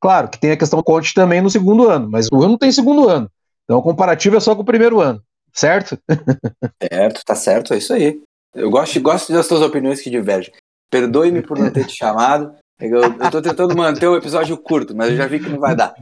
Claro 0.00 0.28
que 0.28 0.38
tem 0.38 0.50
a 0.50 0.56
questão 0.56 0.78
do 0.78 0.84
Conte 0.84 1.14
também 1.14 1.40
no 1.40 1.48
segundo 1.48 1.88
ano, 1.88 2.10
mas 2.10 2.26
o 2.26 2.30
Tuchel 2.30 2.48
não 2.50 2.58
tem 2.58 2.70
segundo 2.70 3.08
ano. 3.08 3.30
Então 3.64 3.78
o 3.78 3.82
comparativo 3.82 4.36
é 4.36 4.40
só 4.40 4.54
com 4.54 4.62
o 4.62 4.66
primeiro 4.66 5.00
ano, 5.00 5.22
certo? 5.52 5.98
certo, 6.92 7.22
tá 7.24 7.34
certo, 7.34 7.72
é 7.72 7.78
isso 7.78 7.94
aí. 7.94 8.20
Eu 8.54 8.70
gosto, 8.70 9.00
gosto 9.00 9.32
das 9.32 9.46
suas 9.46 9.62
opiniões 9.62 10.02
que 10.02 10.10
divergem. 10.10 10.52
Perdoe-me 10.90 11.40
por 11.40 11.58
não 11.58 11.70
ter 11.70 11.86
te 11.86 11.96
chamado, 11.96 12.54
eu, 12.90 13.02
eu 13.02 13.30
tô 13.30 13.42
tentando 13.42 13.76
manter 13.76 14.06
o 14.06 14.16
episódio 14.16 14.56
curto, 14.56 14.96
mas 14.96 15.10
eu 15.10 15.16
já 15.16 15.26
vi 15.26 15.40
que 15.40 15.48
não 15.48 15.58
vai 15.58 15.76
dar. 15.76 15.94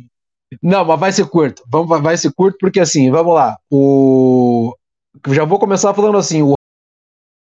Não, 0.62 0.84
mas 0.84 1.00
vai 1.00 1.12
ser 1.12 1.26
curto. 1.28 1.62
Vamos, 1.68 2.00
vai 2.00 2.16
ser 2.16 2.32
curto 2.32 2.56
porque 2.58 2.80
assim, 2.80 3.10
vamos 3.10 3.34
lá. 3.34 3.56
O 3.70 4.74
já 5.28 5.44
vou 5.44 5.58
começar 5.58 5.92
falando 5.92 6.16
assim, 6.16 6.42
o 6.42 6.54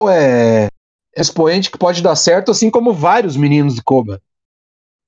é 0.09 0.69
expoente 1.17 1.71
que 1.71 1.79
pode 1.79 2.03
dar 2.03 2.17
certo, 2.17 2.51
assim 2.51 2.71
como 2.71 2.93
vários 2.93 3.37
meninos 3.37 3.75
de 3.75 3.83
Koba. 3.83 4.21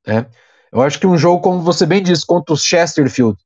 Né? 0.07 0.27
Eu 0.71 0.83
acho 0.83 0.99
que 0.99 1.07
um 1.07 1.17
jogo, 1.17 1.41
como 1.43 1.61
você 1.61 1.87
bem 1.87 2.03
disse, 2.03 2.27
contra 2.27 2.55
o 2.55 2.57
Chesterfield, 2.57 3.39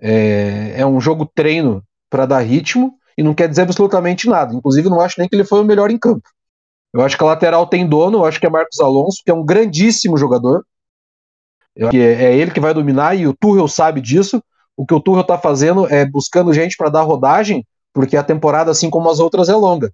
é, 0.00 0.80
é 0.80 0.86
um 0.86 1.00
jogo 1.00 1.26
treino 1.34 1.82
para 2.08 2.26
dar 2.26 2.40
ritmo 2.40 2.98
e 3.16 3.22
não 3.22 3.34
quer 3.34 3.48
dizer 3.48 3.62
absolutamente 3.62 4.28
nada. 4.28 4.54
Inclusive, 4.54 4.88
não 4.88 5.00
acho 5.00 5.18
nem 5.18 5.28
que 5.28 5.34
ele 5.34 5.44
foi 5.44 5.60
o 5.60 5.64
melhor 5.64 5.90
em 5.90 5.98
campo. 5.98 6.28
Eu 6.96 7.02
acho 7.02 7.14
que 7.14 7.22
a 7.22 7.26
lateral 7.26 7.66
tem 7.66 7.86
dono, 7.86 8.18
eu 8.18 8.24
acho 8.24 8.40
que 8.40 8.46
é 8.46 8.50
Marcos 8.50 8.80
Alonso, 8.80 9.20
que 9.22 9.30
é 9.30 9.34
um 9.34 9.44
grandíssimo 9.44 10.16
jogador. 10.16 10.64
Que 11.90 12.00
é, 12.00 12.24
é 12.24 12.34
ele 12.34 12.50
que 12.50 12.58
vai 12.58 12.72
dominar 12.72 13.14
e 13.14 13.26
o 13.26 13.34
Tuchel 13.34 13.68
sabe 13.68 14.00
disso. 14.00 14.42
O 14.74 14.86
que 14.86 14.94
o 14.94 15.00
Tuchel 15.00 15.20
está 15.20 15.36
fazendo 15.36 15.86
é 15.92 16.06
buscando 16.06 16.54
gente 16.54 16.74
para 16.74 16.88
dar 16.88 17.02
rodagem, 17.02 17.66
porque 17.92 18.16
a 18.16 18.22
temporada, 18.22 18.70
assim 18.70 18.88
como 18.88 19.10
as 19.10 19.20
outras, 19.20 19.50
é 19.50 19.54
longa. 19.54 19.92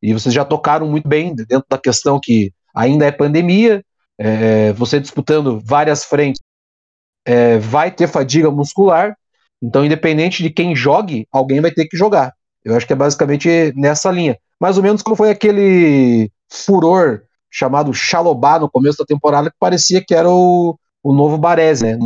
E 0.00 0.12
vocês 0.12 0.32
já 0.32 0.44
tocaram 0.44 0.86
muito 0.86 1.08
bem 1.08 1.34
dentro 1.34 1.64
da 1.68 1.76
questão 1.76 2.20
que 2.22 2.52
ainda 2.72 3.04
é 3.04 3.10
pandemia, 3.10 3.84
é, 4.16 4.72
você 4.74 5.00
disputando 5.00 5.58
várias 5.58 6.04
frentes, 6.04 6.40
é, 7.24 7.58
vai 7.58 7.90
ter 7.90 8.06
fadiga 8.06 8.48
muscular. 8.48 9.16
Então, 9.60 9.84
independente 9.84 10.40
de 10.40 10.50
quem 10.50 10.76
jogue, 10.76 11.26
alguém 11.32 11.60
vai 11.60 11.72
ter 11.72 11.86
que 11.86 11.96
jogar. 11.96 12.32
Eu 12.64 12.76
acho 12.76 12.86
que 12.86 12.92
é 12.92 12.96
basicamente 12.96 13.72
nessa 13.74 14.08
linha. 14.12 14.38
Mais 14.60 14.76
ou 14.76 14.84
menos 14.84 15.02
como 15.02 15.16
foi 15.16 15.30
aquele 15.30 16.30
furor 16.50 17.22
chamado 17.50 17.94
Xalobá 17.94 18.58
no 18.58 18.70
começo 18.70 18.98
da 18.98 19.04
temporada, 19.04 19.50
que 19.50 19.56
parecia 19.58 20.04
que 20.04 20.14
era 20.14 20.28
o, 20.28 20.76
o 21.02 21.14
novo 21.14 21.38
Baresi, 21.38 21.84
né? 21.84 21.98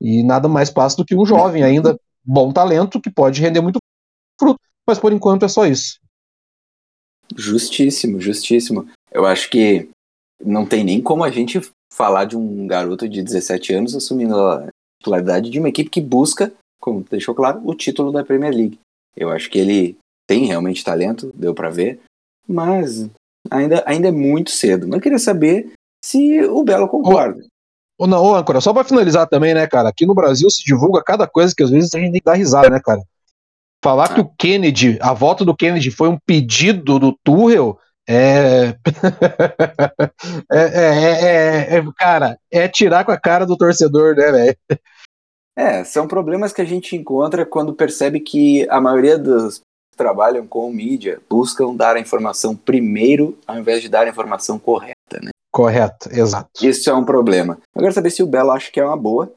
E 0.00 0.22
nada 0.22 0.48
mais 0.48 0.70
passa 0.70 0.96
do 0.96 1.04
que 1.04 1.14
um 1.14 1.24
jovem 1.24 1.62
ainda, 1.62 1.98
bom 2.24 2.52
talento, 2.52 3.00
que 3.00 3.10
pode 3.10 3.40
render 3.40 3.60
muito 3.60 3.78
fruto. 4.38 4.58
Mas 4.86 4.98
por 4.98 5.12
enquanto 5.12 5.44
é 5.44 5.48
só 5.48 5.66
isso. 5.66 6.00
Justíssimo, 7.36 8.20
justíssimo. 8.20 8.88
Eu 9.12 9.26
acho 9.26 9.48
que 9.50 9.88
não 10.44 10.66
tem 10.66 10.82
nem 10.82 11.00
como 11.00 11.22
a 11.22 11.30
gente 11.30 11.60
falar 11.92 12.24
de 12.24 12.36
um 12.36 12.66
garoto 12.66 13.08
de 13.08 13.22
17 13.22 13.74
anos 13.74 13.94
assumindo 13.94 14.34
a 14.36 14.68
titularidade 14.98 15.50
de 15.50 15.58
uma 15.58 15.68
equipe 15.68 15.90
que 15.90 16.00
busca, 16.00 16.52
como 16.80 17.04
deixou 17.08 17.34
claro, 17.34 17.60
o 17.64 17.74
título 17.74 18.10
da 18.10 18.24
Premier 18.24 18.54
League. 18.54 18.78
Eu 19.16 19.30
acho 19.30 19.50
que 19.50 19.58
ele 19.58 19.96
tem 20.26 20.46
realmente 20.46 20.84
talento, 20.84 21.32
deu 21.34 21.54
para 21.54 21.70
ver, 21.70 22.00
mas 22.48 23.08
ainda, 23.50 23.82
ainda 23.86 24.08
é 24.08 24.12
muito 24.12 24.50
cedo. 24.50 24.86
Mas 24.86 24.96
eu 24.96 25.02
queria 25.02 25.18
saber 25.18 25.72
se 26.04 26.42
o 26.44 26.62
Belo 26.64 26.88
concorda. 26.88 27.42
Ô, 27.98 28.06
não, 28.06 28.22
ô, 28.24 28.34
Âncora, 28.34 28.60
só 28.60 28.72
pra 28.72 28.82
finalizar 28.82 29.28
também, 29.28 29.52
né, 29.52 29.66
cara? 29.66 29.88
Aqui 29.88 30.06
no 30.06 30.14
Brasil 30.14 30.48
se 30.50 30.64
divulga 30.64 31.02
cada 31.04 31.26
coisa 31.26 31.54
que 31.54 31.62
às 31.62 31.70
vezes 31.70 31.94
a 31.94 31.98
gente 31.98 32.12
tem 32.12 32.20
que 32.20 32.24
dar 32.24 32.34
risada, 32.34 32.70
né, 32.70 32.80
cara? 32.82 33.02
Falar 33.82 34.14
que 34.14 34.20
o 34.20 34.30
Kennedy, 34.38 34.98
a 35.00 35.12
volta 35.12 35.44
do 35.44 35.56
Kennedy 35.56 35.90
foi 35.90 36.08
um 36.08 36.18
pedido 36.26 36.98
do 36.98 37.16
Tuchel, 37.24 37.78
é... 38.08 38.74
é, 40.50 40.58
é, 40.58 41.76
é, 41.76 41.82
cara, 41.96 42.38
é 42.50 42.68
tirar 42.68 43.04
com 43.04 43.12
a 43.12 43.18
cara 43.18 43.46
do 43.46 43.56
torcedor, 43.56 44.16
né, 44.16 44.32
velho? 44.32 44.56
É, 45.56 45.84
são 45.84 46.08
problemas 46.08 46.52
que 46.52 46.62
a 46.62 46.64
gente 46.64 46.96
encontra 46.96 47.44
quando 47.44 47.74
percebe 47.74 48.20
que 48.20 48.66
a 48.70 48.80
maioria 48.80 49.18
dos 49.18 49.60
trabalham 50.00 50.46
com 50.46 50.72
mídia 50.72 51.20
buscam 51.28 51.74
dar 51.74 51.94
a 51.94 52.00
informação 52.00 52.56
primeiro 52.56 53.36
ao 53.46 53.58
invés 53.58 53.82
de 53.82 53.88
dar 53.90 54.06
a 54.06 54.08
informação 54.08 54.58
correta, 54.58 55.20
né? 55.22 55.30
Correto, 55.52 56.08
exato. 56.10 56.48
Isso 56.62 56.88
é 56.88 56.94
um 56.94 57.04
problema. 57.04 57.58
Eu 57.74 57.82
quero 57.82 57.92
saber 57.92 58.10
se 58.10 58.22
o 58.22 58.26
Belo 58.26 58.50
acha 58.50 58.72
que 58.72 58.80
é 58.80 58.84
uma 58.84 58.96
boa. 58.96 59.30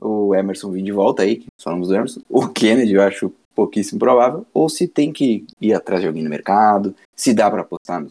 O 0.00 0.34
Emerson 0.34 0.72
vir 0.72 0.82
de 0.82 0.90
volta 0.90 1.22
aí, 1.22 1.44
falamos 1.62 1.86
do 1.86 1.94
Emerson. 1.94 2.20
O 2.28 2.48
Kennedy 2.48 2.94
eu 2.94 3.02
acho 3.02 3.32
pouquíssimo 3.54 4.00
provável. 4.00 4.44
Ou 4.52 4.68
se 4.68 4.88
tem 4.88 5.12
que 5.12 5.46
ir 5.60 5.72
atrás 5.72 6.00
de 6.00 6.08
alguém 6.08 6.24
no 6.24 6.30
mercado, 6.30 6.96
se 7.14 7.32
dá 7.32 7.48
para 7.48 7.60
apostar 7.60 8.00
no 8.00 8.10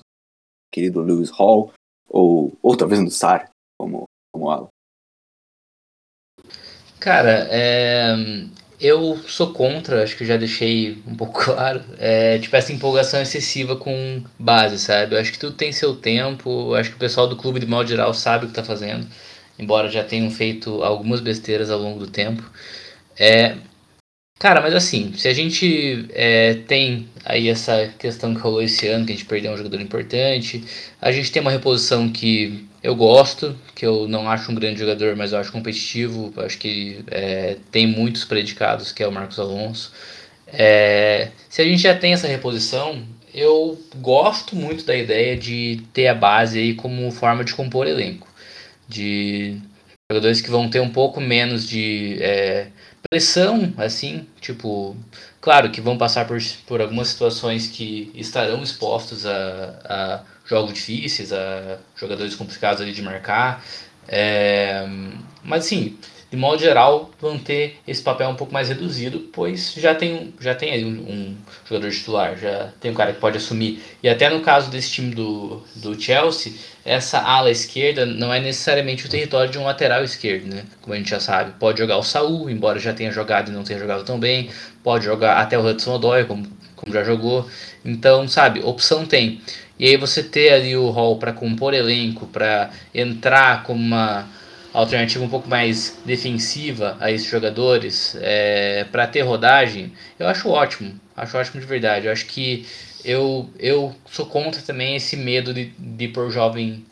querido 0.72 1.01
Lewis 1.01 1.30
Hall, 1.32 1.74
ou, 2.08 2.53
ou 2.62 2.78
talvez 2.78 3.01
no 3.01 3.12
Sar, 3.12 3.49
como, 3.78 4.03
como 4.32 4.49
Alan. 4.49 4.68
Cara, 6.99 7.47
é, 7.49 8.16
eu 8.80 9.17
sou 9.28 9.51
contra, 9.53 10.03
acho 10.03 10.15
que 10.15 10.25
já 10.25 10.38
deixei 10.38 11.01
um 11.07 11.15
pouco 11.15 11.39
claro, 11.45 11.84
é, 11.97 12.38
tipo, 12.39 12.55
essa 12.55 12.71
empolgação 12.71 13.21
excessiva 13.21 13.75
com 13.75 14.23
base, 14.38 14.78
sabe? 14.80 15.15
Eu 15.15 15.19
acho 15.19 15.32
que 15.32 15.39
tudo 15.39 15.55
tem 15.55 15.71
seu 15.71 15.95
tempo, 15.95 16.73
acho 16.75 16.91
que 16.91 16.95
o 16.95 16.99
pessoal 16.99 17.28
do 17.28 17.36
clube, 17.36 17.59
de 17.59 17.65
modo 17.65 17.89
geral, 17.89 18.13
sabe 18.13 18.45
o 18.45 18.47
que 18.49 18.53
tá 18.53 18.63
fazendo. 18.63 19.07
embora 19.59 19.89
já 19.89 20.03
tenham 20.03 20.30
feito 20.32 20.84
algumas 20.84 21.19
besteiras 21.21 21.71
ao 21.71 21.80
longo 21.80 21.99
do 21.99 22.07
tempo. 22.07 22.43
É, 23.19 23.57
cara, 24.39 24.61
mas 24.61 24.73
assim, 24.75 25.13
se 25.13 25.28
a 25.28 25.34
gente 25.34 26.07
é, 26.13 26.55
tem 26.67 27.09
aí 27.25 27.49
essa 27.49 27.93
questão 27.99 28.34
que 28.36 28.41
rolou 28.41 28.61
esse 28.61 28.88
ano, 28.88 29.05
que 29.05 29.13
a 29.13 29.15
gente 29.15 29.25
perdeu 29.25 29.51
um 29.51 29.57
jogador 29.57 29.82
importante, 29.82 30.63
a 31.01 31.11
gente 31.11 31.32
tem 31.32 31.41
uma 31.41 31.51
reposição 31.51 32.09
que 32.09 32.67
eu 32.88 32.95
gosto, 32.95 33.53
que 33.75 33.85
eu 33.85 34.07
não 34.07 34.29
acho 34.29 34.49
um 34.49 34.55
grande 34.55 34.79
jogador, 34.79 35.13
mas 35.13 35.33
eu 35.33 35.39
acho 35.39 35.51
competitivo, 35.51 36.33
acho 36.38 36.57
que 36.57 37.03
é, 37.11 37.57
tem 37.69 37.85
muitos 37.85 38.23
predicados, 38.23 38.93
que 38.93 39.03
é 39.03 39.07
o 39.07 39.11
Marcos 39.11 39.38
Alonso. 39.38 39.91
É, 40.47 41.31
se 41.49 41.61
a 41.61 41.65
gente 41.65 41.81
já 41.81 41.93
tem 41.93 42.13
essa 42.13 42.27
reposição, 42.27 43.03
eu 43.33 43.77
gosto 43.97 44.55
muito 44.55 44.85
da 44.85 44.95
ideia 44.95 45.35
de 45.35 45.83
ter 45.91 46.07
a 46.07 46.15
base 46.15 46.59
aí 46.59 46.75
como 46.75 47.11
forma 47.11 47.43
de 47.43 47.53
compor 47.53 47.88
elenco. 47.88 48.25
De 48.88 49.57
jogadores 50.09 50.39
que 50.39 50.49
vão 50.49 50.69
ter 50.69 50.79
um 50.79 50.89
pouco 50.89 51.19
menos 51.19 51.67
de 51.67 52.17
é, 52.21 52.67
pressão, 53.09 53.73
assim, 53.77 54.25
tipo, 54.39 54.95
claro 55.41 55.71
que 55.71 55.81
vão 55.81 55.97
passar 55.97 56.25
por, 56.25 56.39
por 56.65 56.79
algumas 56.79 57.09
situações 57.09 57.67
que 57.67 58.09
estarão 58.15 58.63
expostos 58.63 59.25
a, 59.25 59.79
a 59.83 60.23
jogos 60.48 60.74
difíceis, 60.74 61.32
a 61.34 61.78
jogadores 61.95 62.36
complicados 62.36 62.82
ali 62.82 62.91
de 62.91 63.02
marcar, 63.02 63.64
é, 64.08 64.88
mas 65.43 65.66
assim, 65.66 65.98
de 66.30 66.36
modo 66.36 66.60
geral, 66.60 67.10
vão 67.22 67.39
ter 67.39 67.78
esse 67.88 68.02
papel 68.02 68.30
um 68.30 68.36
pouco 68.36 68.54
mais 68.54 68.68
reduzido, 68.68 69.30
pois 69.32 69.74
já 69.78 69.95
tem, 69.95 70.34
já 70.41 70.54
tem 70.54 70.84
um, 70.84 70.89
um, 70.89 71.38
jogador 71.66 71.89
titular, 71.89 72.38
já 72.38 72.70
tem 72.82 72.91
um 72.91 72.93
cara 72.93 73.14
que 73.14 73.20
pode 73.20 73.38
assumir. 73.38 73.82
E 74.04 74.10
até 74.10 74.30
no 74.30 74.41
caso 74.41 74.70
desse 74.70 74.91
time 74.91 75.16
do, 75.16 75.64
do 75.78 76.00
Chelsea, 76.00 76.54
essa 76.84 77.20
ala 77.20 77.50
esquerda 77.50 78.06
não 78.06 78.34
é 78.34 78.41
necessariamente 78.41 79.06
o 79.06 79.10
território 79.10 79.50
de 79.50 79.58
um 79.58 79.64
lateral 79.64 80.04
esquerdo, 80.04 80.54
né? 80.54 80.64
Como 80.82 80.93
a 80.93 80.98
gente 80.98 81.10
já 81.10 81.20
sabe. 81.20 81.54
Pode 81.58 81.80
jogar 81.80 81.98
o 81.98 82.04
Saul, 82.04 82.50
embora 82.50 82.78
já 82.78 82.93
tenha 82.93 83.12
jogado 83.12 83.50
e 83.50 83.54
não 83.54 83.64
tenha 83.64 83.80
jogado 83.80 84.04
tão 84.04 84.20
bem. 84.20 84.50
Pode 84.84 85.06
jogar 85.06 85.38
até 85.38 85.58
o 85.58 85.66
Hudson 85.66 85.95
Odoi, 85.95 86.26
como, 86.26 86.45
como 86.76 86.93
já 86.93 87.06
jogou. 87.06 87.50
Então, 87.86 88.28
sabe, 88.28 88.60
opção 88.62 89.06
tem. 89.06 89.41
E 89.80 89.88
aí 89.88 89.97
você 89.97 90.23
ter 90.23 90.53
ali 90.53 90.75
o 90.75 90.89
Hall 90.89 91.17
para 91.17 91.34
compor 91.34 91.73
elenco, 91.73 92.25
para 92.28 92.71
entrar 92.93 93.63
como 93.63 93.80
uma 93.80 94.28
alternativa 94.73 95.23
um 95.23 95.30
pouco 95.30 95.49
mais 95.49 95.99
defensiva 96.05 96.97
a 96.99 97.11
esses 97.11 97.28
jogadores, 97.28 98.15
é, 98.21 98.86
para 98.91 99.07
ter 99.07 99.21
rodagem, 99.21 99.93
eu 100.19 100.28
acho 100.28 100.49
ótimo. 100.49 100.99
Acho 101.15 101.38
ótimo 101.38 101.59
de 101.59 101.65
verdade. 101.65 102.05
Eu 102.05 102.11
acho 102.11 102.25
que 102.25 102.65
eu, 103.03 103.49
eu 103.57 103.95
sou 104.09 104.25
contra 104.25 104.61
também 104.61 104.95
esse 104.95 105.15
medo 105.15 105.53
de, 105.53 105.73
de 105.78 106.07
pôr 106.09 106.30
jovem 106.30 106.86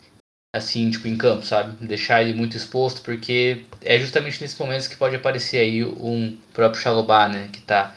assim, 0.55 0.89
tipo, 0.89 1.07
em 1.07 1.17
campo, 1.17 1.45
sabe? 1.45 1.85
Deixar 1.85 2.21
ele 2.21 2.33
muito 2.33 2.55
exposto, 2.55 3.01
porque 3.01 3.65
é 3.83 3.99
justamente 3.99 4.41
nesses 4.41 4.57
momentos 4.57 4.87
que 4.87 4.95
pode 4.95 5.15
aparecer 5.15 5.57
aí 5.57 5.83
um 5.83 6.37
próprio 6.53 6.81
Xalobá, 6.81 7.27
né? 7.27 7.49
Que 7.51 7.61
tá, 7.61 7.93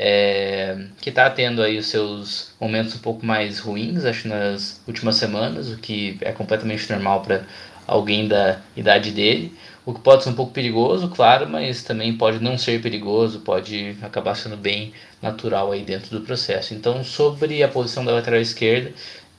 é, 0.00 0.76
que 1.00 1.10
tá 1.10 1.28
tendo 1.28 1.60
aí 1.60 1.76
os 1.76 1.86
seus 1.86 2.52
momentos 2.60 2.94
um 2.94 3.00
pouco 3.00 3.26
mais 3.26 3.58
ruins, 3.58 4.04
acho, 4.04 4.28
nas 4.28 4.80
últimas 4.86 5.16
semanas, 5.16 5.72
o 5.72 5.76
que 5.76 6.16
é 6.20 6.30
completamente 6.30 6.88
normal 6.88 7.20
para 7.22 7.42
alguém 7.84 8.28
da 8.28 8.60
idade 8.76 9.10
dele, 9.10 9.52
o 9.84 9.92
que 9.92 10.00
pode 10.00 10.22
ser 10.22 10.30
um 10.30 10.34
pouco 10.34 10.52
perigoso, 10.52 11.08
claro, 11.08 11.48
mas 11.48 11.82
também 11.82 12.16
pode 12.16 12.38
não 12.38 12.56
ser 12.56 12.80
perigoso, 12.80 13.40
pode 13.40 13.96
acabar 14.00 14.36
sendo 14.36 14.56
bem 14.56 14.92
natural 15.20 15.72
aí 15.72 15.82
dentro 15.82 16.16
do 16.16 16.24
processo. 16.24 16.74
Então, 16.74 17.02
sobre 17.02 17.60
a 17.64 17.68
posição 17.68 18.04
da 18.04 18.12
lateral 18.12 18.40
esquerda, 18.40 18.92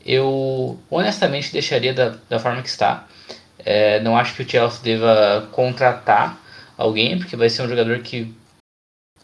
eu 0.06 0.78
honestamente 0.90 1.54
deixaria 1.54 1.94
da, 1.94 2.16
da 2.28 2.40
forma 2.40 2.62
que 2.62 2.68
está. 2.68 3.08
É, 3.64 4.02
não 4.02 4.18
acho 4.18 4.36
que 4.36 4.42
o 4.42 4.50
Chelsea 4.50 4.82
deva 4.84 5.48
contratar 5.52 6.38
alguém, 6.78 7.18
porque 7.18 7.36
vai 7.36 7.50
ser 7.50 7.62
um 7.62 7.70
jogador 7.70 8.00
que 8.00 8.34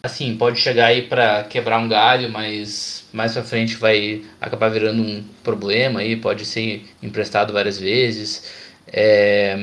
assim, 0.05 0.35
pode 0.37 0.59
chegar 0.59 0.87
aí 0.87 1.03
para 1.03 1.43
quebrar 1.43 1.79
um 1.79 1.87
galho, 1.87 2.29
mas 2.29 3.05
mais 3.11 3.33
pra 3.33 3.43
frente 3.43 3.75
vai 3.75 4.23
acabar 4.39 4.69
virando 4.69 5.01
um 5.01 5.23
problema 5.43 6.01
aí, 6.01 6.15
pode 6.15 6.45
ser 6.45 6.85
emprestado 7.01 7.53
várias 7.53 7.79
vezes. 7.79 8.51
É, 8.87 9.55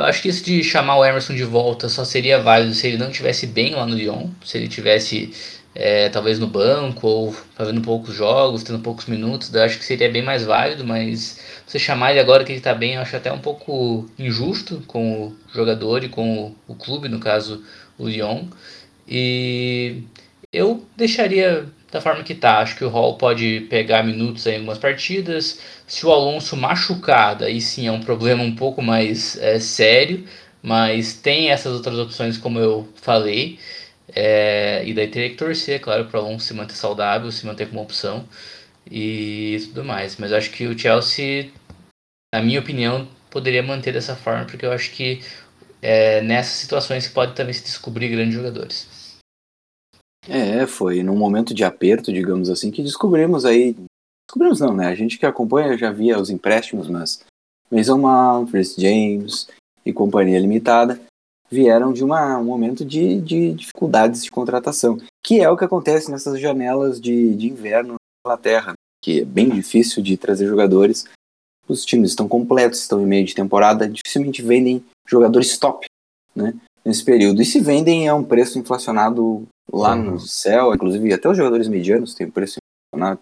eu 0.00 0.04
acho 0.04 0.22
que 0.22 0.28
isso 0.28 0.44
de 0.44 0.62
chamar 0.62 0.96
o 0.96 1.04
Emerson 1.04 1.34
de 1.34 1.44
volta 1.44 1.88
só 1.88 2.04
seria 2.04 2.40
válido 2.40 2.72
se 2.74 2.86
ele 2.86 2.98
não 2.98 3.10
tivesse 3.10 3.46
bem 3.46 3.74
lá 3.74 3.84
no 3.84 3.96
Lyon, 3.96 4.28
se 4.44 4.56
ele 4.56 4.68
tivesse 4.68 5.32
é, 5.74 6.08
talvez 6.08 6.38
no 6.38 6.46
banco 6.46 7.06
ou 7.06 7.32
fazendo 7.54 7.80
poucos 7.80 8.14
jogos, 8.14 8.62
tendo 8.62 8.78
poucos 8.80 9.06
minutos, 9.06 9.52
eu 9.52 9.62
acho 9.62 9.78
que 9.78 9.84
seria 9.84 10.10
bem 10.10 10.22
mais 10.22 10.44
válido, 10.44 10.84
mas 10.84 11.40
você 11.66 11.78
chamar 11.78 12.12
ele 12.12 12.20
agora 12.20 12.44
que 12.44 12.52
ele 12.52 12.58
está 12.58 12.74
bem, 12.74 12.94
eu 12.94 13.00
acho 13.00 13.16
até 13.16 13.32
um 13.32 13.38
pouco 13.38 14.08
injusto 14.18 14.82
com 14.86 15.28
o 15.28 15.36
jogador 15.52 16.04
e 16.04 16.08
com 16.08 16.46
o, 16.46 16.56
o 16.72 16.74
clube, 16.74 17.08
no 17.08 17.18
caso 17.20 17.62
o 17.98 18.08
Lyon. 18.08 18.44
E 19.08 20.02
eu 20.52 20.84
deixaria 20.96 21.66
da 21.90 22.00
forma 22.00 22.22
que 22.22 22.34
tá. 22.34 22.58
Acho 22.58 22.76
que 22.76 22.84
o 22.84 22.88
Hall 22.88 23.16
pode 23.16 23.66
pegar 23.70 24.02
minutos 24.02 24.46
em 24.46 24.56
algumas 24.56 24.78
partidas. 24.78 25.60
Se 25.86 26.04
o 26.06 26.12
Alonso 26.12 26.56
machucar, 26.56 27.34
daí 27.36 27.60
sim 27.60 27.86
é 27.86 27.92
um 27.92 28.00
problema 28.00 28.42
um 28.42 28.54
pouco 28.54 28.82
mais 28.82 29.38
é, 29.38 29.58
sério. 29.58 30.24
Mas 30.62 31.14
tem 31.14 31.50
essas 31.50 31.72
outras 31.74 31.98
opções, 31.98 32.36
como 32.36 32.58
eu 32.58 32.88
falei. 32.96 33.58
É, 34.14 34.82
e 34.86 34.94
daí 34.94 35.08
teria 35.08 35.30
que 35.30 35.36
torcer, 35.36 35.80
claro, 35.80 36.06
para 36.06 36.20
o 36.20 36.24
Alonso 36.26 36.46
se 36.46 36.54
manter 36.54 36.74
saudável, 36.74 37.30
se 37.30 37.46
manter 37.46 37.68
como 37.68 37.82
opção 37.82 38.26
e 38.90 39.58
tudo 39.68 39.84
mais. 39.84 40.16
Mas 40.16 40.32
acho 40.32 40.50
que 40.50 40.66
o 40.66 40.78
Chelsea, 40.78 41.50
na 42.34 42.42
minha 42.42 42.60
opinião, 42.60 43.08
poderia 43.30 43.62
manter 43.62 43.92
dessa 43.92 44.16
forma, 44.16 44.44
porque 44.46 44.66
eu 44.66 44.72
acho 44.72 44.90
que 44.92 45.20
é 45.82 46.20
nessas 46.22 46.54
situações 46.54 47.06
que 47.06 47.14
pode 47.14 47.34
também 47.34 47.52
se 47.52 47.62
descobrir 47.62 48.08
grandes 48.08 48.34
jogadores. 48.34 48.97
É, 50.28 50.66
foi 50.66 51.02
num 51.02 51.16
momento 51.16 51.54
de 51.54 51.64
aperto, 51.64 52.12
digamos 52.12 52.50
assim, 52.50 52.70
que 52.70 52.82
descobrimos 52.82 53.46
aí. 53.46 53.74
Descobrimos 54.28 54.60
não, 54.60 54.74
né? 54.74 54.86
A 54.86 54.94
gente 54.94 55.18
que 55.18 55.24
acompanha 55.24 55.78
já 55.78 55.90
via 55.90 56.20
os 56.20 56.28
empréstimos, 56.28 56.86
mas 56.86 57.24
Mason 57.70 57.96
Mount, 57.96 58.50
Chris 58.50 58.74
James 58.76 59.48
e 59.86 59.92
companhia 59.92 60.38
limitada 60.38 61.00
vieram 61.50 61.94
de 61.94 62.04
uma, 62.04 62.36
um 62.36 62.44
momento 62.44 62.84
de, 62.84 63.20
de 63.22 63.54
dificuldades 63.54 64.22
de 64.22 64.30
contratação, 64.30 64.98
que 65.24 65.40
é 65.40 65.48
o 65.48 65.56
que 65.56 65.64
acontece 65.64 66.10
nessas 66.10 66.38
janelas 66.38 67.00
de, 67.00 67.34
de 67.34 67.48
inverno 67.48 67.94
na 67.94 68.30
Inglaterra, 68.30 68.74
que 69.02 69.20
é 69.20 69.24
bem 69.24 69.48
difícil 69.48 70.02
de 70.02 70.16
trazer 70.18 70.46
jogadores. 70.46 71.06
Os 71.66 71.86
times 71.86 72.10
estão 72.10 72.28
completos, 72.28 72.80
estão 72.80 73.00
em 73.00 73.06
meio 73.06 73.24
de 73.24 73.34
temporada, 73.34 73.88
dificilmente 73.88 74.42
vendem 74.42 74.84
jogadores 75.06 75.56
top, 75.56 75.86
né? 76.36 76.54
Nesse 76.84 77.04
período. 77.04 77.40
E 77.40 77.46
se 77.46 77.60
vendem 77.60 78.08
a 78.08 78.14
um 78.14 78.24
preço 78.24 78.58
inflacionado 78.58 79.46
lá 79.72 79.94
uhum. 79.94 80.12
no 80.12 80.20
céu, 80.20 80.74
inclusive 80.74 81.12
até 81.12 81.28
os 81.28 81.36
jogadores 81.36 81.68
medianos 81.68 82.14
têm 82.14 82.30
preço 82.30 82.58
inflacionado. 82.92 83.20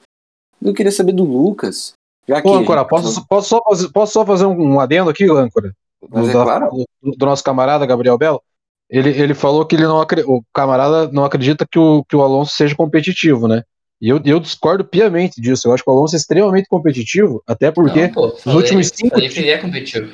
Eu 0.62 0.74
queria 0.74 0.92
saber 0.92 1.12
do 1.12 1.24
Lucas. 1.24 1.92
Já 2.28 2.42
que 2.42 2.48
Ô, 2.48 2.54
Âncora, 2.54 2.84
posso, 2.84 3.26
posso, 3.26 3.48
só 3.48 3.62
fazer, 3.62 3.88
posso 3.90 4.12
só 4.12 4.26
fazer 4.26 4.46
um 4.46 4.80
adendo 4.80 5.10
aqui, 5.10 5.24
Âncora? 5.30 5.72
Do, 6.02 6.28
é 6.28 6.32
claro. 6.32 6.70
do, 7.02 7.16
do, 7.16 7.26
nosso 7.26 7.44
camarada 7.44 7.86
Gabriel 7.86 8.18
Belo. 8.18 8.42
Ele, 8.88 9.10
ele 9.10 9.34
falou 9.34 9.64
que 9.66 9.74
ele 9.74 9.84
não 9.84 10.00
o 10.00 10.42
camarada 10.52 11.10
não 11.10 11.24
acredita 11.24 11.66
que 11.68 11.78
o, 11.78 12.04
que 12.04 12.14
o 12.14 12.22
Alonso 12.22 12.54
seja 12.54 12.74
competitivo, 12.74 13.48
né? 13.48 13.62
E 14.00 14.08
eu, 14.08 14.20
eu 14.24 14.38
discordo 14.38 14.84
piamente 14.84 15.40
disso. 15.40 15.66
Eu 15.66 15.72
acho 15.72 15.82
que 15.82 15.90
o 15.90 15.92
Alonso 15.92 16.14
é 16.14 16.18
extremamente 16.18 16.68
competitivo, 16.68 17.42
até 17.46 17.70
porque 17.70 18.06
não, 18.06 18.12
pô, 18.12 18.26
nos 18.44 18.54
últimos 18.54 18.88
cinco. 18.88 19.14
Falei 19.14 19.28
que 19.28 19.38
ele 19.38 19.50
é 19.50 19.58
competitivo. 19.58 20.12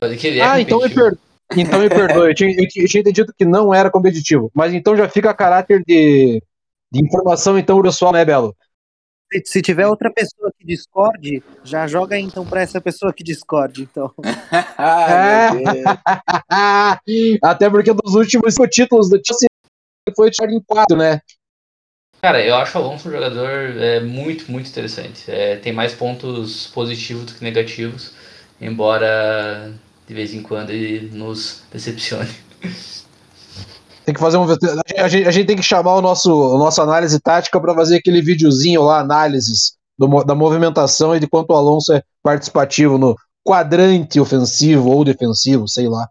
Falei 0.00 0.16
que 0.16 0.26
ele 0.26 0.38
é 0.38 0.42
ah, 0.42 0.50
competitivo. 0.50 0.86
então 0.86 0.88
me, 0.88 0.94
per... 0.94 1.18
então 1.56 1.80
me 1.80 1.88
perdoe. 1.88 2.30
Eu 2.30 2.34
tinha, 2.34 2.50
eu 2.50 2.68
tinha 2.68 3.00
entendido 3.00 3.32
que 3.36 3.44
não 3.44 3.72
era 3.72 3.90
competitivo. 3.90 4.50
Mas 4.54 4.74
então 4.74 4.96
já 4.96 5.08
fica 5.08 5.30
a 5.30 5.34
caráter 5.34 5.82
de, 5.86 6.42
de 6.90 7.04
informação, 7.04 7.58
então, 7.58 7.82
pessoal, 7.82 8.12
né, 8.12 8.24
Belo? 8.24 8.56
Se, 9.30 9.42
se, 9.44 9.62
tiver 9.62 9.86
outra 9.86 10.10
pessoa 10.10 10.50
que 10.58 10.66
discorde, 10.66 11.42
já 11.62 11.86
joga 11.86 12.18
então 12.18 12.46
para 12.46 12.62
essa 12.62 12.80
pessoa 12.80 13.12
que 13.12 13.22
discorde, 13.22 13.82
então. 13.82 14.10
Até 17.42 17.68
porque 17.68 17.92
dos 17.92 18.14
últimos 18.14 18.54
títulos 18.70 19.10
do 19.10 19.20
Chelsea 19.24 19.48
foi 20.16 20.30
tirado 20.30 20.52
em 20.52 20.62
quatro, 20.62 20.96
né? 20.96 21.20
Cara, 22.20 22.44
eu 22.44 22.56
acho 22.56 22.76
o 22.76 22.82
Alonso 22.82 23.08
um 23.08 23.12
jogador 23.12 23.78
é, 23.78 24.00
muito, 24.00 24.50
muito 24.50 24.68
interessante. 24.68 25.30
É, 25.30 25.54
tem 25.56 25.72
mais 25.72 25.94
pontos 25.94 26.66
positivos 26.68 27.26
do 27.26 27.34
que 27.34 27.44
negativos, 27.44 28.12
embora 28.60 29.72
de 30.08 30.14
vez 30.14 30.32
em 30.32 30.42
quando 30.42 30.70
ele 30.70 31.14
nos 31.14 31.62
decepcione. 31.70 32.30
Tem 34.06 34.14
que 34.14 34.20
fazer 34.20 34.38
um. 34.38 34.46
A 34.96 35.06
gente, 35.06 35.28
a 35.28 35.30
gente 35.30 35.46
tem 35.46 35.56
que 35.56 35.62
chamar 35.62 35.94
o 35.96 36.00
nosso, 36.00 36.32
o 36.32 36.56
nosso 36.56 36.80
análise 36.80 37.20
tática 37.20 37.60
para 37.60 37.74
fazer 37.74 37.98
aquele 37.98 38.22
videozinho 38.22 38.82
lá, 38.82 39.00
análises 39.00 39.76
do, 39.98 40.24
da 40.24 40.34
movimentação 40.34 41.14
e 41.14 41.20
de 41.20 41.28
quanto 41.28 41.50
o 41.50 41.54
Alonso 41.56 41.92
é 41.92 42.02
participativo 42.22 42.96
no 42.96 43.14
quadrante 43.46 44.18
ofensivo 44.18 44.88
ou 44.88 45.04
defensivo, 45.04 45.68
sei 45.68 45.88
lá. 45.88 46.08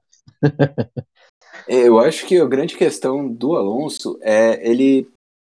Eu 1.68 2.00
acho 2.00 2.28
que 2.28 2.40
a 2.40 2.46
grande 2.46 2.78
questão 2.78 3.28
do 3.28 3.56
Alonso 3.56 4.20
é 4.22 4.70
ele. 4.70 5.10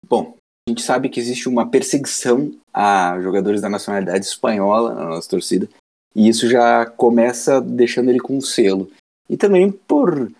Bom, 0.07 0.35
a 0.67 0.69
gente 0.69 0.83
sabe 0.83 1.09
que 1.09 1.19
existe 1.19 1.49
uma 1.49 1.67
perseguição 1.67 2.51
a 2.71 3.19
jogadores 3.21 3.59
da 3.59 3.69
nacionalidade 3.69 4.23
espanhola 4.23 4.93
na 4.93 5.05
nossa 5.05 5.27
torcida. 5.27 5.67
E 6.15 6.29
isso 6.29 6.47
já 6.47 6.85
começa 6.85 7.59
deixando 7.59 8.09
ele 8.09 8.19
com 8.19 8.37
um 8.37 8.41
selo. 8.41 8.89
E 9.29 9.35
também 9.35 9.71
por, 9.71 10.31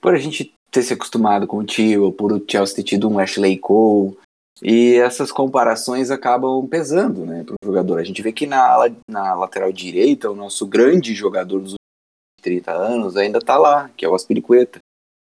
por 0.00 0.14
a 0.14 0.18
gente 0.18 0.52
ter 0.70 0.82
se 0.82 0.94
acostumado 0.94 1.46
com 1.46 1.58
o 1.58 1.64
tio, 1.64 2.12
por 2.12 2.32
o 2.32 2.42
Chelsea 2.48 2.76
ter 2.76 2.82
tido 2.82 3.08
um 3.08 3.18
Ashley 3.18 3.58
Cole, 3.58 4.16
e 4.62 4.94
essas 4.94 5.32
comparações 5.32 6.10
acabam 6.10 6.66
pesando 6.68 7.26
né, 7.26 7.42
para 7.44 7.54
o 7.54 7.66
jogador. 7.66 7.98
A 7.98 8.04
gente 8.04 8.22
vê 8.22 8.32
que 8.32 8.46
na, 8.46 8.90
na 9.08 9.34
lateral 9.34 9.72
direita, 9.72 10.30
o 10.30 10.36
nosso 10.36 10.66
grande 10.66 11.14
jogador 11.14 11.58
dos 11.58 11.72
últimos 11.72 12.42
30 12.42 12.72
anos 12.72 13.16
ainda 13.16 13.38
está 13.38 13.58
lá, 13.58 13.90
que 13.96 14.04
é 14.04 14.08
o 14.08 14.14
Aspiricueta. 14.14 14.78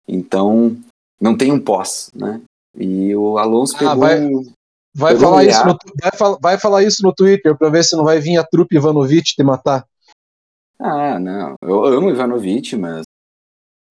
Então, 0.09 0.77
não 1.21 1.37
tem 1.37 1.53
um 1.53 1.61
pós, 1.61 2.11
né? 2.15 2.41
E 2.79 3.15
o 3.15 3.37
Alonso 3.37 3.77
ah, 3.77 3.79
pegou. 3.79 3.97
Vai, 3.97 4.21
vai 4.97 5.17
falar 5.17 5.45
isso 5.45 5.67
no, 5.67 5.79
vai, 6.01 6.37
vai, 6.41 6.59
falar 6.59 6.83
isso 6.83 7.03
no 7.03 7.15
Twitter 7.15 7.57
para 7.57 7.69
ver 7.69 7.85
se 7.85 7.97
não 7.97 8.05
vai 8.05 8.19
vir 8.19 8.39
a 8.39 8.45
trupe 8.45 8.77
Ivanovic 8.77 9.35
te 9.35 9.43
matar. 9.43 9.87
Ah, 10.79 11.19
não. 11.19 11.55
Eu 11.63 11.85
amo 11.85 12.11
Ivanovic, 12.11 12.77
mas 12.77 13.03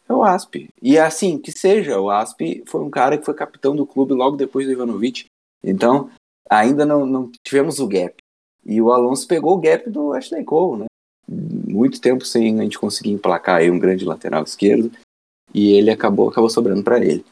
é 0.08 0.14
o 0.14 0.24
Asp. 0.24 0.70
E 0.82 0.98
é 0.98 1.02
assim, 1.02 1.38
que 1.38 1.52
seja, 1.52 2.00
o 2.00 2.10
Asp 2.10 2.40
foi 2.68 2.82
um 2.82 2.90
cara 2.90 3.18
que 3.18 3.26
foi 3.26 3.34
capitão 3.34 3.76
do 3.76 3.86
clube 3.86 4.14
logo 4.14 4.38
depois 4.38 4.66
do 4.66 4.72
Ivanovic. 4.72 5.26
Então, 5.64 6.10
ainda 6.50 6.86
não, 6.86 7.06
não 7.06 7.32
tivemos 7.46 7.80
o 7.80 7.88
gap. 7.88 8.16
E 8.66 8.82
o 8.82 8.92
Alonso 8.92 9.28
pegou 9.28 9.54
o 9.54 9.60
gap 9.60 9.90
do 9.90 10.14
Ashley 10.14 10.44
Cole, 10.44 10.82
né? 10.82 10.86
Muito 11.28 12.00
tempo 12.00 12.26
sem 12.26 12.60
a 12.60 12.64
gente 12.64 12.80
conseguir 12.80 13.12
emplacar 13.12 13.58
aí 13.58 13.70
um 13.70 13.80
grande 13.80 14.06
lateral 14.06 14.44
esquerdo. 14.44 14.92
E 15.54 15.74
ele 15.74 15.92
acabou, 15.92 16.30
acabou 16.30 16.50
sobrando 16.50 16.84
para 16.84 17.04
ele. 17.04 17.24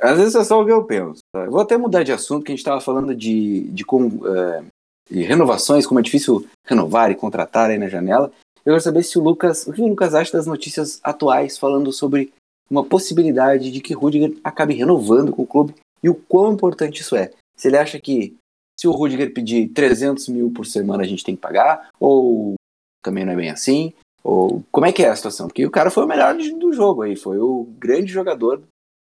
Às 0.00 0.18
vezes 0.18 0.34
é 0.34 0.44
só 0.44 0.60
o 0.60 0.64
que 0.64 0.72
eu 0.72 0.84
penso. 0.84 1.20
Vou 1.48 1.60
até 1.60 1.76
mudar 1.76 2.02
de 2.02 2.12
assunto, 2.12 2.44
que 2.44 2.52
a 2.52 2.54
gente 2.54 2.60
estava 2.60 2.80
falando 2.80 3.14
de, 3.14 3.68
de, 3.70 3.84
é, 3.84 4.62
de, 5.10 5.22
renovações, 5.22 5.86
como 5.86 6.00
é 6.00 6.02
difícil 6.02 6.46
renovar 6.64 7.10
e 7.10 7.16
contratar 7.16 7.70
aí 7.70 7.78
na 7.78 7.88
janela. 7.88 8.30
Eu 8.64 8.72
quero 8.72 8.80
saber 8.80 9.02
se 9.02 9.18
o 9.18 9.22
Lucas, 9.22 9.66
o 9.66 9.72
que 9.72 9.80
o 9.80 9.86
Lucas 9.86 10.14
acha 10.14 10.32
das 10.32 10.46
notícias 10.46 11.00
atuais 11.02 11.56
falando 11.56 11.92
sobre 11.92 12.32
uma 12.70 12.84
possibilidade 12.84 13.70
de 13.70 13.80
que 13.80 13.94
Rudiger 13.94 14.36
acabe 14.44 14.74
renovando 14.74 15.32
com 15.32 15.42
o 15.42 15.46
clube 15.46 15.74
e 16.02 16.08
o 16.08 16.14
quão 16.14 16.52
importante 16.52 17.00
isso 17.00 17.16
é. 17.16 17.32
Se 17.56 17.68
ele 17.68 17.78
acha 17.78 17.98
que 17.98 18.36
se 18.78 18.86
o 18.86 18.92
Rudiger 18.92 19.32
pedir 19.32 19.68
300 19.70 20.28
mil 20.28 20.50
por 20.52 20.66
semana 20.66 21.02
a 21.02 21.06
gente 21.06 21.24
tem 21.24 21.34
que 21.34 21.40
pagar, 21.40 21.88
ou 21.98 22.54
também 23.02 23.24
não 23.24 23.32
é 23.32 23.36
bem 23.36 23.50
assim, 23.50 23.92
ou 24.22 24.62
como 24.70 24.86
é 24.86 24.92
que 24.92 25.02
é 25.02 25.08
a 25.08 25.16
situação? 25.16 25.48
Porque 25.48 25.66
o 25.66 25.70
cara 25.70 25.90
foi 25.90 26.04
o 26.04 26.06
melhor 26.06 26.36
do 26.36 26.72
jogo 26.72 27.02
aí, 27.02 27.16
foi 27.16 27.38
o 27.38 27.64
grande 27.78 28.12
jogador 28.12 28.58
do 28.58 28.66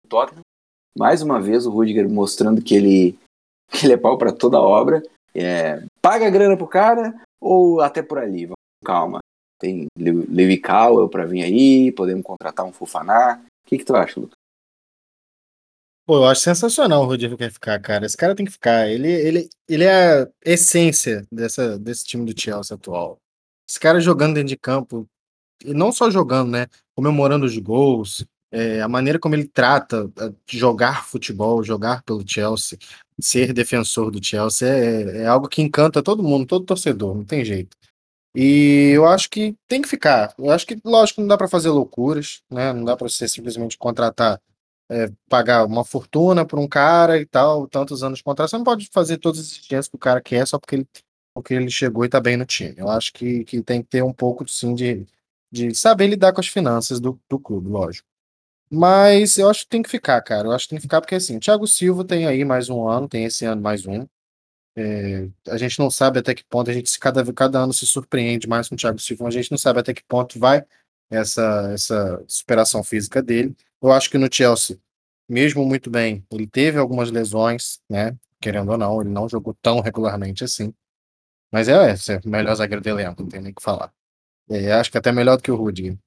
Tottenham. 0.09 0.43
Mais 0.97 1.23
uma 1.23 1.41
vez 1.41 1.67
o 1.67 1.71
Rudiger 1.71 2.09
mostrando 2.09 2.63
que 2.63 2.75
ele, 2.75 3.19
que 3.71 3.87
ele 3.87 3.95
é 3.95 3.97
pau 3.97 4.19
para 4.19 4.33
toda 4.33 4.61
obra. 4.61 5.03
É, 5.35 5.85
paga 6.03 6.27
a 6.27 6.31
grana 6.31 6.57
pro 6.57 6.67
cara 6.67 7.15
ou 7.41 7.81
até 7.81 8.03
por 8.03 8.19
ali? 8.19 8.51
Calma. 8.85 9.21
Tem 9.59 9.87
Levi 9.97 10.59
Cowell 10.59 11.09
para 11.09 11.27
vir 11.27 11.43
aí, 11.43 11.93
podemos 11.93 12.25
contratar 12.25 12.65
um 12.65 12.73
Fufaná. 12.73 13.43
O 13.65 13.69
que, 13.69 13.79
que 13.79 13.85
tu 13.85 13.95
acha, 13.95 14.19
Lucas? 14.19 14.41
Pô, 16.07 16.17
eu 16.17 16.25
acho 16.25 16.41
sensacional 16.41 17.03
o 17.03 17.07
Rodrigo 17.07 17.37
quer 17.37 17.53
ficar, 17.53 17.79
cara. 17.81 18.05
Esse 18.05 18.17
cara 18.17 18.35
tem 18.35 18.45
que 18.45 18.51
ficar. 18.51 18.89
Ele, 18.89 19.09
ele, 19.09 19.51
ele 19.69 19.85
é 19.85 20.23
a 20.23 20.29
essência 20.45 21.25
dessa, 21.31 21.79
desse 21.79 22.05
time 22.05 22.25
do 22.25 22.39
Chelsea 22.39 22.75
atual. 22.75 23.19
Esse 23.69 23.79
cara 23.79 24.01
jogando 24.01 24.35
dentro 24.35 24.49
de 24.49 24.57
campo, 24.57 25.07
e 25.65 25.73
não 25.73 25.93
só 25.93 26.11
jogando, 26.11 26.51
né? 26.51 26.67
Comemorando 26.97 27.47
os 27.47 27.57
gols, 27.59 28.25
é, 28.51 28.81
a 28.81 28.89
maneira 28.89 29.19
como 29.19 29.35
ele 29.35 29.47
trata 29.47 30.11
jogar 30.47 31.07
futebol, 31.07 31.63
jogar 31.63 32.03
pelo 32.03 32.27
Chelsea, 32.27 32.79
ser 33.21 33.53
defensor 33.53 34.11
do 34.11 34.25
Chelsea, 34.25 34.69
é, 34.69 35.23
é 35.23 35.27
algo 35.27 35.49
que 35.49 35.63
encanta 35.63 36.03
todo 36.03 36.23
mundo, 36.23 36.47
todo 36.47 36.65
torcedor, 36.67 37.15
não 37.15 37.25
tem 37.25 37.45
jeito. 37.45 37.77
E 38.35 38.93
eu 38.95 39.07
acho 39.07 39.29
que 39.31 39.57
tem 39.67 39.83
que 39.83 39.89
ficar. 39.89 40.35
Eu 40.39 40.51
acho 40.51 40.67
que, 40.67 40.79
lógico, 40.85 41.21
não 41.21 41.29
dá 41.29 41.37
para 41.37 41.49
fazer 41.49 41.71
loucuras, 41.71 42.43
né? 42.51 42.73
Não 42.73 42.85
dá 42.85 42.97
para 42.97 43.09
você 43.09 43.27
simplesmente 43.27 43.77
contratar 43.77 44.41
é, 44.91 45.09
pagar 45.29 45.65
uma 45.65 45.85
fortuna 45.85 46.45
por 46.45 46.59
um 46.59 46.67
cara 46.67 47.19
e 47.21 47.25
tal, 47.25 47.69
tantos 47.69 48.03
anos 48.03 48.19
de 48.19 48.25
contrato, 48.25 48.51
você 48.51 48.57
não 48.59 48.65
pode 48.65 48.89
fazer 48.93 49.19
todas 49.19 49.39
as 49.41 49.47
exigências 49.47 49.89
que 49.89 49.95
o 49.95 49.99
cara 49.99 50.21
quer 50.21 50.47
só 50.47 50.59
porque 50.59 50.75
ele, 50.77 50.89
porque 51.33 51.55
ele 51.55 51.71
chegou 51.71 52.05
e 52.05 52.09
tá 52.09 52.21
bem 52.21 52.37
no 52.37 52.45
time. 52.45 52.75
Eu 52.77 52.91
acho 52.91 53.13
que, 53.13 53.45
que 53.45 53.63
tem 53.63 53.83
que 53.83 53.89
ter 53.89 54.03
um 54.03 54.13
pouco, 54.13 54.47
sim, 54.49 54.75
de, 54.75 55.07
de 55.51 55.75
saber 55.75 56.09
lidar 56.09 56.33
com 56.33 56.41
as 56.41 56.49
finanças 56.49 56.99
do, 57.01 57.21
do 57.29 57.39
clube, 57.39 57.69
lógico. 57.69 58.10
Mas 58.73 59.37
eu 59.37 59.49
acho 59.51 59.65
que 59.65 59.69
tem 59.69 59.83
que 59.83 59.91
ficar, 59.91 60.21
cara. 60.23 60.49
Eu 60.49 60.53
acho 60.53 60.67
que 60.67 60.71
tem 60.71 60.79
que 60.79 60.83
ficar 60.83 61.01
porque, 61.01 61.17
assim, 61.17 61.39
Thiago 61.41 61.67
Silva 61.67 62.05
tem 62.05 62.27
aí 62.27 62.45
mais 62.45 62.69
um 62.69 62.87
ano, 62.89 63.09
tem 63.09 63.25
esse 63.25 63.45
ano 63.45 63.61
mais 63.61 63.85
um. 63.87 64.07
É, 64.77 65.29
a 65.49 65.57
gente 65.59 65.79
não 65.79 65.91
sabe 65.91 66.21
até 66.21 66.35
que 66.35 66.45
ponto, 66.45 66.71
a 66.71 66.75
gente 66.75 66.97
cada, 66.99 67.33
cada 67.33 67.59
ano 67.61 67.73
se 67.73 67.87
surpreende 67.87 68.49
mais 68.49 68.69
com 68.69 68.77
o 68.77 68.79
Thiago 68.79 68.99
Silva, 69.01 69.27
a 69.27 69.31
gente 69.31 69.51
não 69.51 69.59
sabe 69.59 69.81
até 69.81 69.93
que 69.93 70.05
ponto 70.05 70.39
vai 70.39 70.65
essa, 71.11 71.71
essa 71.75 72.25
superação 72.29 72.85
física 72.85 73.23
dele. 73.23 73.57
Eu 73.83 73.93
acho 73.93 74.09
que 74.11 74.19
no 74.19 74.33
Chelsea, 74.33 74.79
mesmo 75.29 75.65
muito 75.67 75.91
bem, 75.91 76.25
ele 76.31 76.47
teve 76.47 76.79
algumas 76.79 77.11
lesões, 77.11 77.81
né? 77.89 78.17
Querendo 78.41 78.71
ou 78.73 78.79
não, 78.79 79.01
ele 79.01 79.11
não 79.11 79.29
jogou 79.29 79.55
tão 79.61 79.81
regularmente 79.81 80.45
assim. 80.45 80.73
Mas 81.53 81.69
é, 81.69 81.75
é 81.75 82.21
o 82.25 82.29
melhor 82.29 82.55
zagueiro 82.55 82.83
do 82.83 82.89
elenco, 82.89 83.23
não 83.23 83.29
tem 83.29 83.41
nem 83.41 83.53
o 83.53 83.55
que 83.55 83.63
falar. 83.63 83.93
É, 84.49 84.73
acho 84.73 84.91
que 84.91 84.99
até 84.99 85.13
melhor 85.13 85.37
do 85.37 85.43
que 85.43 85.51
o 85.51 85.57
Rudiger. 85.57 85.99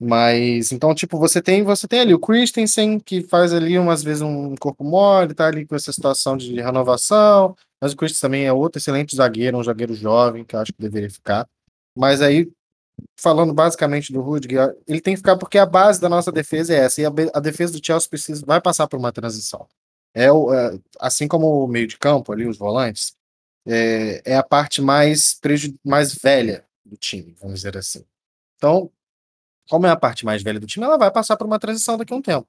Mas, 0.00 0.70
então, 0.70 0.94
tipo, 0.94 1.18
você 1.18 1.42
tem 1.42 1.64
você 1.64 1.88
tem 1.88 2.00
ali 2.00 2.14
o 2.14 2.20
Christensen, 2.20 3.00
que 3.00 3.22
faz 3.22 3.52
ali 3.52 3.76
umas 3.78 4.02
vezes 4.02 4.22
um 4.22 4.54
corpo 4.56 4.84
mole, 4.84 5.34
tá 5.34 5.46
ali 5.48 5.66
com 5.66 5.74
essa 5.74 5.92
situação 5.92 6.36
de 6.36 6.54
renovação, 6.60 7.56
mas 7.80 7.92
o 7.92 7.96
Christensen 7.96 8.20
também 8.20 8.44
é 8.46 8.52
outro 8.52 8.78
excelente 8.78 9.16
zagueiro, 9.16 9.58
um 9.58 9.64
zagueiro 9.64 9.94
jovem, 9.94 10.44
que 10.44 10.54
eu 10.54 10.60
acho 10.60 10.72
que 10.72 10.80
deveria 10.80 11.10
ficar. 11.10 11.48
Mas 11.96 12.22
aí 12.22 12.48
falando 13.16 13.52
basicamente 13.52 14.12
do 14.12 14.20
Rudiger, 14.20 14.76
ele 14.86 15.00
tem 15.00 15.14
que 15.14 15.18
ficar 15.18 15.36
porque 15.36 15.58
a 15.58 15.66
base 15.66 16.00
da 16.00 16.08
nossa 16.08 16.32
defesa 16.32 16.74
é 16.74 16.78
essa, 16.78 17.00
e 17.00 17.06
a, 17.06 17.12
a 17.34 17.40
defesa 17.40 17.72
do 17.72 17.84
Chelsea 17.84 18.08
precisa, 18.08 18.44
vai 18.46 18.60
passar 18.60 18.86
por 18.86 18.98
uma 18.98 19.12
transição. 19.12 19.66
É, 20.14 20.32
o, 20.32 20.52
é, 20.52 20.78
assim 21.00 21.28
como 21.28 21.64
o 21.64 21.68
meio 21.68 21.86
de 21.86 21.98
campo, 21.98 22.32
ali, 22.32 22.46
os 22.46 22.58
volantes, 22.58 23.14
é, 23.66 24.22
é 24.24 24.36
a 24.36 24.42
parte 24.42 24.80
mais, 24.80 25.38
mais 25.84 26.14
velha 26.14 26.64
do 26.84 26.96
time, 26.96 27.36
vamos 27.40 27.56
dizer 27.56 27.76
assim. 27.76 28.04
Então, 28.56 28.90
como 29.68 29.86
é 29.86 29.90
a 29.90 29.96
parte 29.96 30.24
mais 30.24 30.42
velha 30.42 30.58
do 30.58 30.66
time, 30.66 30.84
ela 30.84 30.96
vai 30.96 31.10
passar 31.10 31.36
por 31.36 31.46
uma 31.46 31.58
transição 31.58 31.96
daqui 31.96 32.12
a 32.12 32.16
um 32.16 32.22
tempo. 32.22 32.46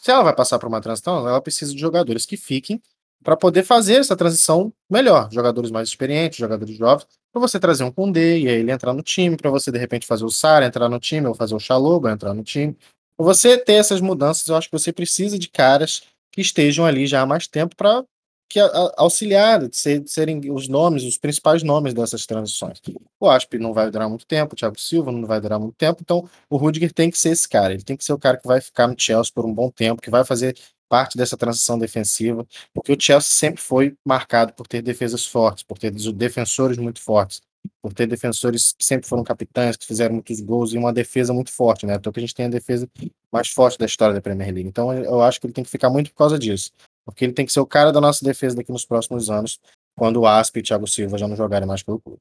Se 0.00 0.10
ela 0.10 0.22
vai 0.22 0.34
passar 0.34 0.58
por 0.58 0.68
uma 0.68 0.80
transição, 0.80 1.26
ela 1.26 1.40
precisa 1.40 1.72
de 1.72 1.80
jogadores 1.80 2.24
que 2.24 2.36
fiquem 2.36 2.80
para 3.22 3.36
poder 3.36 3.64
fazer 3.64 3.96
essa 3.96 4.16
transição 4.16 4.72
melhor. 4.88 5.28
Jogadores 5.32 5.70
mais 5.70 5.88
experientes, 5.88 6.38
jogadores 6.38 6.76
jovens, 6.76 7.06
para 7.32 7.40
você 7.40 7.58
trazer 7.58 7.84
um 7.84 7.90
Kundê 7.90 8.40
e 8.40 8.48
aí 8.48 8.60
ele 8.60 8.70
entrar 8.70 8.92
no 8.92 9.02
time, 9.02 9.36
para 9.36 9.50
você 9.50 9.72
de 9.72 9.78
repente 9.78 10.06
fazer 10.06 10.24
o 10.24 10.30
Sara 10.30 10.66
entrar 10.66 10.88
no 10.88 11.00
time, 11.00 11.26
ou 11.26 11.34
fazer 11.34 11.54
o 11.54 11.60
Xaloba 11.60 12.10
entrar 12.10 12.32
no 12.32 12.42
time. 12.42 12.76
Para 13.16 13.26
você 13.26 13.58
ter 13.58 13.74
essas 13.74 14.00
mudanças, 14.00 14.46
eu 14.46 14.56
acho 14.56 14.68
que 14.68 14.78
você 14.78 14.92
precisa 14.92 15.38
de 15.38 15.48
caras 15.48 16.04
que 16.30 16.40
estejam 16.40 16.86
ali 16.86 17.06
já 17.06 17.22
há 17.22 17.26
mais 17.26 17.48
tempo 17.48 17.74
para 17.74 18.04
que 18.48 18.58
auxiliar, 18.96 19.60
ser, 19.72 20.02
serem 20.06 20.40
os 20.50 20.68
nomes, 20.68 21.04
os 21.04 21.18
principais 21.18 21.62
nomes 21.62 21.92
dessas 21.92 22.24
transições. 22.24 22.80
O 23.20 23.28
Asp 23.28 23.54
não 23.54 23.74
vai 23.74 23.90
durar 23.90 24.08
muito 24.08 24.26
tempo, 24.26 24.54
o 24.54 24.56
Thiago 24.56 24.80
Silva 24.80 25.12
não 25.12 25.26
vai 25.26 25.40
durar 25.40 25.60
muito 25.60 25.74
tempo, 25.76 26.00
então 26.00 26.28
o 26.48 26.56
Rudiger 26.56 26.92
tem 26.92 27.10
que 27.10 27.18
ser 27.18 27.30
esse 27.30 27.48
cara, 27.48 27.74
ele 27.74 27.82
tem 27.82 27.96
que 27.96 28.04
ser 28.04 28.12
o 28.12 28.18
cara 28.18 28.38
que 28.38 28.46
vai 28.46 28.60
ficar 28.60 28.86
no 28.86 28.94
Chelsea 28.98 29.32
por 29.34 29.44
um 29.44 29.52
bom 29.52 29.70
tempo, 29.70 30.00
que 30.00 30.10
vai 30.10 30.24
fazer 30.24 30.56
parte 30.88 31.16
dessa 31.18 31.36
transição 31.36 31.78
defensiva, 31.78 32.46
porque 32.72 32.92
o 32.92 32.96
Chelsea 32.98 33.30
sempre 33.30 33.60
foi 33.60 33.94
marcado 34.04 34.54
por 34.54 34.66
ter 34.66 34.80
defesas 34.80 35.26
fortes, 35.26 35.62
por 35.62 35.78
ter 35.78 35.90
defensores 35.90 36.78
muito 36.78 37.02
fortes, 37.02 37.42
por 37.82 37.92
ter 37.92 38.06
defensores 38.06 38.72
que 38.72 38.84
sempre 38.84 39.06
foram 39.06 39.22
capitães, 39.22 39.76
que 39.76 39.86
fizeram 39.86 40.14
muitos 40.14 40.40
gols 40.40 40.72
e 40.72 40.78
uma 40.78 40.92
defesa 40.92 41.34
muito 41.34 41.52
forte, 41.52 41.84
né? 41.84 41.94
Então 41.94 42.12
que 42.12 42.18
a 42.18 42.22
gente 42.22 42.34
tem 42.34 42.46
a 42.46 42.48
defesa 42.48 42.88
mais 43.30 43.48
forte 43.48 43.78
da 43.78 43.84
história 43.84 44.14
da 44.14 44.22
Premier 44.22 44.52
League. 44.52 44.68
Então 44.68 44.92
eu 44.92 45.20
acho 45.20 45.38
que 45.40 45.46
ele 45.46 45.52
tem 45.52 45.64
que 45.64 45.70
ficar 45.70 45.90
muito 45.90 46.10
por 46.10 46.16
causa 46.16 46.38
disso, 46.38 46.70
porque 47.08 47.24
ele 47.24 47.32
tem 47.32 47.46
que 47.46 47.52
ser 47.52 47.60
o 47.60 47.66
cara 47.66 47.90
da 47.90 48.02
nossa 48.02 48.22
defesa 48.22 48.54
daqui 48.54 48.70
nos 48.70 48.84
próximos 48.84 49.30
anos, 49.30 49.58
quando 49.96 50.18
o 50.18 50.26
Asp 50.26 50.58
e 50.58 50.60
o 50.60 50.62
Thiago 50.62 50.86
Silva 50.86 51.16
já 51.16 51.26
não 51.26 51.34
jogarem 51.34 51.66
mais 51.66 51.82
pelo 51.82 51.98
clube. 51.98 52.20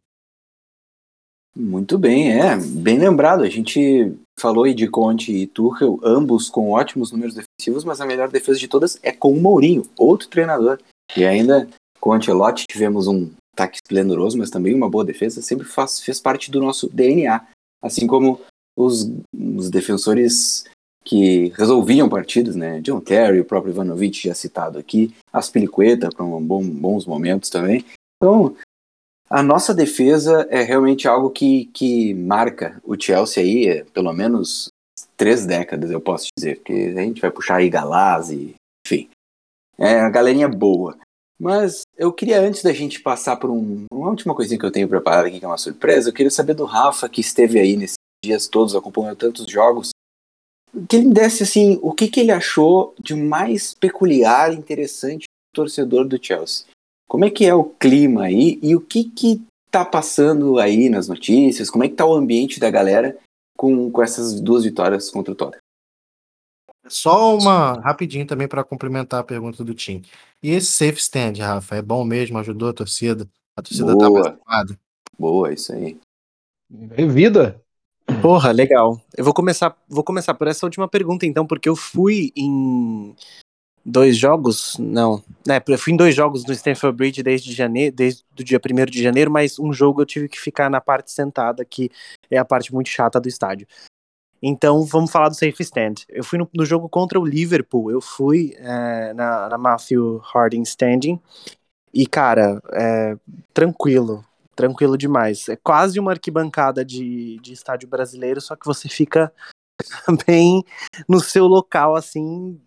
Muito 1.54 1.98
bem, 1.98 2.40
é, 2.40 2.56
bem 2.56 2.98
lembrado. 2.98 3.44
A 3.44 3.50
gente 3.50 4.14
falou 4.40 4.64
aí 4.64 4.74
de 4.74 4.88
Conte 4.88 5.34
e 5.34 5.46
Tuchel, 5.46 6.00
ambos 6.02 6.50
com 6.50 6.72
ótimos 6.72 7.12
números 7.12 7.36
defensivos, 7.36 7.84
mas 7.84 8.00
a 8.00 8.06
melhor 8.06 8.30
defesa 8.30 8.58
de 8.58 8.68
todas 8.70 8.98
é 9.04 9.12
com 9.12 9.34
o 9.34 9.42
Mourinho, 9.42 9.84
outro 9.98 10.30
treinador. 10.30 10.80
E 11.18 11.26
ainda 11.26 11.68
com 12.00 12.12
o 12.12 12.14
Ancelotti 12.14 12.64
tivemos 12.66 13.08
um 13.08 13.30
ataque 13.54 13.80
esplendoroso, 13.84 14.38
mas 14.38 14.50
também 14.50 14.74
uma 14.74 14.90
boa 14.90 15.04
defesa, 15.04 15.42
sempre 15.42 15.68
faz, 15.68 16.00
fez 16.00 16.22
parte 16.22 16.50
do 16.50 16.62
nosso 16.62 16.88
DNA. 16.88 17.46
Assim 17.82 18.08
como 18.08 18.40
os, 18.74 19.12
os 19.36 19.70
defensores 19.70 20.64
que 21.08 21.54
resolviam 21.56 22.10
partidas, 22.10 22.54
né? 22.54 22.82
John 22.82 23.00
Terry, 23.00 23.40
o 23.40 23.46
próprio 23.46 23.72
Ivanovic 23.72 24.28
já 24.28 24.34
citado 24.34 24.78
aqui, 24.78 25.16
Aspilicueta 25.32 26.10
para 26.10 26.26
um 26.26 26.42
bom, 26.42 26.62
bons 26.62 27.06
momentos 27.06 27.50
também. 27.50 27.86
Então, 28.18 28.54
a 29.30 29.42
nossa 29.42 29.74
defesa 29.74 30.46
é 30.50 30.62
realmente 30.64 31.08
algo 31.08 31.30
que, 31.30 31.70
que 31.74 32.14
marca 32.14 32.82
o 32.84 33.02
Chelsea 33.02 33.42
aí, 33.42 33.68
é, 33.68 33.84
pelo 33.86 34.12
menos 34.12 34.68
três 35.16 35.46
décadas, 35.46 35.92
eu 35.92 36.02
posso 36.02 36.28
dizer, 36.38 36.58
porque 36.58 36.94
a 36.98 37.02
gente 37.02 37.22
vai 37.22 37.32
puxar 37.32 37.56
aí 37.56 37.70
Galazzi, 37.70 38.56
enfim. 38.86 39.10
É 39.78 40.02
a 40.02 40.10
galerinha 40.10 40.50
boa. 40.50 40.98
Mas 41.40 41.84
eu 41.98 42.12
queria, 42.12 42.42
antes 42.42 42.64
da 42.64 42.74
gente 42.74 43.00
passar 43.00 43.38
por 43.38 43.50
um, 43.50 43.86
uma 43.94 44.10
última 44.10 44.36
coisinha 44.36 44.60
que 44.60 44.66
eu 44.66 44.72
tenho 44.72 44.90
preparado 44.90 45.28
aqui, 45.28 45.40
que 45.40 45.46
é 45.46 45.48
uma 45.48 45.58
surpresa, 45.58 46.10
eu 46.10 46.14
queria 46.14 46.32
saber 46.32 46.54
do 46.54 46.66
Rafa, 46.66 47.08
que 47.08 47.22
esteve 47.22 47.60
aí 47.60 47.78
nesses 47.78 47.96
dias 48.22 48.48
todos, 48.48 48.76
acompanhando 48.76 49.16
tantos 49.16 49.46
jogos, 49.46 49.92
que 50.88 50.96
ele 50.96 51.08
me 51.08 51.14
desse, 51.14 51.44
assim, 51.44 51.80
o 51.82 51.92
que, 51.92 52.08
que 52.08 52.20
ele 52.20 52.32
achou 52.32 52.94
de 53.00 53.16
mais 53.16 53.74
peculiar 53.74 54.54
e 54.54 54.58
interessante 54.58 55.24
do 55.24 55.56
torcedor 55.56 56.08
do 56.08 56.24
Chelsea. 56.24 56.66
Como 57.08 57.26
é 57.26 57.30
que 57.30 57.46
é 57.46 57.54
o 57.54 57.64
clima 57.64 58.24
aí 58.24 58.60
e 58.62 58.76
o 58.76 58.82
que 58.82 59.06
que 59.06 59.42
tá 59.72 59.86
passando 59.86 60.60
aí 60.60 60.90
nas 60.90 61.08
notícias, 61.08 61.70
como 61.70 61.84
é 61.84 61.90
que 61.90 61.96
tá 61.96 62.06
o 62.06 62.14
ambiente 62.14 62.60
da 62.60 62.70
galera 62.70 63.18
com, 63.58 63.92
com 63.92 64.04
essas 64.04 64.40
duas 64.40 64.64
vitórias 64.64 65.10
contra 65.10 65.32
o 65.32 65.36
Tottenham? 65.36 65.62
Só 66.88 67.36
uma 67.36 67.74
rapidinho 67.82 68.26
também 68.26 68.48
para 68.48 68.64
complementar 68.64 69.20
a 69.20 69.24
pergunta 69.24 69.64
do 69.64 69.74
Tim. 69.74 70.04
E 70.42 70.52
esse 70.52 70.68
safe 70.68 71.00
stand, 71.00 71.34
Rafa, 71.40 71.76
é 71.76 71.82
bom 71.82 72.04
mesmo? 72.04 72.38
Ajudou 72.38 72.70
a 72.70 72.74
torcida? 72.74 73.28
A 73.58 73.62
torcida 73.62 73.98
tá 73.98 74.10
mais 74.10 74.14
Boa. 74.14 74.28
animada? 74.30 74.80
Boa, 75.18 75.54
isso 75.54 75.74
aí. 75.74 75.98
É 76.92 77.06
vida. 77.06 77.62
Porra, 78.22 78.52
legal. 78.52 79.02
Eu 79.16 79.24
vou 79.24 79.34
começar, 79.34 79.76
vou 79.88 80.04
começar 80.04 80.34
por 80.34 80.48
essa 80.48 80.66
última 80.66 80.88
pergunta, 80.88 81.26
então, 81.26 81.46
porque 81.46 81.70
eu 81.70 81.76
fui 81.76 82.32
em 82.36 83.16
dois 83.86 84.18
jogos, 84.18 84.78
não, 84.78 85.24
né, 85.48 85.62
eu 85.66 85.78
fui 85.78 85.94
em 85.94 85.98
dois 85.98 86.14
jogos 86.14 86.46
no 86.46 86.54
Stamford 86.54 86.98
Bridge 86.98 87.24
desde 87.24 87.54
janeiro, 87.54 87.96
desde 87.96 88.24
o 88.38 88.44
dia 88.44 88.60
1 88.60 88.86
de 88.86 89.02
janeiro, 89.02 89.32
mas 89.32 89.58
um 89.58 89.72
jogo 89.72 90.02
eu 90.02 90.06
tive 90.06 90.28
que 90.28 90.38
ficar 90.38 90.70
na 90.70 90.82
parte 90.82 91.10
sentada, 91.10 91.64
que 91.64 91.90
é 92.30 92.38
a 92.38 92.44
parte 92.44 92.74
muito 92.74 92.90
chata 92.90 93.20
do 93.20 93.30
estádio. 93.30 93.66
Então, 94.42 94.84
vamos 94.84 95.10
falar 95.10 95.30
do 95.30 95.36
safe 95.36 95.64
stand. 95.64 95.96
Eu 96.10 96.24
fui 96.24 96.38
no, 96.38 96.48
no 96.54 96.66
jogo 96.66 96.88
contra 96.90 97.20
o 97.20 97.26
Liverpool, 97.26 97.90
eu 97.90 98.02
fui 98.02 98.54
é, 98.58 99.14
na, 99.14 99.50
na 99.50 99.58
Matthew 99.58 100.22
Harding 100.34 100.64
Standing, 100.64 101.20
e, 101.94 102.06
cara, 102.06 102.62
é, 102.74 103.16
tranquilo, 103.54 104.24
tranquilo 104.58 104.98
demais. 104.98 105.48
É 105.48 105.56
quase 105.56 106.00
uma 106.00 106.12
arquibancada 106.12 106.84
de, 106.84 107.38
de 107.40 107.54
estádio 107.54 107.88
brasileiro, 107.88 108.42
só 108.42 108.56
que 108.56 108.66
você 108.66 108.90
fica 108.90 109.32
bem 110.28 110.66
no 111.08 111.22
seu 111.22 111.46
local, 111.46 111.96
assim, 111.96 112.60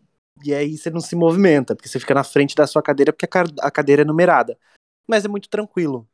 e 0.42 0.54
aí 0.54 0.78
você 0.78 0.88
não 0.88 1.00
se 1.00 1.16
movimenta, 1.16 1.74
porque 1.74 1.88
você 1.88 1.98
fica 1.98 2.14
na 2.14 2.24
frente 2.24 2.54
da 2.54 2.66
sua 2.66 2.80
cadeira, 2.82 3.12
porque 3.12 3.26
a, 3.26 3.28
ca- 3.28 3.52
a 3.60 3.70
cadeira 3.70 4.02
é 4.02 4.04
numerada. 4.04 4.56
Mas 5.06 5.24
é 5.24 5.28
muito 5.28 5.48
tranquilo. 5.48 6.06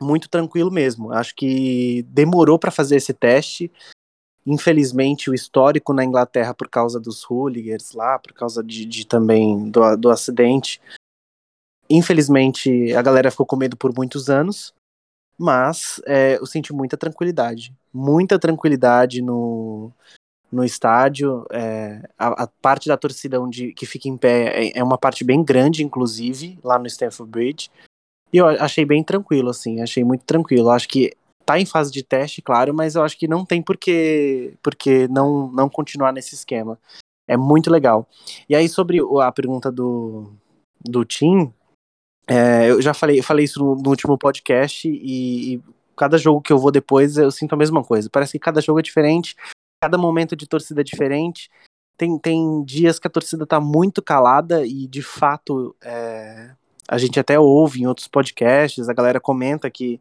Muito 0.00 0.28
tranquilo 0.28 0.70
mesmo. 0.70 1.12
Acho 1.12 1.34
que 1.34 2.02
demorou 2.08 2.58
para 2.58 2.70
fazer 2.72 2.96
esse 2.96 3.14
teste. 3.14 3.70
Infelizmente, 4.44 5.30
o 5.30 5.34
histórico 5.34 5.94
na 5.94 6.04
Inglaterra, 6.04 6.52
por 6.52 6.68
causa 6.68 7.00
dos 7.00 7.22
hooligans 7.24 7.92
lá, 7.92 8.18
por 8.18 8.32
causa 8.32 8.62
de, 8.62 8.84
de 8.84 9.06
também 9.06 9.70
do, 9.70 9.96
do 9.96 10.10
acidente. 10.10 10.80
Infelizmente, 11.88 12.92
a 12.94 13.00
galera 13.00 13.30
ficou 13.30 13.46
com 13.46 13.56
medo 13.56 13.76
por 13.76 13.94
muitos 13.94 14.28
anos. 14.28 14.74
Mas 15.38 16.00
é, 16.06 16.38
eu 16.38 16.46
senti 16.46 16.72
muita 16.72 16.96
tranquilidade. 16.96 17.72
Muita 17.92 18.38
tranquilidade 18.38 19.20
no, 19.20 19.92
no 20.50 20.64
estádio. 20.64 21.46
é, 21.50 22.02
a, 22.18 22.44
a 22.44 22.46
parte 22.46 22.88
da 22.88 22.96
torcida 22.96 23.40
onde, 23.40 23.72
que 23.72 23.86
fica 23.86 24.08
em 24.08 24.16
pé 24.16 24.66
é, 24.66 24.78
é 24.78 24.84
uma 24.84 24.98
parte 24.98 25.24
bem 25.24 25.44
grande, 25.44 25.84
inclusive, 25.84 26.58
lá 26.64 26.78
no 26.78 26.86
Stamford 26.86 27.30
Bridge. 27.30 27.70
E 28.32 28.38
eu 28.38 28.46
achei 28.46 28.84
bem 28.84 29.04
tranquilo, 29.04 29.50
assim, 29.50 29.80
achei 29.80 30.04
muito 30.04 30.24
tranquilo. 30.24 30.70
Acho 30.70 30.88
que 30.88 31.12
tá 31.44 31.60
em 31.60 31.66
fase 31.66 31.92
de 31.92 32.02
teste, 32.02 32.42
claro, 32.42 32.74
mas 32.74 32.96
eu 32.96 33.02
acho 33.02 33.16
que 33.16 33.28
não 33.28 33.44
tem 33.44 33.62
por 33.62 33.76
que, 33.76 34.54
por 34.62 34.74
que 34.74 35.06
não, 35.08 35.48
não 35.52 35.68
continuar 35.68 36.12
nesse 36.12 36.34
esquema. 36.34 36.78
É 37.28 37.36
muito 37.36 37.70
legal. 37.70 38.08
E 38.48 38.54
aí, 38.54 38.68
sobre 38.68 38.98
a 39.22 39.32
pergunta 39.32 39.70
do, 39.70 40.32
do 40.80 41.04
Tim, 41.04 41.52
é, 42.28 42.70
eu 42.70 42.82
já 42.82 42.92
falei, 42.92 43.18
eu 43.18 43.22
falei 43.22 43.44
isso 43.44 43.58
no, 43.58 43.76
no 43.76 43.90
último 43.90 44.18
podcast 44.18 44.88
e, 44.88 45.54
e 45.54 45.62
cada 45.96 46.18
jogo 46.18 46.40
que 46.40 46.52
eu 46.52 46.58
vou 46.58 46.70
depois 46.70 47.16
eu 47.16 47.30
sinto 47.30 47.54
a 47.54 47.58
mesma 47.58 47.82
coisa. 47.82 48.10
Parece 48.10 48.32
que 48.32 48.38
cada 48.38 48.60
jogo 48.60 48.80
é 48.80 48.82
diferente, 48.82 49.36
cada 49.82 49.96
momento 49.96 50.34
de 50.34 50.46
torcida 50.46 50.80
é 50.80 50.84
diferente. 50.84 51.50
Tem, 51.96 52.18
tem 52.18 52.62
dias 52.64 52.98
que 52.98 53.06
a 53.06 53.10
torcida 53.10 53.46
tá 53.46 53.58
muito 53.58 54.02
calada 54.02 54.66
e 54.66 54.86
de 54.86 55.02
fato 55.02 55.74
é, 55.82 56.50
a 56.88 56.98
gente 56.98 57.18
até 57.18 57.38
ouve 57.38 57.82
em 57.82 57.86
outros 57.86 58.06
podcasts, 58.06 58.88
a 58.88 58.92
galera 58.92 59.20
comenta 59.20 59.70
que 59.70 60.00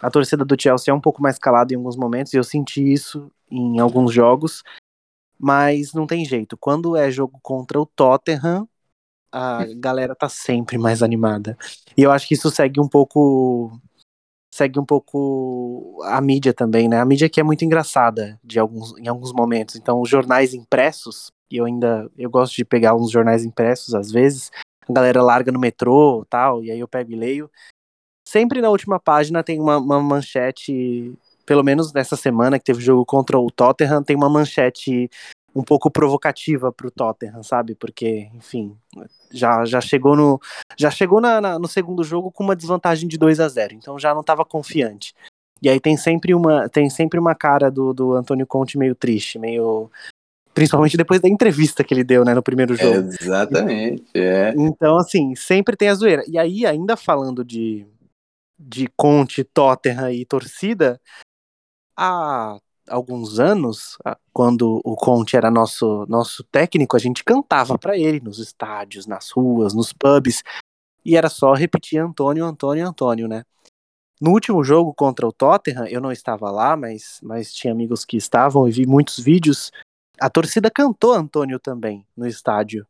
a 0.00 0.10
torcida 0.10 0.44
do 0.44 0.60
Chelsea 0.60 0.90
é 0.90 0.94
um 0.94 1.00
pouco 1.00 1.22
mais 1.22 1.38
calada 1.38 1.72
em 1.72 1.76
alguns 1.76 1.96
momentos, 1.96 2.32
e 2.32 2.36
eu 2.36 2.44
senti 2.44 2.92
isso 2.92 3.30
em 3.50 3.78
alguns 3.78 4.12
jogos, 4.12 4.62
mas 5.38 5.92
não 5.92 6.06
tem 6.06 6.24
jeito. 6.24 6.56
Quando 6.56 6.96
é 6.96 7.10
jogo 7.10 7.38
contra 7.42 7.80
o 7.80 7.84
Tottenham, 7.84 8.66
a 9.32 9.64
galera 9.76 10.14
tá 10.14 10.28
sempre 10.28 10.78
mais 10.78 11.02
animada. 11.02 11.56
E 11.96 12.02
eu 12.02 12.10
acho 12.10 12.26
que 12.26 12.34
isso 12.34 12.50
segue 12.50 12.80
um 12.80 12.88
pouco 12.88 13.78
segue 14.52 14.78
um 14.80 14.84
pouco 14.84 16.00
a 16.04 16.20
mídia 16.20 16.52
também, 16.52 16.88
né? 16.88 17.00
A 17.00 17.04
mídia 17.04 17.28
que 17.28 17.40
é 17.40 17.42
muito 17.42 17.64
engraçada 17.64 18.38
de 18.42 18.58
alguns, 18.58 18.98
em 18.98 19.06
alguns 19.06 19.32
momentos. 19.32 19.76
Então, 19.76 20.00
os 20.00 20.08
jornais 20.08 20.52
impressos, 20.52 21.30
e 21.50 21.56
eu 21.56 21.64
ainda 21.64 22.10
eu 22.18 22.28
gosto 22.28 22.56
de 22.56 22.64
pegar 22.64 22.94
uns 22.94 23.10
jornais 23.10 23.44
impressos 23.44 23.94
às 23.94 24.10
vezes, 24.10 24.50
a 24.88 24.92
galera 24.92 25.22
larga 25.22 25.52
no 25.52 25.60
metrô, 25.60 26.26
tal, 26.28 26.64
e 26.64 26.70
aí 26.70 26.80
eu 26.80 26.88
pego 26.88 27.12
e 27.12 27.16
leio. 27.16 27.50
Sempre 28.26 28.60
na 28.60 28.70
última 28.70 28.98
página 28.98 29.42
tem 29.42 29.60
uma, 29.60 29.78
uma 29.78 30.00
manchete, 30.00 31.12
pelo 31.46 31.62
menos 31.64 31.92
nessa 31.92 32.16
semana 32.16 32.58
que 32.58 32.64
teve 32.64 32.80
jogo 32.80 33.04
contra 33.04 33.38
o 33.38 33.50
Tottenham, 33.50 34.02
tem 34.02 34.16
uma 34.16 34.28
manchete 34.28 35.08
um 35.54 35.62
pouco 35.62 35.90
provocativa 35.90 36.72
pro 36.72 36.90
Tottenham, 36.90 37.42
sabe? 37.42 37.74
Porque, 37.74 38.30
enfim, 38.34 38.76
já, 39.32 39.64
já 39.64 39.80
chegou 39.80 40.14
no 40.16 40.40
já 40.76 40.90
chegou 40.90 41.20
na, 41.20 41.40
na- 41.40 41.58
no 41.58 41.66
segundo 41.68 42.04
jogo 42.04 42.30
com 42.30 42.44
uma 42.44 42.54
desvantagem 42.56 43.08
de 43.08 43.18
2 43.18 43.40
a 43.40 43.48
0 43.48 43.74
então 43.74 43.98
já 43.98 44.12
não 44.14 44.20
estava 44.20 44.44
confiante. 44.44 45.14
E 45.62 45.68
aí 45.68 45.78
tem 45.78 45.96
sempre 45.96 46.34
uma 46.34 46.68
tem 46.68 46.88
sempre 46.88 47.18
uma 47.18 47.34
cara 47.34 47.70
do, 47.70 47.92
do 47.92 48.12
Antônio 48.14 48.46
Conte 48.46 48.78
meio 48.78 48.94
triste, 48.94 49.38
meio 49.38 49.90
principalmente 50.54 50.96
depois 50.96 51.20
da 51.20 51.28
entrevista 51.28 51.84
que 51.84 51.92
ele 51.94 52.04
deu, 52.04 52.24
né, 52.24 52.34
no 52.34 52.42
primeiro 52.42 52.74
jogo. 52.74 53.08
Exatamente, 53.20 54.04
é. 54.14 54.52
Então, 54.56 54.98
assim, 54.98 55.34
sempre 55.36 55.76
tem 55.76 55.88
a 55.88 55.94
zoeira. 55.94 56.24
E 56.26 56.38
aí, 56.38 56.66
ainda 56.66 56.96
falando 56.96 57.44
de, 57.44 57.86
de 58.58 58.88
Conte, 58.96 59.44
Tottenham 59.44 60.10
e 60.10 60.24
torcida, 60.24 61.00
há 61.96 62.58
alguns 62.90 63.38
anos, 63.38 63.96
quando 64.32 64.80
o 64.84 64.96
Conte 64.96 65.36
era 65.36 65.50
nosso, 65.50 66.04
nosso 66.08 66.42
técnico, 66.44 66.96
a 66.96 67.00
gente 67.00 67.24
cantava 67.24 67.78
pra 67.78 67.96
ele 67.96 68.20
nos 68.20 68.38
estádios, 68.38 69.06
nas 69.06 69.30
ruas, 69.30 69.72
nos 69.72 69.92
pubs, 69.92 70.42
e 71.04 71.16
era 71.16 71.28
só 71.28 71.54
repetir 71.54 72.00
Antônio, 72.00 72.44
Antônio, 72.44 72.86
Antônio, 72.86 73.28
né? 73.28 73.44
No 74.20 74.32
último 74.32 74.62
jogo 74.62 74.92
contra 74.92 75.26
o 75.26 75.32
Tottenham, 75.32 75.86
eu 75.86 76.00
não 76.00 76.12
estava 76.12 76.50
lá, 76.50 76.76
mas, 76.76 77.18
mas 77.22 77.52
tinha 77.54 77.72
amigos 77.72 78.04
que 78.04 78.18
estavam 78.18 78.68
e 78.68 78.70
vi 78.70 78.86
muitos 78.86 79.18
vídeos. 79.18 79.72
A 80.20 80.28
torcida 80.28 80.70
cantou 80.70 81.14
Antônio 81.14 81.58
também 81.58 82.06
no 82.14 82.26
estádio 82.26 82.86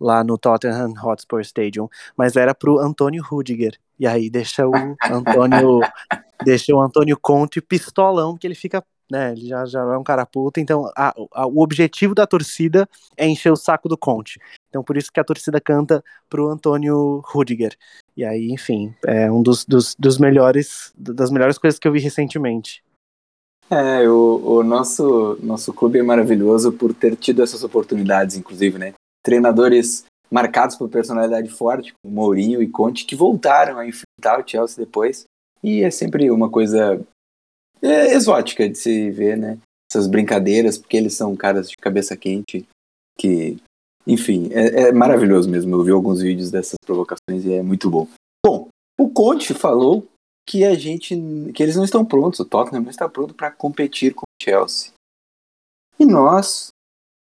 lá 0.00 0.24
no 0.24 0.38
Tottenham 0.38 0.94
Hotspur 1.04 1.42
Stadium, 1.42 1.86
mas 2.16 2.34
era 2.34 2.54
pro 2.54 2.78
Antônio 2.78 3.22
Rudiger. 3.22 3.78
E 3.98 4.06
aí 4.06 4.30
deixa 4.30 4.66
o 4.66 4.72
Antônio 5.04 5.80
deixa 6.42 6.74
o 6.74 6.80
Antônio 6.80 7.18
Conte 7.20 7.60
pistolão, 7.60 8.36
que 8.36 8.46
ele 8.46 8.54
fica, 8.54 8.82
né, 9.10 9.32
ele 9.32 9.46
já, 9.48 9.64
já 9.66 9.80
é 9.80 9.96
um 9.98 10.04
cara 10.04 10.24
puta, 10.24 10.60
então 10.60 10.90
a- 10.96 11.14
a- 11.32 11.46
o 11.46 11.60
objetivo 11.60 12.14
da 12.14 12.26
torcida 12.26 12.88
é 13.16 13.26
encher 13.26 13.52
o 13.52 13.56
saco 13.56 13.88
do 13.88 13.98
Conte. 13.98 14.38
Então 14.68 14.82
por 14.84 14.96
isso 14.96 15.10
que 15.12 15.20
a 15.20 15.24
torcida 15.24 15.60
canta 15.60 16.02
pro 16.28 16.48
Antônio 16.48 17.22
Rudiger. 17.26 17.76
E 18.16 18.24
aí, 18.24 18.50
enfim, 18.50 18.94
é 19.06 19.30
um 19.30 19.42
dos, 19.42 19.64
dos, 19.64 19.94
dos 19.98 20.18
melhores 20.18 20.92
das 20.96 21.30
melhores 21.30 21.58
coisas 21.58 21.78
que 21.78 21.88
eu 21.88 21.92
vi 21.92 22.00
recentemente. 22.00 22.82
É, 23.70 24.08
o, 24.08 24.42
o 24.44 24.64
nosso, 24.64 25.38
nosso 25.42 25.72
clube 25.72 25.98
é 25.98 26.02
maravilhoso 26.02 26.72
por 26.72 26.92
ter 26.92 27.14
tido 27.16 27.42
essas 27.42 27.62
oportunidades, 27.62 28.36
inclusive, 28.36 28.78
né? 28.78 28.94
Treinadores 29.24 30.04
marcados 30.30 30.76
por 30.76 30.88
personalidade 30.88 31.48
forte, 31.48 31.94
como 32.02 32.14
Mourinho 32.14 32.62
e 32.62 32.68
Conte, 32.68 33.04
que 33.04 33.14
voltaram 33.14 33.78
a 33.78 33.86
enfrentar 33.86 34.40
o 34.40 34.48
Chelsea 34.48 34.84
depois. 34.84 35.24
E 35.62 35.82
é 35.82 35.90
sempre 35.90 36.30
uma 36.30 36.48
coisa 36.50 37.00
é, 37.82 38.14
exótica 38.14 38.68
de 38.68 38.76
se 38.76 39.10
ver, 39.10 39.36
né? 39.36 39.58
Essas 39.90 40.06
brincadeiras, 40.06 40.78
porque 40.78 40.96
eles 40.96 41.14
são 41.14 41.34
caras 41.34 41.68
de 41.68 41.76
cabeça 41.76 42.16
quente, 42.16 42.66
que, 43.18 43.56
enfim, 44.06 44.48
é, 44.52 44.88
é 44.88 44.92
maravilhoso 44.92 45.48
mesmo. 45.48 45.74
Eu 45.74 45.84
vi 45.84 45.90
alguns 45.90 46.20
vídeos 46.20 46.50
dessas 46.50 46.76
provocações 46.84 47.44
e 47.44 47.52
é 47.52 47.62
muito 47.62 47.90
bom. 47.90 48.06
Bom, 48.44 48.68
o 48.98 49.08
Conte 49.08 49.52
falou 49.52 50.06
que 50.46 50.64
a 50.64 50.74
gente 50.74 51.14
que 51.54 51.62
eles 51.62 51.76
não 51.76 51.84
estão 51.84 52.04
prontos, 52.04 52.40
o 52.40 52.44
Tottenham 52.44 52.82
não 52.82 52.90
está 52.90 53.08
pronto 53.08 53.34
para 53.34 53.50
competir 53.50 54.14
com 54.14 54.22
o 54.22 54.42
Chelsea. 54.42 54.92
E 55.98 56.04
nós, 56.04 56.68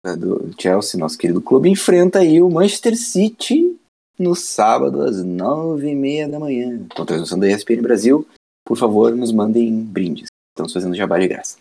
né, 0.05 0.17
do 0.17 0.51
Chelsea, 0.61 0.99
nosso 0.99 1.17
querido 1.17 1.41
clube, 1.41 1.71
enfrenta 1.71 2.19
aí 2.19 2.43
o 2.43 2.51
Manchester 2.51 2.97
City 2.97 3.77
no 4.19 4.35
sábado 4.35 5.03
às 5.03 5.23
nove 5.23 5.91
e 5.91 5.95
meia 5.95 6.29
da 6.29 6.39
manhã. 6.39 6.87
Com 6.95 7.05
transmissão 7.05 7.39
da 7.39 7.49
ESPN 7.49 7.83
Brasil, 7.83 8.27
por 8.67 8.77
favor, 8.77 9.15
nos 9.15 9.33
mandem 9.33 9.81
brindes. 9.81 10.27
Estamos 10.55 10.73
fazendo 10.73 10.95
jabá 10.95 11.19
de 11.19 11.27
graça. 11.27 11.59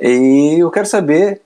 E 0.00 0.56
eu 0.58 0.70
quero 0.70 0.86
saber 0.86 1.42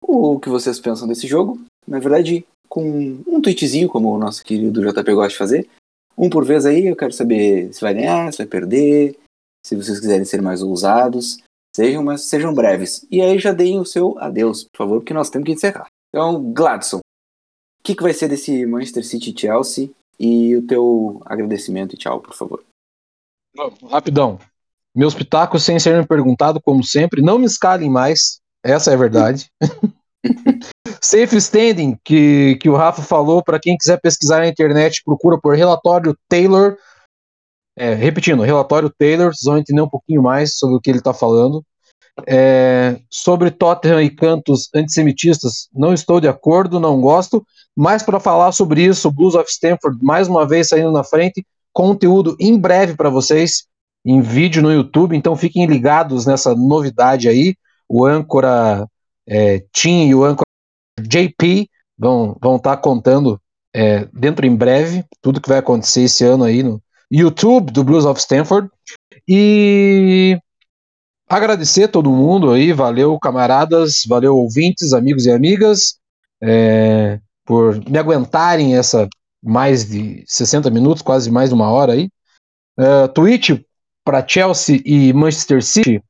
o 0.00 0.40
que 0.40 0.48
vocês 0.48 0.80
pensam 0.80 1.06
desse 1.06 1.26
jogo. 1.26 1.60
Na 1.86 1.98
verdade, 1.98 2.46
com 2.66 3.22
um 3.26 3.42
tweetzinho, 3.42 3.86
como 3.86 4.10
o 4.10 4.18
nosso 4.18 4.42
querido 4.42 4.80
JP 4.80 5.14
gosta 5.14 5.28
de 5.28 5.36
fazer. 5.36 5.68
Um 6.16 6.30
por 6.30 6.46
vez 6.46 6.64
aí, 6.64 6.86
eu 6.86 6.96
quero 6.96 7.12
saber 7.12 7.72
se 7.74 7.80
vai 7.82 7.92
ganhar, 7.92 8.32
se 8.32 8.38
vai 8.38 8.46
perder, 8.46 9.18
se 9.66 9.76
vocês 9.76 10.00
quiserem 10.00 10.24
ser 10.24 10.40
mais 10.40 10.62
ousados. 10.62 11.42
Sejam, 11.76 12.02
mas 12.02 12.22
sejam 12.22 12.54
breves. 12.54 13.06
E 13.10 13.20
aí 13.20 13.38
já 13.38 13.52
deem 13.52 13.78
o 13.78 13.84
seu 13.84 14.18
adeus, 14.18 14.64
por 14.64 14.78
favor, 14.78 15.00
porque 15.00 15.12
nós 15.12 15.28
temos 15.28 15.44
que 15.44 15.52
encerrar. 15.52 15.88
Então, 16.08 16.42
Gladson, 16.54 16.98
o 16.98 17.82
que, 17.82 17.94
que 17.94 18.02
vai 18.02 18.14
ser 18.14 18.28
desse 18.28 18.64
Manchester 18.64 19.04
City 19.04 19.38
Chelsea? 19.38 19.90
E 20.18 20.56
o 20.56 20.66
teu 20.66 21.20
agradecimento 21.26 21.94
e 21.94 21.98
tchau, 21.98 22.22
por 22.22 22.34
favor. 22.34 22.64
Rapidão. 23.90 24.38
Meus 24.96 25.14
pitacos, 25.14 25.62
sem 25.62 25.78
ser 25.78 26.00
me 26.00 26.06
perguntado, 26.06 26.58
como 26.58 26.82
sempre, 26.82 27.20
não 27.20 27.38
me 27.38 27.44
escalem 27.44 27.90
mais. 27.90 28.40
Essa 28.64 28.92
é 28.92 28.94
a 28.94 28.96
verdade. 28.96 29.50
Safe 31.02 31.36
Standing, 31.36 31.98
que, 32.02 32.56
que 32.56 32.70
o 32.70 32.74
Rafa 32.74 33.02
falou, 33.02 33.44
para 33.44 33.60
quem 33.60 33.76
quiser 33.76 34.00
pesquisar 34.00 34.38
na 34.38 34.48
internet, 34.48 35.02
procura 35.04 35.38
por 35.38 35.54
relatório 35.54 36.16
Taylor. 36.26 36.78
É, 37.76 37.92
repetindo, 37.92 38.42
relatório 38.42 38.90
Taylor, 38.98 39.34
vocês 39.34 39.44
vão 39.44 39.58
entender 39.58 39.82
um 39.82 39.88
pouquinho 39.88 40.22
mais 40.22 40.56
sobre 40.56 40.76
o 40.76 40.80
que 40.80 40.88
ele 40.88 40.98
está 40.98 41.12
falando. 41.12 41.62
É, 42.26 42.98
sobre 43.10 43.50
Tottenham 43.50 44.00
e 44.00 44.08
cantos 44.08 44.70
antissemitistas, 44.74 45.68
não 45.74 45.92
estou 45.92 46.18
de 46.18 46.26
acordo, 46.26 46.80
não 46.80 46.98
gosto, 47.02 47.46
mas 47.76 48.02
para 48.02 48.18
falar 48.18 48.52
sobre 48.52 48.82
isso, 48.82 49.10
Blues 49.10 49.34
of 49.34 49.50
Stanford, 49.50 50.02
mais 50.02 50.26
uma 50.26 50.48
vez 50.48 50.68
saindo 50.68 50.90
na 50.90 51.04
frente, 51.04 51.44
conteúdo 51.74 52.34
em 52.40 52.58
breve 52.58 52.96
para 52.96 53.10
vocês, 53.10 53.66
em 54.06 54.20
vídeo 54.20 54.62
no 54.62 54.72
YouTube, 54.72 55.16
então 55.16 55.34
fiquem 55.34 55.66
ligados 55.66 56.26
nessa 56.26 56.54
novidade 56.54 57.28
aí. 57.28 57.56
O 57.88 58.06
âncora 58.06 58.86
é, 59.26 59.64
Tim 59.72 60.06
e 60.06 60.14
o 60.14 60.24
âncora 60.24 60.46
JP 61.00 61.68
vão 61.98 62.28
estar 62.30 62.38
vão 62.40 62.58
tá 62.58 62.76
contando 62.76 63.40
é, 63.74 64.08
dentro 64.12 64.46
em 64.46 64.54
breve 64.54 65.04
tudo 65.20 65.40
que 65.40 65.48
vai 65.48 65.58
acontecer 65.58 66.02
esse 66.02 66.24
ano 66.24 66.44
aí 66.44 66.62
no 66.62 66.80
YouTube 67.10 67.72
do 67.72 67.82
Blues 67.82 68.04
of 68.04 68.20
Stanford. 68.20 68.70
E 69.28 70.38
agradecer 71.28 71.88
todo 71.88 72.08
mundo 72.08 72.52
aí, 72.52 72.72
valeu 72.72 73.18
camaradas, 73.18 74.04
valeu 74.06 74.36
ouvintes, 74.36 74.92
amigos 74.92 75.26
e 75.26 75.32
amigas, 75.32 75.98
é, 76.40 77.18
por 77.44 77.76
me 77.90 77.98
aguentarem 77.98 78.76
essa 78.76 79.08
mais 79.42 79.88
de 79.88 80.22
60 80.28 80.70
minutos, 80.70 81.02
quase 81.02 81.28
mais 81.28 81.48
de 81.48 81.56
uma 81.56 81.70
hora 81.70 81.94
aí. 81.94 82.08
Uh, 82.78 83.08
tweet 83.08 83.65
para 84.06 84.26
Chelsea 84.26 84.80
e 84.84 85.12
Manchester 85.12 85.60
City. 85.60 86.00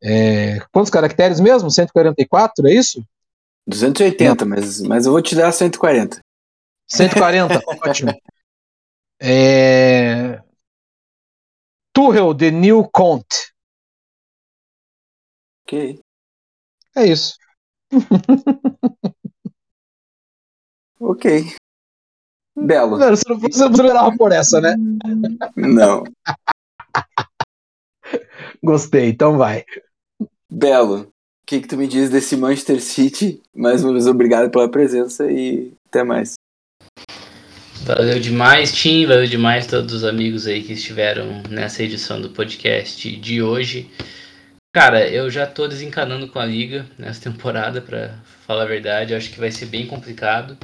É, 0.00 0.60
quantos 0.72 0.90
caracteres 0.90 1.40
mesmo? 1.40 1.68
144, 1.68 2.68
é 2.68 2.74
isso? 2.74 3.04
280, 3.66 4.44
mas, 4.44 4.80
mas 4.82 5.04
eu 5.04 5.12
vou 5.12 5.20
te 5.20 5.34
dar 5.34 5.50
140. 5.50 6.20
140, 6.86 7.60
ótimo. 7.84 8.12
É... 9.20 10.40
Tuchel, 11.92 12.36
The 12.36 12.52
New 12.52 12.88
Conte. 12.92 13.52
Ok. 15.66 15.98
É 16.94 17.06
isso. 17.06 17.36
ok. 21.00 21.56
Belo. 22.56 22.98
Você 22.98 23.28
não, 23.28 23.38
você 23.38 23.58
não 23.64 23.72
esperava 23.72 24.16
por 24.16 24.30
essa, 24.30 24.60
né? 24.60 24.76
Não. 25.56 26.04
Gostei, 28.62 29.08
então 29.08 29.36
vai. 29.36 29.64
Belo, 30.50 31.00
o 31.00 31.12
que, 31.46 31.60
que 31.60 31.68
tu 31.68 31.76
me 31.76 31.86
diz 31.86 32.08
desse 32.10 32.36
Manchester 32.36 32.80
City? 32.80 33.42
Mais 33.54 33.84
uma 33.84 33.92
vez, 33.92 34.06
obrigado 34.06 34.50
pela 34.50 34.70
presença 34.70 35.30
e 35.30 35.72
até 35.88 36.02
mais. 36.02 36.34
Valeu 37.84 38.18
demais, 38.18 38.72
Tim. 38.72 39.04
Valeu 39.04 39.26
demais 39.26 39.66
todos 39.66 39.92
os 39.92 40.04
amigos 40.04 40.46
aí 40.46 40.62
que 40.62 40.72
estiveram 40.72 41.42
nessa 41.50 41.82
edição 41.82 42.18
do 42.18 42.30
podcast 42.30 43.14
de 43.14 43.42
hoje. 43.42 43.90
Cara, 44.74 45.06
eu 45.06 45.30
já 45.30 45.46
tô 45.46 45.68
desencanando 45.68 46.26
com 46.28 46.38
a 46.38 46.46
liga 46.46 46.86
nessa 46.98 47.20
temporada, 47.30 47.82
para 47.82 48.18
falar 48.46 48.62
a 48.62 48.66
verdade. 48.66 49.12
Eu 49.12 49.18
acho 49.18 49.30
que 49.30 49.38
vai 49.38 49.50
ser 49.50 49.66
bem 49.66 49.86
complicado. 49.86 50.56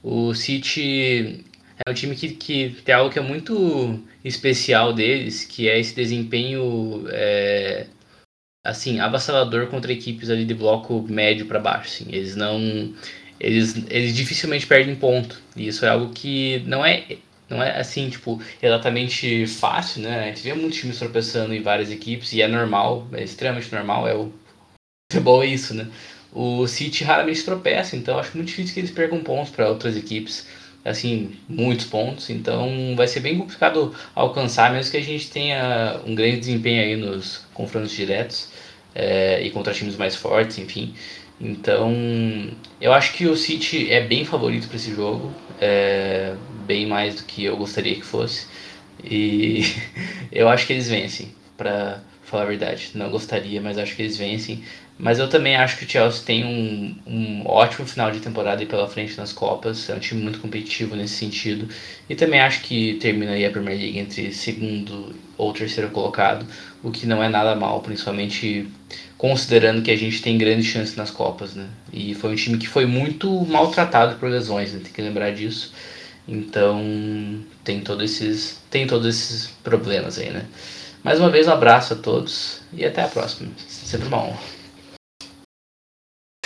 O 0.00 0.32
City 0.32 1.44
é 1.86 1.90
um 1.90 1.94
time 1.94 2.14
que, 2.14 2.30
que 2.30 2.70
tem 2.84 2.94
algo 2.94 3.10
que 3.10 3.18
é 3.18 3.22
muito 3.22 4.02
especial 4.24 4.92
deles, 4.92 5.44
que 5.44 5.68
é 5.68 5.78
esse 5.78 5.94
desempenho 5.94 7.06
é, 7.08 7.86
assim 8.64 9.00
avassalador 9.00 9.68
contra 9.68 9.92
equipes 9.92 10.30
ali 10.30 10.44
de 10.44 10.54
bloco 10.54 11.02
médio 11.08 11.46
para 11.46 11.58
baixo. 11.58 11.88
Assim. 11.88 12.06
Eles 12.12 12.36
não, 12.36 12.94
eles, 13.38 13.76
eles 13.88 14.14
dificilmente 14.14 14.66
perdem 14.66 14.94
ponto. 14.94 15.40
E 15.56 15.68
isso 15.68 15.84
é 15.84 15.88
algo 15.88 16.12
que 16.12 16.62
não 16.66 16.84
é 16.84 17.18
não 17.48 17.60
é 17.60 17.80
assim, 17.80 18.08
tipo, 18.08 18.40
exatamente 18.62 19.44
fácil, 19.44 20.02
né? 20.02 20.20
A 20.20 20.26
gente 20.26 20.42
vê 20.42 20.54
muitos 20.54 20.78
times 20.78 21.00
tropeçando 21.00 21.52
em 21.52 21.60
várias 21.60 21.90
equipes 21.90 22.32
e 22.32 22.40
é 22.40 22.46
normal, 22.46 23.08
é 23.12 23.24
extremamente 23.24 23.74
normal, 23.74 24.06
é 24.06 24.14
o 24.14 24.32
futebol 25.10 25.42
é 25.42 25.46
isso, 25.46 25.74
né? 25.74 25.90
o 26.32 26.66
City 26.66 27.04
raramente 27.04 27.44
tropeça, 27.44 27.96
então 27.96 28.18
acho 28.18 28.36
muito 28.36 28.48
difícil 28.48 28.74
que 28.74 28.80
eles 28.80 28.90
percam 28.90 29.22
pontos 29.22 29.50
para 29.50 29.68
outras 29.68 29.96
equipes, 29.96 30.46
assim, 30.84 31.32
muitos 31.48 31.86
pontos, 31.86 32.30
então 32.30 32.94
vai 32.96 33.06
ser 33.06 33.20
bem 33.20 33.38
complicado 33.38 33.94
alcançar, 34.14 34.72
mesmo 34.72 34.90
que 34.90 34.96
a 34.96 35.02
gente 35.02 35.30
tenha 35.30 36.00
um 36.06 36.14
grande 36.14 36.38
desempenho 36.38 36.82
aí 36.82 36.96
nos 36.96 37.46
confrontos 37.52 37.92
diretos 37.92 38.48
é, 38.94 39.42
e 39.42 39.50
contra 39.50 39.72
times 39.72 39.96
mais 39.96 40.16
fortes, 40.16 40.58
enfim. 40.58 40.94
Então, 41.40 41.94
eu 42.80 42.92
acho 42.92 43.14
que 43.14 43.26
o 43.26 43.36
City 43.36 43.90
é 43.90 44.00
bem 44.02 44.24
favorito 44.24 44.68
para 44.68 44.76
esse 44.76 44.94
jogo, 44.94 45.32
é, 45.60 46.34
bem 46.66 46.86
mais 46.86 47.16
do 47.16 47.24
que 47.24 47.44
eu 47.44 47.56
gostaria 47.56 47.94
que 47.94 48.04
fosse, 48.04 48.46
e 49.02 49.64
eu 50.32 50.48
acho 50.48 50.66
que 50.66 50.72
eles 50.72 50.88
vencem, 50.88 51.34
para 51.56 52.02
falar 52.30 52.44
a 52.44 52.46
verdade. 52.46 52.92
Não 52.94 53.10
gostaria, 53.10 53.60
mas 53.60 53.76
acho 53.76 53.94
que 53.96 54.02
eles 54.02 54.16
vencem. 54.16 54.62
Mas 55.00 55.18
eu 55.18 55.28
também 55.28 55.56
acho 55.56 55.78
que 55.78 55.86
o 55.86 55.88
Chelsea 55.88 56.22
tem 56.26 56.44
um, 56.44 56.94
um 57.06 57.46
ótimo 57.46 57.86
final 57.86 58.10
de 58.10 58.20
temporada 58.20 58.64
pela 58.66 58.86
frente 58.86 59.16
nas 59.16 59.32
Copas. 59.32 59.88
É 59.88 59.94
um 59.94 59.98
time 59.98 60.22
muito 60.22 60.40
competitivo 60.40 60.94
nesse 60.94 61.14
sentido. 61.14 61.66
E 62.06 62.14
também 62.14 62.38
acho 62.38 62.60
que 62.60 62.98
termina 63.00 63.32
aí 63.32 63.46
a 63.46 63.50
Premier 63.50 63.78
League 63.78 63.98
entre 63.98 64.30
segundo 64.30 65.14
ou 65.38 65.54
terceiro 65.54 65.88
colocado, 65.88 66.44
o 66.82 66.90
que 66.90 67.06
não 67.06 67.24
é 67.24 67.30
nada 67.30 67.54
mal, 67.54 67.80
principalmente 67.80 68.68
considerando 69.16 69.80
que 69.80 69.90
a 69.90 69.96
gente 69.96 70.20
tem 70.20 70.36
grandes 70.36 70.66
chances 70.66 70.94
nas 70.94 71.10
Copas, 71.10 71.54
né? 71.54 71.66
E 71.90 72.14
foi 72.14 72.32
um 72.32 72.36
time 72.36 72.58
que 72.58 72.68
foi 72.68 72.84
muito 72.84 73.30
maltratado 73.46 74.16
por 74.16 74.28
lesões, 74.28 74.74
né? 74.74 74.80
Tem 74.84 74.92
que 74.92 75.00
lembrar 75.00 75.30
disso. 75.30 75.72
Então 76.28 77.40
tem 77.64 77.80
todos 77.80 78.04
esses 78.04 78.60
tem 78.70 78.86
todos 78.86 79.06
esses 79.06 79.46
problemas 79.64 80.18
aí, 80.18 80.28
né? 80.28 80.44
Mais 81.02 81.18
uma 81.18 81.30
vez 81.30 81.48
um 81.48 81.52
abraço 81.52 81.94
a 81.94 81.96
todos 81.96 82.60
e 82.70 82.84
até 82.84 83.02
a 83.02 83.08
próxima. 83.08 83.48
Sempre 83.66 84.08
uma 84.08 84.24
honra. 84.24 84.59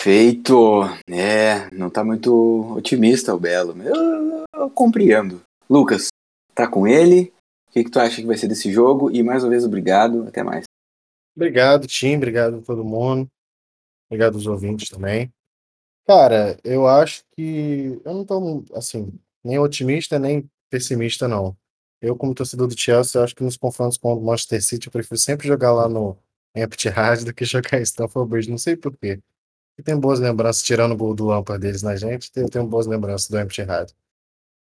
Feito. 0.05 0.83
É, 1.09 1.75
não 1.75 1.89
tá 1.89 2.05
muito 2.05 2.75
otimista 2.77 3.35
o 3.35 3.41
Belo. 3.41 3.75
Eu, 3.83 4.45
eu, 4.55 4.69
compreendo. 4.69 5.41
Lucas, 5.67 6.09
tá 6.55 6.69
com 6.69 6.87
ele? 6.87 7.33
O 7.67 7.73
que, 7.73 7.85
que 7.85 7.91
tu 7.91 7.99
acha 7.99 8.17
que 8.21 8.27
vai 8.27 8.37
ser 8.37 8.47
desse 8.47 8.71
jogo? 8.71 9.11
E 9.11 9.23
mais 9.23 9.43
uma 9.43 9.49
vez, 9.49 9.65
obrigado. 9.65 10.29
Até 10.29 10.43
mais. 10.43 10.67
Obrigado, 11.35 11.87
Tim. 11.87 12.17
Obrigado 12.17 12.59
a 12.59 12.61
todo 12.61 12.85
mundo. 12.85 13.27
Obrigado 14.11 14.35
aos 14.35 14.47
ouvintes 14.47 14.91
também. 14.91 15.33
Cara, 16.07 16.59
eu 16.63 16.87
acho 16.87 17.23
que 17.35 17.99
eu 18.05 18.13
não 18.13 18.27
tô, 18.27 18.63
assim, 18.75 19.11
nem 19.43 19.59
otimista, 19.59 20.19
nem 20.19 20.47
pessimista, 20.69 21.27
não. 21.27 21.57
Eu, 22.03 22.15
como 22.15 22.35
torcedor 22.35 22.69
do 22.69 22.79
Chelsea, 22.79 23.25
acho 23.25 23.35
que 23.35 23.43
nos 23.43 23.57
confrontos 23.57 23.97
com 23.97 24.13
o 24.13 24.23
Manchester 24.23 24.63
City, 24.63 24.87
eu 24.89 24.93
prefiro 24.93 25.19
sempre 25.19 25.49
jogar 25.49 25.73
lá 25.73 25.89
no 25.89 26.15
Empty-Hard 26.55 27.25
do 27.25 27.33
que 27.33 27.47
jogar 27.49 27.79
em 27.79 27.83
Stamford 27.85 28.29
Bridge. 28.29 28.51
Não 28.51 28.59
sei 28.59 28.77
porquê. 28.77 29.19
Eu 29.77 29.85
tenho 29.85 29.99
boas 29.99 30.20
lembranças, 30.20 30.62
tirando 30.62 30.93
o 30.93 30.97
gol 30.97 31.14
do 31.14 31.27
Lampard 31.27 31.61
deles 31.61 31.83
na 31.83 31.97
gente, 31.97 32.31
eu 32.37 32.49
tenho 32.49 32.66
boas 32.66 32.87
lembranças 32.87 33.29
do 33.29 33.39
Empty 33.39 33.62
Hard. 33.62 33.91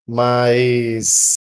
Mas 0.07 1.35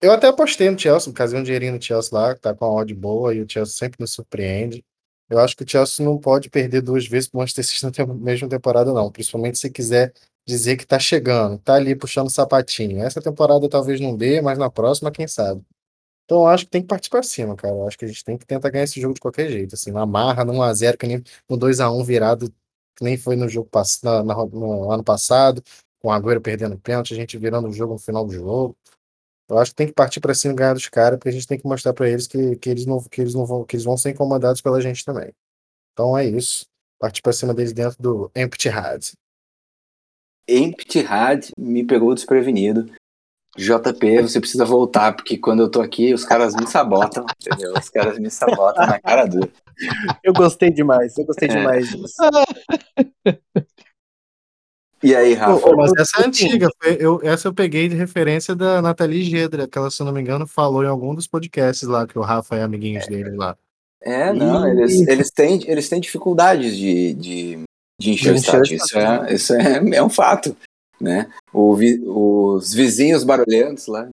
eu 0.00 0.12
até 0.12 0.28
apostei 0.28 0.70
no 0.70 0.78
Chelsea, 0.78 1.12
casei 1.12 1.38
um 1.38 1.42
dinheirinho 1.42 1.74
no 1.74 1.82
Chelsea 1.82 2.10
lá, 2.12 2.34
que 2.34 2.40
tá 2.40 2.54
com 2.54 2.64
uma 2.64 2.74
odd 2.74 2.94
boa, 2.94 3.34
e 3.34 3.42
o 3.42 3.46
Chelsea 3.48 3.74
sempre 3.74 3.98
nos 4.00 4.12
surpreende. 4.12 4.84
Eu 5.28 5.38
acho 5.38 5.56
que 5.56 5.64
o 5.64 5.68
Chelsea 5.68 6.04
não 6.04 6.18
pode 6.18 6.48
perder 6.48 6.80
duas 6.80 7.06
vezes 7.06 7.28
pro 7.28 7.38
Manchester 7.38 7.64
City 7.64 8.06
na 8.06 8.14
mesma 8.14 8.48
temporada, 8.48 8.92
não. 8.92 9.10
Principalmente 9.12 9.58
se 9.58 9.70
quiser 9.70 10.12
dizer 10.46 10.76
que 10.76 10.86
tá 10.86 10.98
chegando, 10.98 11.58
tá 11.58 11.74
ali 11.74 11.94
puxando 11.94 12.30
sapatinho. 12.30 13.02
Essa 13.02 13.20
temporada 13.20 13.68
talvez 13.68 14.00
não 14.00 14.16
dê, 14.16 14.40
mas 14.40 14.58
na 14.58 14.70
próxima, 14.70 15.10
quem 15.10 15.28
sabe. 15.28 15.62
Então 16.24 16.38
eu 16.38 16.46
acho 16.46 16.64
que 16.64 16.70
tem 16.70 16.82
que 16.82 16.88
partir 16.88 17.10
pra 17.10 17.22
cima, 17.22 17.56
cara. 17.56 17.74
Eu 17.74 17.86
acho 17.88 17.98
que 17.98 18.04
a 18.04 18.08
gente 18.08 18.24
tem 18.24 18.38
que 18.38 18.46
tentar 18.46 18.70
ganhar 18.70 18.84
esse 18.84 19.00
jogo 19.00 19.14
de 19.14 19.20
qualquer 19.20 19.50
jeito. 19.50 19.74
Assim, 19.74 19.90
na 19.92 20.06
marra, 20.06 20.44
no 20.44 20.54
1x0, 20.54 20.96
que 20.96 21.06
nem 21.06 21.22
no 21.48 21.58
2x1 21.58 22.04
virado 22.04 22.52
que 22.98 23.04
nem 23.04 23.16
foi 23.16 23.36
no 23.36 23.48
jogo 23.48 23.70
na, 24.02 24.24
na, 24.24 24.34
no 24.46 24.90
ano 24.90 25.04
passado, 25.04 25.62
com 26.00 26.08
o 26.08 26.10
Agüero 26.10 26.40
perdendo 26.40 26.76
pênalti, 26.78 27.14
a 27.14 27.16
gente 27.16 27.38
virando 27.38 27.68
o 27.68 27.72
jogo 27.72 27.92
no 27.92 27.98
final 27.98 28.26
do 28.26 28.32
jogo. 28.32 28.76
Eu 29.48 29.56
acho 29.58 29.70
que 29.70 29.76
tem 29.76 29.86
que 29.86 29.94
partir 29.94 30.20
para 30.20 30.34
cima 30.34 30.52
e 30.52 30.56
ganhar 30.56 30.74
dos 30.74 30.88
caras, 30.88 31.16
porque 31.16 31.28
a 31.28 31.32
gente 31.32 31.46
tem 31.46 31.58
que 31.58 31.66
mostrar 31.66 31.94
para 31.94 32.08
eles 32.08 32.26
que, 32.26 32.56
que, 32.56 32.68
eles 32.68 32.84
não, 32.84 33.02
que, 33.02 33.20
eles 33.20 33.34
não 33.34 33.46
vão, 33.46 33.64
que 33.64 33.76
eles 33.76 33.84
vão 33.84 33.96
ser 33.96 34.10
incomodados 34.10 34.60
pela 34.60 34.80
gente 34.80 35.04
também. 35.04 35.32
Então 35.92 36.18
é 36.18 36.26
isso. 36.26 36.66
Partir 36.98 37.22
para 37.22 37.32
cima 37.32 37.54
deles 37.54 37.72
dentro 37.72 37.96
do 38.02 38.30
Empty 38.34 38.68
Had. 38.68 39.12
Empty 40.48 41.00
Had 41.00 41.50
me 41.56 41.84
pegou 41.84 42.14
desprevenido. 42.14 42.90
JP, 43.56 44.22
você 44.22 44.40
precisa 44.40 44.64
voltar, 44.64 45.14
porque 45.14 45.38
quando 45.38 45.60
eu 45.60 45.70
tô 45.70 45.80
aqui, 45.80 46.12
os 46.12 46.24
caras 46.24 46.54
me 46.54 46.66
sabotam, 46.66 47.24
entendeu? 47.40 47.72
Os 47.72 47.88
caras 47.88 48.18
me 48.18 48.30
sabotam 48.30 48.86
na 48.86 49.00
cara 49.00 49.24
dura. 49.24 49.50
Eu 50.22 50.32
gostei 50.32 50.70
demais, 50.70 51.16
eu 51.18 51.24
gostei 51.24 51.48
É. 51.48 51.52
demais 51.56 51.88
disso. 51.88 52.14
E 55.00 55.14
aí, 55.14 55.32
Rafa? 55.32 55.60
Pô, 55.60 55.76
mas 55.76 55.92
essa 55.96 56.20
é 56.20 56.26
antiga. 56.26 56.68
foi- 56.82 56.96
eu, 56.98 57.20
essa 57.22 57.46
eu 57.46 57.54
peguei 57.54 57.88
de 57.88 57.94
referência 57.94 58.56
da 58.56 58.82
Nathalie 58.82 59.22
Gedra, 59.22 59.68
que 59.68 59.78
ela, 59.78 59.90
se 59.92 60.02
não 60.02 60.10
me 60.12 60.20
engano, 60.20 60.44
falou 60.44 60.82
em 60.82 60.88
algum 60.88 61.14
dos 61.14 61.28
podcasts 61.28 61.86
lá, 61.86 62.04
que 62.04 62.18
o 62.18 62.22
Rafa 62.22 62.56
é 62.56 62.62
amiguinhos 62.64 63.06
dele 63.06 63.30
lá. 63.36 63.56
É, 64.02 64.32
não, 64.32 64.68
eles, 64.68 65.06
eles, 65.06 65.30
têm, 65.30 65.62
eles 65.70 65.88
têm 65.88 66.00
dificuldades 66.00 66.76
de, 66.76 67.14
de, 67.14 67.58
de 68.00 68.10
encher 68.10 68.30
o 68.30 68.34
De 68.34 68.40
encher 68.40 68.54
o 68.56 68.62
estádio. 68.64 68.76
Isso, 68.76 68.98
é, 68.98 69.32
isso 69.34 69.54
é, 69.54 69.96
é 69.98 70.02
um 70.02 70.10
fato, 70.10 70.56
né? 71.00 71.32
O 71.52 71.76
vi- 71.76 72.02
os 72.04 72.74
vizinhos 72.74 73.22
barulhentos 73.22 73.86
lá. 73.86 74.08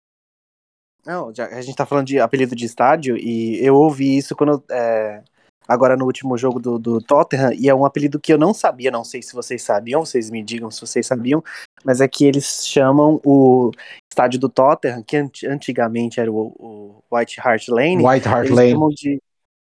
Não, 1.05 1.35
já, 1.35 1.47
a 1.47 1.61
gente 1.61 1.77
tá 1.77 1.85
falando 1.85 2.07
de 2.07 2.19
apelido 2.21 2.57
de 2.57 2.65
estádio 2.65 3.19
e 3.19 3.59
eu 3.63 3.75
ouvi 3.75 4.17
isso 4.17 4.35
quando 4.35 4.63
é, 4.71 5.23
agora 5.71 5.97
no 5.97 6.05
último 6.05 6.37
jogo 6.37 6.59
do, 6.59 6.79
do 6.79 7.01
Tottenham 7.01 7.53
e 7.53 7.68
é 7.68 7.75
um 7.75 7.85
apelido 7.85 8.18
que 8.18 8.33
eu 8.33 8.39
não 8.39 8.53
sabia, 8.53 8.91
não 8.91 9.05
sei 9.05 9.23
se 9.23 9.33
vocês 9.35 9.62
sabiam, 9.62 10.05
vocês 10.05 10.29
me 10.29 10.43
digam 10.43 10.68
se 10.71 10.81
vocês 10.81 11.07
sabiam, 11.07 11.43
mas 11.85 12.01
é 12.01 12.09
que 12.09 12.25
eles 12.25 12.66
chamam 12.66 13.21
o 13.25 13.71
estádio 14.12 14.41
do 14.41 14.49
Tottenham, 14.49 15.03
que 15.03 15.16
ant- 15.16 15.45
antigamente 15.47 16.18
era 16.18 16.31
o, 16.31 16.55
o 16.59 17.16
White 17.16 17.41
Hart 17.41 17.68
Lane, 17.68 18.05
White 18.05 18.27
Hart 18.29 18.47
eles 18.47 18.57
Lane. 18.57 18.71
chamam 18.73 18.89
de 18.89 19.23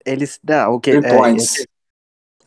eles 0.05 0.39
não, 0.41 0.75
o 0.75 0.79
que 0.79 0.91
Three 0.97 1.05
é, 1.11 1.17
points. 1.17 1.59
é- 1.59 1.63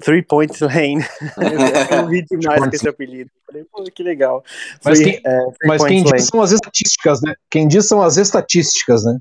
Three 0.03 0.22
Points 0.22 0.59
Lane. 0.61 1.05
eu 1.92 2.07
ri 2.07 2.24
demais 2.24 2.64
com 2.64 2.70
esse 2.74 2.88
apelido. 2.88 3.30
Falei, 3.46 3.64
pô, 3.70 3.84
que 3.84 4.03
legal. 4.03 4.42
Mas 4.84 4.98
Three- 4.98 5.20
quem- 5.20 5.32
é, 5.32 5.38
Mas 5.64 5.84
quem 5.84 6.03
diz 6.03 6.26
são 6.26 6.40
as 6.42 6.50
estatísticas, 6.50 7.20
né? 7.22 7.34
Quem 7.48 7.68
diz 7.68 7.86
são 7.86 8.03
as 8.03 8.16
estatísticas, 8.16 9.05
né? 9.05 9.18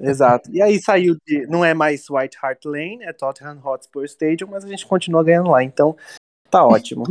Exato. 0.00 0.50
E 0.52 0.60
aí 0.60 0.80
saiu 0.80 1.16
de. 1.26 1.46
Não 1.46 1.64
é 1.64 1.72
mais 1.74 2.08
White 2.10 2.38
Hart 2.42 2.64
Lane, 2.64 3.02
é 3.02 3.12
Tottenham 3.12 3.60
Hotspur 3.64 4.04
Stadium, 4.04 4.48
mas 4.50 4.64
a 4.64 4.68
gente 4.68 4.86
continua 4.86 5.22
ganhando 5.22 5.50
lá, 5.50 5.62
então 5.62 5.96
tá 6.50 6.64
ótimo. 6.66 7.04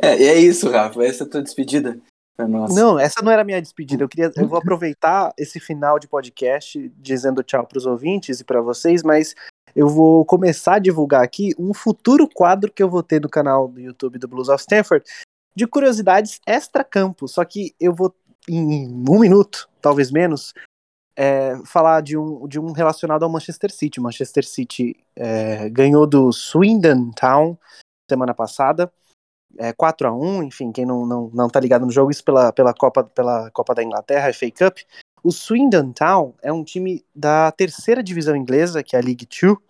É, 0.00 0.20
e 0.20 0.24
é 0.24 0.38
isso, 0.38 0.70
Rafa. 0.70 1.04
Essa 1.04 1.24
é 1.24 1.26
a 1.26 1.30
tua 1.30 1.42
despedida 1.42 1.98
pra 2.36 2.46
nós. 2.46 2.74
Não, 2.74 2.98
essa 2.98 3.22
não 3.22 3.32
era 3.32 3.42
a 3.42 3.44
minha 3.44 3.60
despedida. 3.60 4.04
Eu 4.04 4.08
queria, 4.08 4.30
eu 4.36 4.46
vou 4.46 4.58
aproveitar 4.58 5.32
esse 5.38 5.58
final 5.58 5.98
de 5.98 6.06
podcast 6.06 6.92
dizendo 6.96 7.42
tchau 7.42 7.66
para 7.66 7.78
os 7.78 7.86
ouvintes 7.86 8.40
e 8.40 8.44
para 8.44 8.60
vocês, 8.60 9.02
mas 9.02 9.34
eu 9.74 9.88
vou 9.88 10.24
começar 10.24 10.76
a 10.76 10.78
divulgar 10.78 11.22
aqui 11.22 11.54
um 11.58 11.74
futuro 11.74 12.28
quadro 12.28 12.72
que 12.72 12.82
eu 12.82 12.88
vou 12.88 13.02
ter 13.02 13.20
no 13.20 13.28
canal 13.28 13.68
do 13.68 13.80
YouTube 13.80 14.18
do 14.18 14.28
Blues 14.28 14.48
of 14.48 14.60
Stanford 14.60 15.04
de 15.54 15.66
curiosidades 15.66 16.40
extra-campo. 16.46 17.26
Só 17.26 17.44
que 17.44 17.74
eu 17.80 17.94
vou 17.94 18.14
em 18.48 18.86
um 19.08 19.18
minuto, 19.18 19.68
talvez 19.80 20.10
menos, 20.10 20.52
é, 21.16 21.56
falar 21.64 22.02
de 22.02 22.16
um, 22.16 22.46
de 22.46 22.60
um 22.60 22.72
relacionado 22.72 23.22
ao 23.22 23.30
Manchester 23.30 23.72
City. 23.72 23.98
O 23.98 24.02
Manchester 24.02 24.46
City 24.46 24.96
é, 25.16 25.68
ganhou 25.70 26.06
do 26.06 26.30
Swindon 26.32 27.10
Town 27.12 27.58
semana 28.08 28.34
passada. 28.34 28.92
É, 29.58 29.72
4 29.72 30.08
a 30.08 30.12
1 30.12 30.42
enfim, 30.42 30.70
quem 30.70 30.84
não, 30.84 31.06
não, 31.06 31.30
não 31.32 31.48
tá 31.48 31.58
ligado 31.58 31.86
no 31.86 31.92
jogo, 31.92 32.10
isso 32.10 32.22
pela, 32.22 32.52
pela, 32.52 32.74
Copa, 32.74 33.04
pela 33.04 33.50
Copa 33.52 33.74
da 33.74 33.82
Inglaterra, 33.82 34.32
FA 34.32 34.50
Cup. 34.50 34.78
O 35.22 35.32
Swindon 35.32 35.92
Town 35.92 36.34
é 36.42 36.52
um 36.52 36.62
time 36.62 37.04
da 37.14 37.50
terceira 37.50 38.02
divisão 38.02 38.36
inglesa, 38.36 38.82
que 38.82 38.94
é 38.94 38.98
a 38.98 39.02
League 39.02 39.24
Two, 39.24 39.60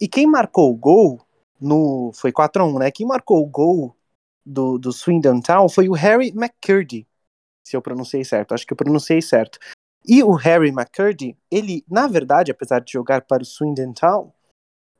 e 0.00 0.06
quem 0.06 0.26
marcou 0.26 0.70
o 0.70 0.76
gol 0.76 1.20
no. 1.60 2.12
Foi 2.14 2.30
4 2.30 2.62
a 2.62 2.66
1 2.66 2.78
né? 2.78 2.90
Quem 2.92 3.06
marcou 3.06 3.42
o 3.42 3.46
gol 3.46 3.96
do, 4.46 4.78
do 4.78 4.92
Swindon 4.92 5.40
Town 5.40 5.68
foi 5.68 5.88
o 5.88 5.94
Harry 5.94 6.28
McCurdy, 6.28 7.06
se 7.68 7.76
eu 7.76 7.82
pronunciei 7.82 8.24
certo, 8.24 8.54
acho 8.54 8.66
que 8.66 8.72
eu 8.72 8.76
pronunciei 8.76 9.20
certo. 9.20 9.58
E 10.06 10.22
o 10.22 10.32
Harry 10.32 10.70
McCurdy, 10.70 11.36
ele, 11.50 11.84
na 11.88 12.08
verdade, 12.08 12.50
apesar 12.50 12.80
de 12.80 12.92
jogar 12.92 13.22
para 13.22 13.42
o 13.42 13.46
Swindon 13.46 13.92
Town, 13.92 14.32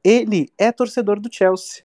ele 0.04 0.52
é 0.58 0.70
torcedor 0.70 1.18
do 1.18 1.32
Chelsea. 1.32 1.82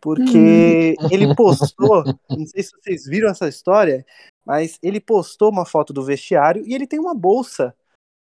Porque 0.00 0.94
ele 1.10 1.34
postou, 1.34 2.04
não 2.28 2.46
sei 2.46 2.62
se 2.62 2.70
vocês 2.70 3.04
viram 3.06 3.28
essa 3.28 3.48
história, 3.48 4.06
mas 4.46 4.78
ele 4.82 5.00
postou 5.00 5.50
uma 5.50 5.66
foto 5.66 5.92
do 5.92 6.04
vestiário 6.04 6.64
e 6.66 6.74
ele 6.74 6.86
tem 6.86 6.98
uma 6.98 7.14
bolsa. 7.14 7.74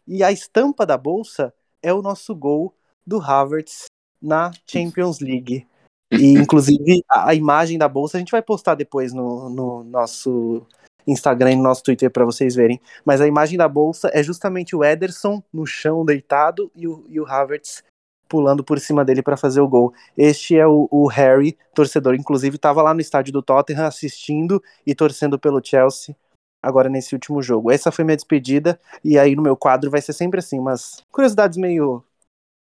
E 0.07 0.23
a 0.23 0.33
estampa 0.33 0.87
da 0.87 0.97
bolsa 0.97 1.53
é 1.83 1.93
o 1.93 2.01
nosso 2.01 2.35
gol 2.35 2.75
do 3.07 3.21
Havertz 3.21 3.87
na 4.23 4.51
Champions 4.67 5.21
League. 5.21 5.67
E, 6.11 6.33
inclusive, 6.33 7.05
a, 7.09 7.31
a 7.31 7.35
imagem 7.35 7.77
da 7.77 7.89
bolsa 7.89 8.17
a 8.17 8.21
gente 8.21 8.31
vai 8.31 8.41
postar 8.41 8.75
depois 8.75 9.13
no, 9.13 9.51
no 9.51 9.85
nosso 9.85 10.67
Instagram 11.09 11.53
e 11.53 11.57
no 11.57 11.63
nosso 11.63 11.83
Twitter 11.83 12.11
para 12.11 12.25
vocês 12.25 12.55
verem. 12.55 12.81
Mas 13.05 13.21
a 13.21 13.27
imagem 13.27 13.57
da 13.57 13.69
bolsa 13.69 14.11
é 14.13 14.23
justamente 14.23 14.77
o 14.77 14.85
Ederson 14.85 15.43
no 15.53 15.67
chão 15.67 16.05
deitado 16.05 16.71
e 16.75 16.87
o, 16.87 17.05
e 17.09 17.19
o 17.21 17.27
Havertz 17.27 17.83
pulando 18.29 18.63
por 18.63 18.79
cima 18.79 19.05
dele 19.05 19.23
para 19.23 19.37
fazer 19.37 19.61
o 19.61 19.69
gol. 19.69 19.93
Este 20.17 20.57
é 20.57 20.67
o, 20.67 20.87
o 20.91 21.07
Harry, 21.07 21.57
torcedor. 21.75 22.15
Inclusive, 22.15 22.57
estava 22.57 22.83
lá 22.83 22.93
no 22.93 23.01
estádio 23.01 23.33
do 23.33 23.43
Tottenham 23.43 23.87
assistindo 23.87 24.63
e 24.87 24.95
torcendo 24.95 25.39
pelo 25.39 25.65
Chelsea 25.65 26.15
agora 26.63 26.89
nesse 26.89 27.15
último 27.15 27.43
jogo. 27.43 27.71
Essa 27.71 27.91
foi 27.91 28.05
minha 28.05 28.17
despedida. 28.17 28.79
E 29.03 29.19
aí 29.19 29.35
no 29.35 29.43
meu 29.43 29.57
quadro 29.57 29.91
vai 29.91 30.03
ser 30.03 30.13
sempre 30.13 30.41
assim, 30.41 30.59
umas 30.59 31.03
curiosidades 31.11 31.57
meio 31.57 32.05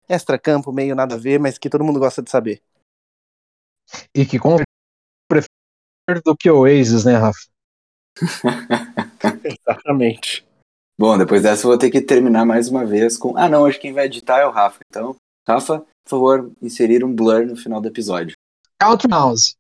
extra-campo, 0.08 0.72
meio 0.72 0.96
nada 0.96 1.16
a 1.16 1.18
ver, 1.18 1.40
mas 1.40 1.58
que 1.58 1.70
todo 1.70 1.84
mundo 1.84 2.00
gosta 2.00 2.22
de 2.22 2.30
saber. 2.30 2.62
E 4.16 4.26
que 4.26 4.40
com 4.40 4.58
prefere 5.28 6.22
do 6.24 6.36
que 6.36 6.50
o 6.50 6.60
Oasis, 6.60 7.06
né, 7.06 7.16
Rafa? 7.16 7.51
Exatamente. 9.44 10.46
Bom, 10.98 11.18
depois 11.18 11.42
dessa 11.42 11.66
eu 11.66 11.70
vou 11.70 11.78
ter 11.78 11.90
que 11.90 12.02
terminar 12.02 12.46
mais 12.46 12.68
uma 12.68 12.86
vez 12.86 13.18
com. 13.18 13.38
Ah, 13.38 13.50
não, 13.50 13.64
hoje 13.64 13.80
quem 13.80 13.94
vai 13.94 14.06
editar 14.06 14.40
é 14.40 14.46
o 14.46 14.52
Rafa. 14.52 14.80
Então, 14.88 15.16
Rafa, 15.48 15.80
por 15.80 16.10
favor, 16.10 16.52
inserir 16.62 17.04
um 17.04 17.14
blur 17.14 17.46
no 17.46 17.56
final 17.56 17.82
do 17.82 17.88
episódio. 17.88 18.36
Count 18.80 19.08
Mouse. 19.08 19.56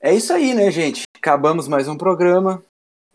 É 0.00 0.12
isso 0.14 0.32
aí, 0.32 0.52
né, 0.52 0.70
gente? 0.70 1.02
Acabamos 1.16 1.68
mais 1.68 1.86
um 1.86 1.96
programa. 1.96 2.64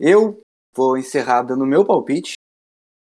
Eu 0.00 0.40
vou 0.74 0.96
encerrar 0.96 1.42
dando 1.42 1.66
meu 1.66 1.84
palpite. 1.84 2.32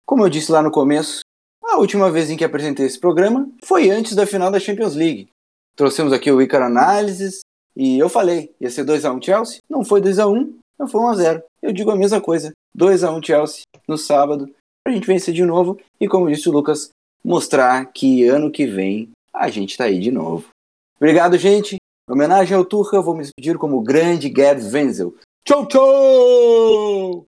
Como 0.06 0.24
eu 0.24 0.30
disse 0.30 0.52
lá 0.52 0.62
no 0.62 0.72
começo, 0.72 1.22
a 1.64 1.78
última 1.78 2.12
vez 2.12 2.30
em 2.30 2.38
que 2.38 2.44
apresentei 2.44 2.86
esse 2.86 3.00
programa 3.00 3.50
foi 3.64 3.90
antes 3.90 4.16
da 4.16 4.26
final 4.26 4.52
da 4.52 4.60
Champions 4.60 4.96
League. 4.96 5.30
Trouxemos 5.76 6.12
aqui 6.12 6.32
o 6.32 6.42
Icar 6.42 6.64
Análises 6.64 7.42
e 7.76 8.00
eu 8.00 8.10
falei, 8.10 8.54
ia 8.60 8.70
ser 8.70 8.84
2x1 8.84 9.24
Chelsea. 9.24 9.62
Não 9.70 9.86
foi 9.86 10.02
2x1, 10.02 10.54
não 10.78 10.88
foi 10.88 11.02
1x0. 11.02 11.42
Eu 11.62 11.74
digo 11.74 11.92
a 11.92 11.96
mesma 11.96 12.22
coisa. 12.22 12.52
2x1 12.78 13.26
Chelsea 13.26 13.62
no 13.88 13.98
sábado, 13.98 14.54
pra 14.84 14.94
gente 14.94 15.08
vencer 15.08 15.34
de 15.34 15.44
novo. 15.44 15.80
E 16.00 16.08
como 16.08 16.30
disse 16.30 16.48
o 16.48 16.52
Lucas, 16.52 16.90
mostrar 17.24 17.86
que 17.88 18.26
ano 18.26 18.52
que 18.52 18.66
vem 18.66 19.10
a 19.34 19.50
gente 19.50 19.78
tá 19.78 19.86
aí 19.86 20.00
de 20.00 20.12
novo. 20.12 20.50
Obrigado, 20.98 21.38
gente. 21.38 21.76
Em 21.76 22.14
homenagem 22.14 22.56
ao 22.56 22.66
Tuchel, 22.66 23.04
vou 23.04 23.16
me 23.16 23.22
despedir 23.22 23.58
como 23.58 23.78
o 23.78 23.84
grande 23.84 24.34
Gerd 24.36 24.64
Wenzel. 24.64 25.14
Tchau, 25.46 25.66
tchau! 25.68 27.26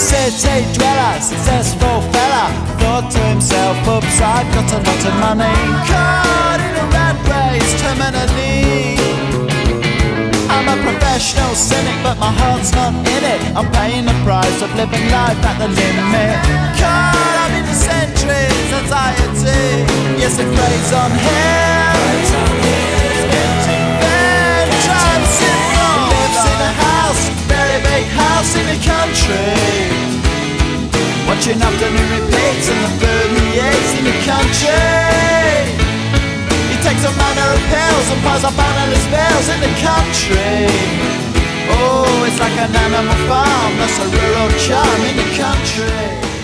City 0.00 0.64
dweller, 0.72 1.20
successful 1.20 2.00
fella, 2.10 2.48
thought 2.80 3.12
to 3.12 3.20
himself, 3.28 3.76
oops, 3.86 4.18
I've 4.18 4.48
got 4.56 4.72
a 4.72 4.80
lot 4.80 5.02
of 5.04 5.14
money. 5.20 5.56
Caught 5.86 6.60
in 6.64 6.74
a 6.80 6.86
rat 6.88 7.16
race, 7.28 7.72
terminally. 7.84 8.96
I'm 10.48 10.66
a 10.72 10.76
professional 10.82 11.54
cynic, 11.54 11.94
but 12.02 12.18
my 12.18 12.32
heart's 12.32 12.72
not 12.72 12.94
in 12.96 13.22
it. 13.28 13.40
I'm 13.54 13.70
paying 13.76 14.06
the 14.06 14.16
price 14.24 14.62
of 14.62 14.74
living 14.74 15.04
life 15.12 15.38
at 15.44 15.56
the 15.60 15.68
limit. 15.68 16.36
Caught 16.80 17.36
up 17.44 17.52
in 17.60 17.64
the 17.68 17.76
centuries, 17.76 18.72
anxiety. 18.72 19.84
Yes, 20.16 20.40
it 20.40 20.48
preys 20.48 20.92
on 20.96 21.10
him. 21.12 21.89
Big 28.00 28.08
house 28.16 28.56
in 28.56 28.64
the 28.72 28.78
country. 28.80 29.52
Watching 31.28 31.60
afternoon 31.60 32.08
repeats 32.16 32.66
and 32.72 32.80
the 32.84 32.92
food 33.00 33.28
he 33.36 33.46
eats 33.60 33.92
in 33.98 34.04
the 34.08 34.16
country. 34.24 34.88
He 36.70 36.76
takes 36.86 37.04
a 37.04 37.12
manner 37.20 37.48
of 37.56 37.60
pills 37.68 38.06
and 38.12 38.20
piles 38.24 38.44
up 38.48 38.56
analyst 38.56 39.08
bills 39.12 39.46
in 39.52 39.60
the 39.66 39.72
country. 39.84 40.64
Oh, 41.76 42.26
it's 42.26 42.40
like 42.40 42.56
an 42.64 42.72
animal 42.84 43.20
farm, 43.28 43.72
that's 43.78 43.98
a 44.04 44.08
rural 44.16 44.50
charm 44.64 45.00
in 45.10 45.16
the 45.22 45.28
country. 45.36 46.39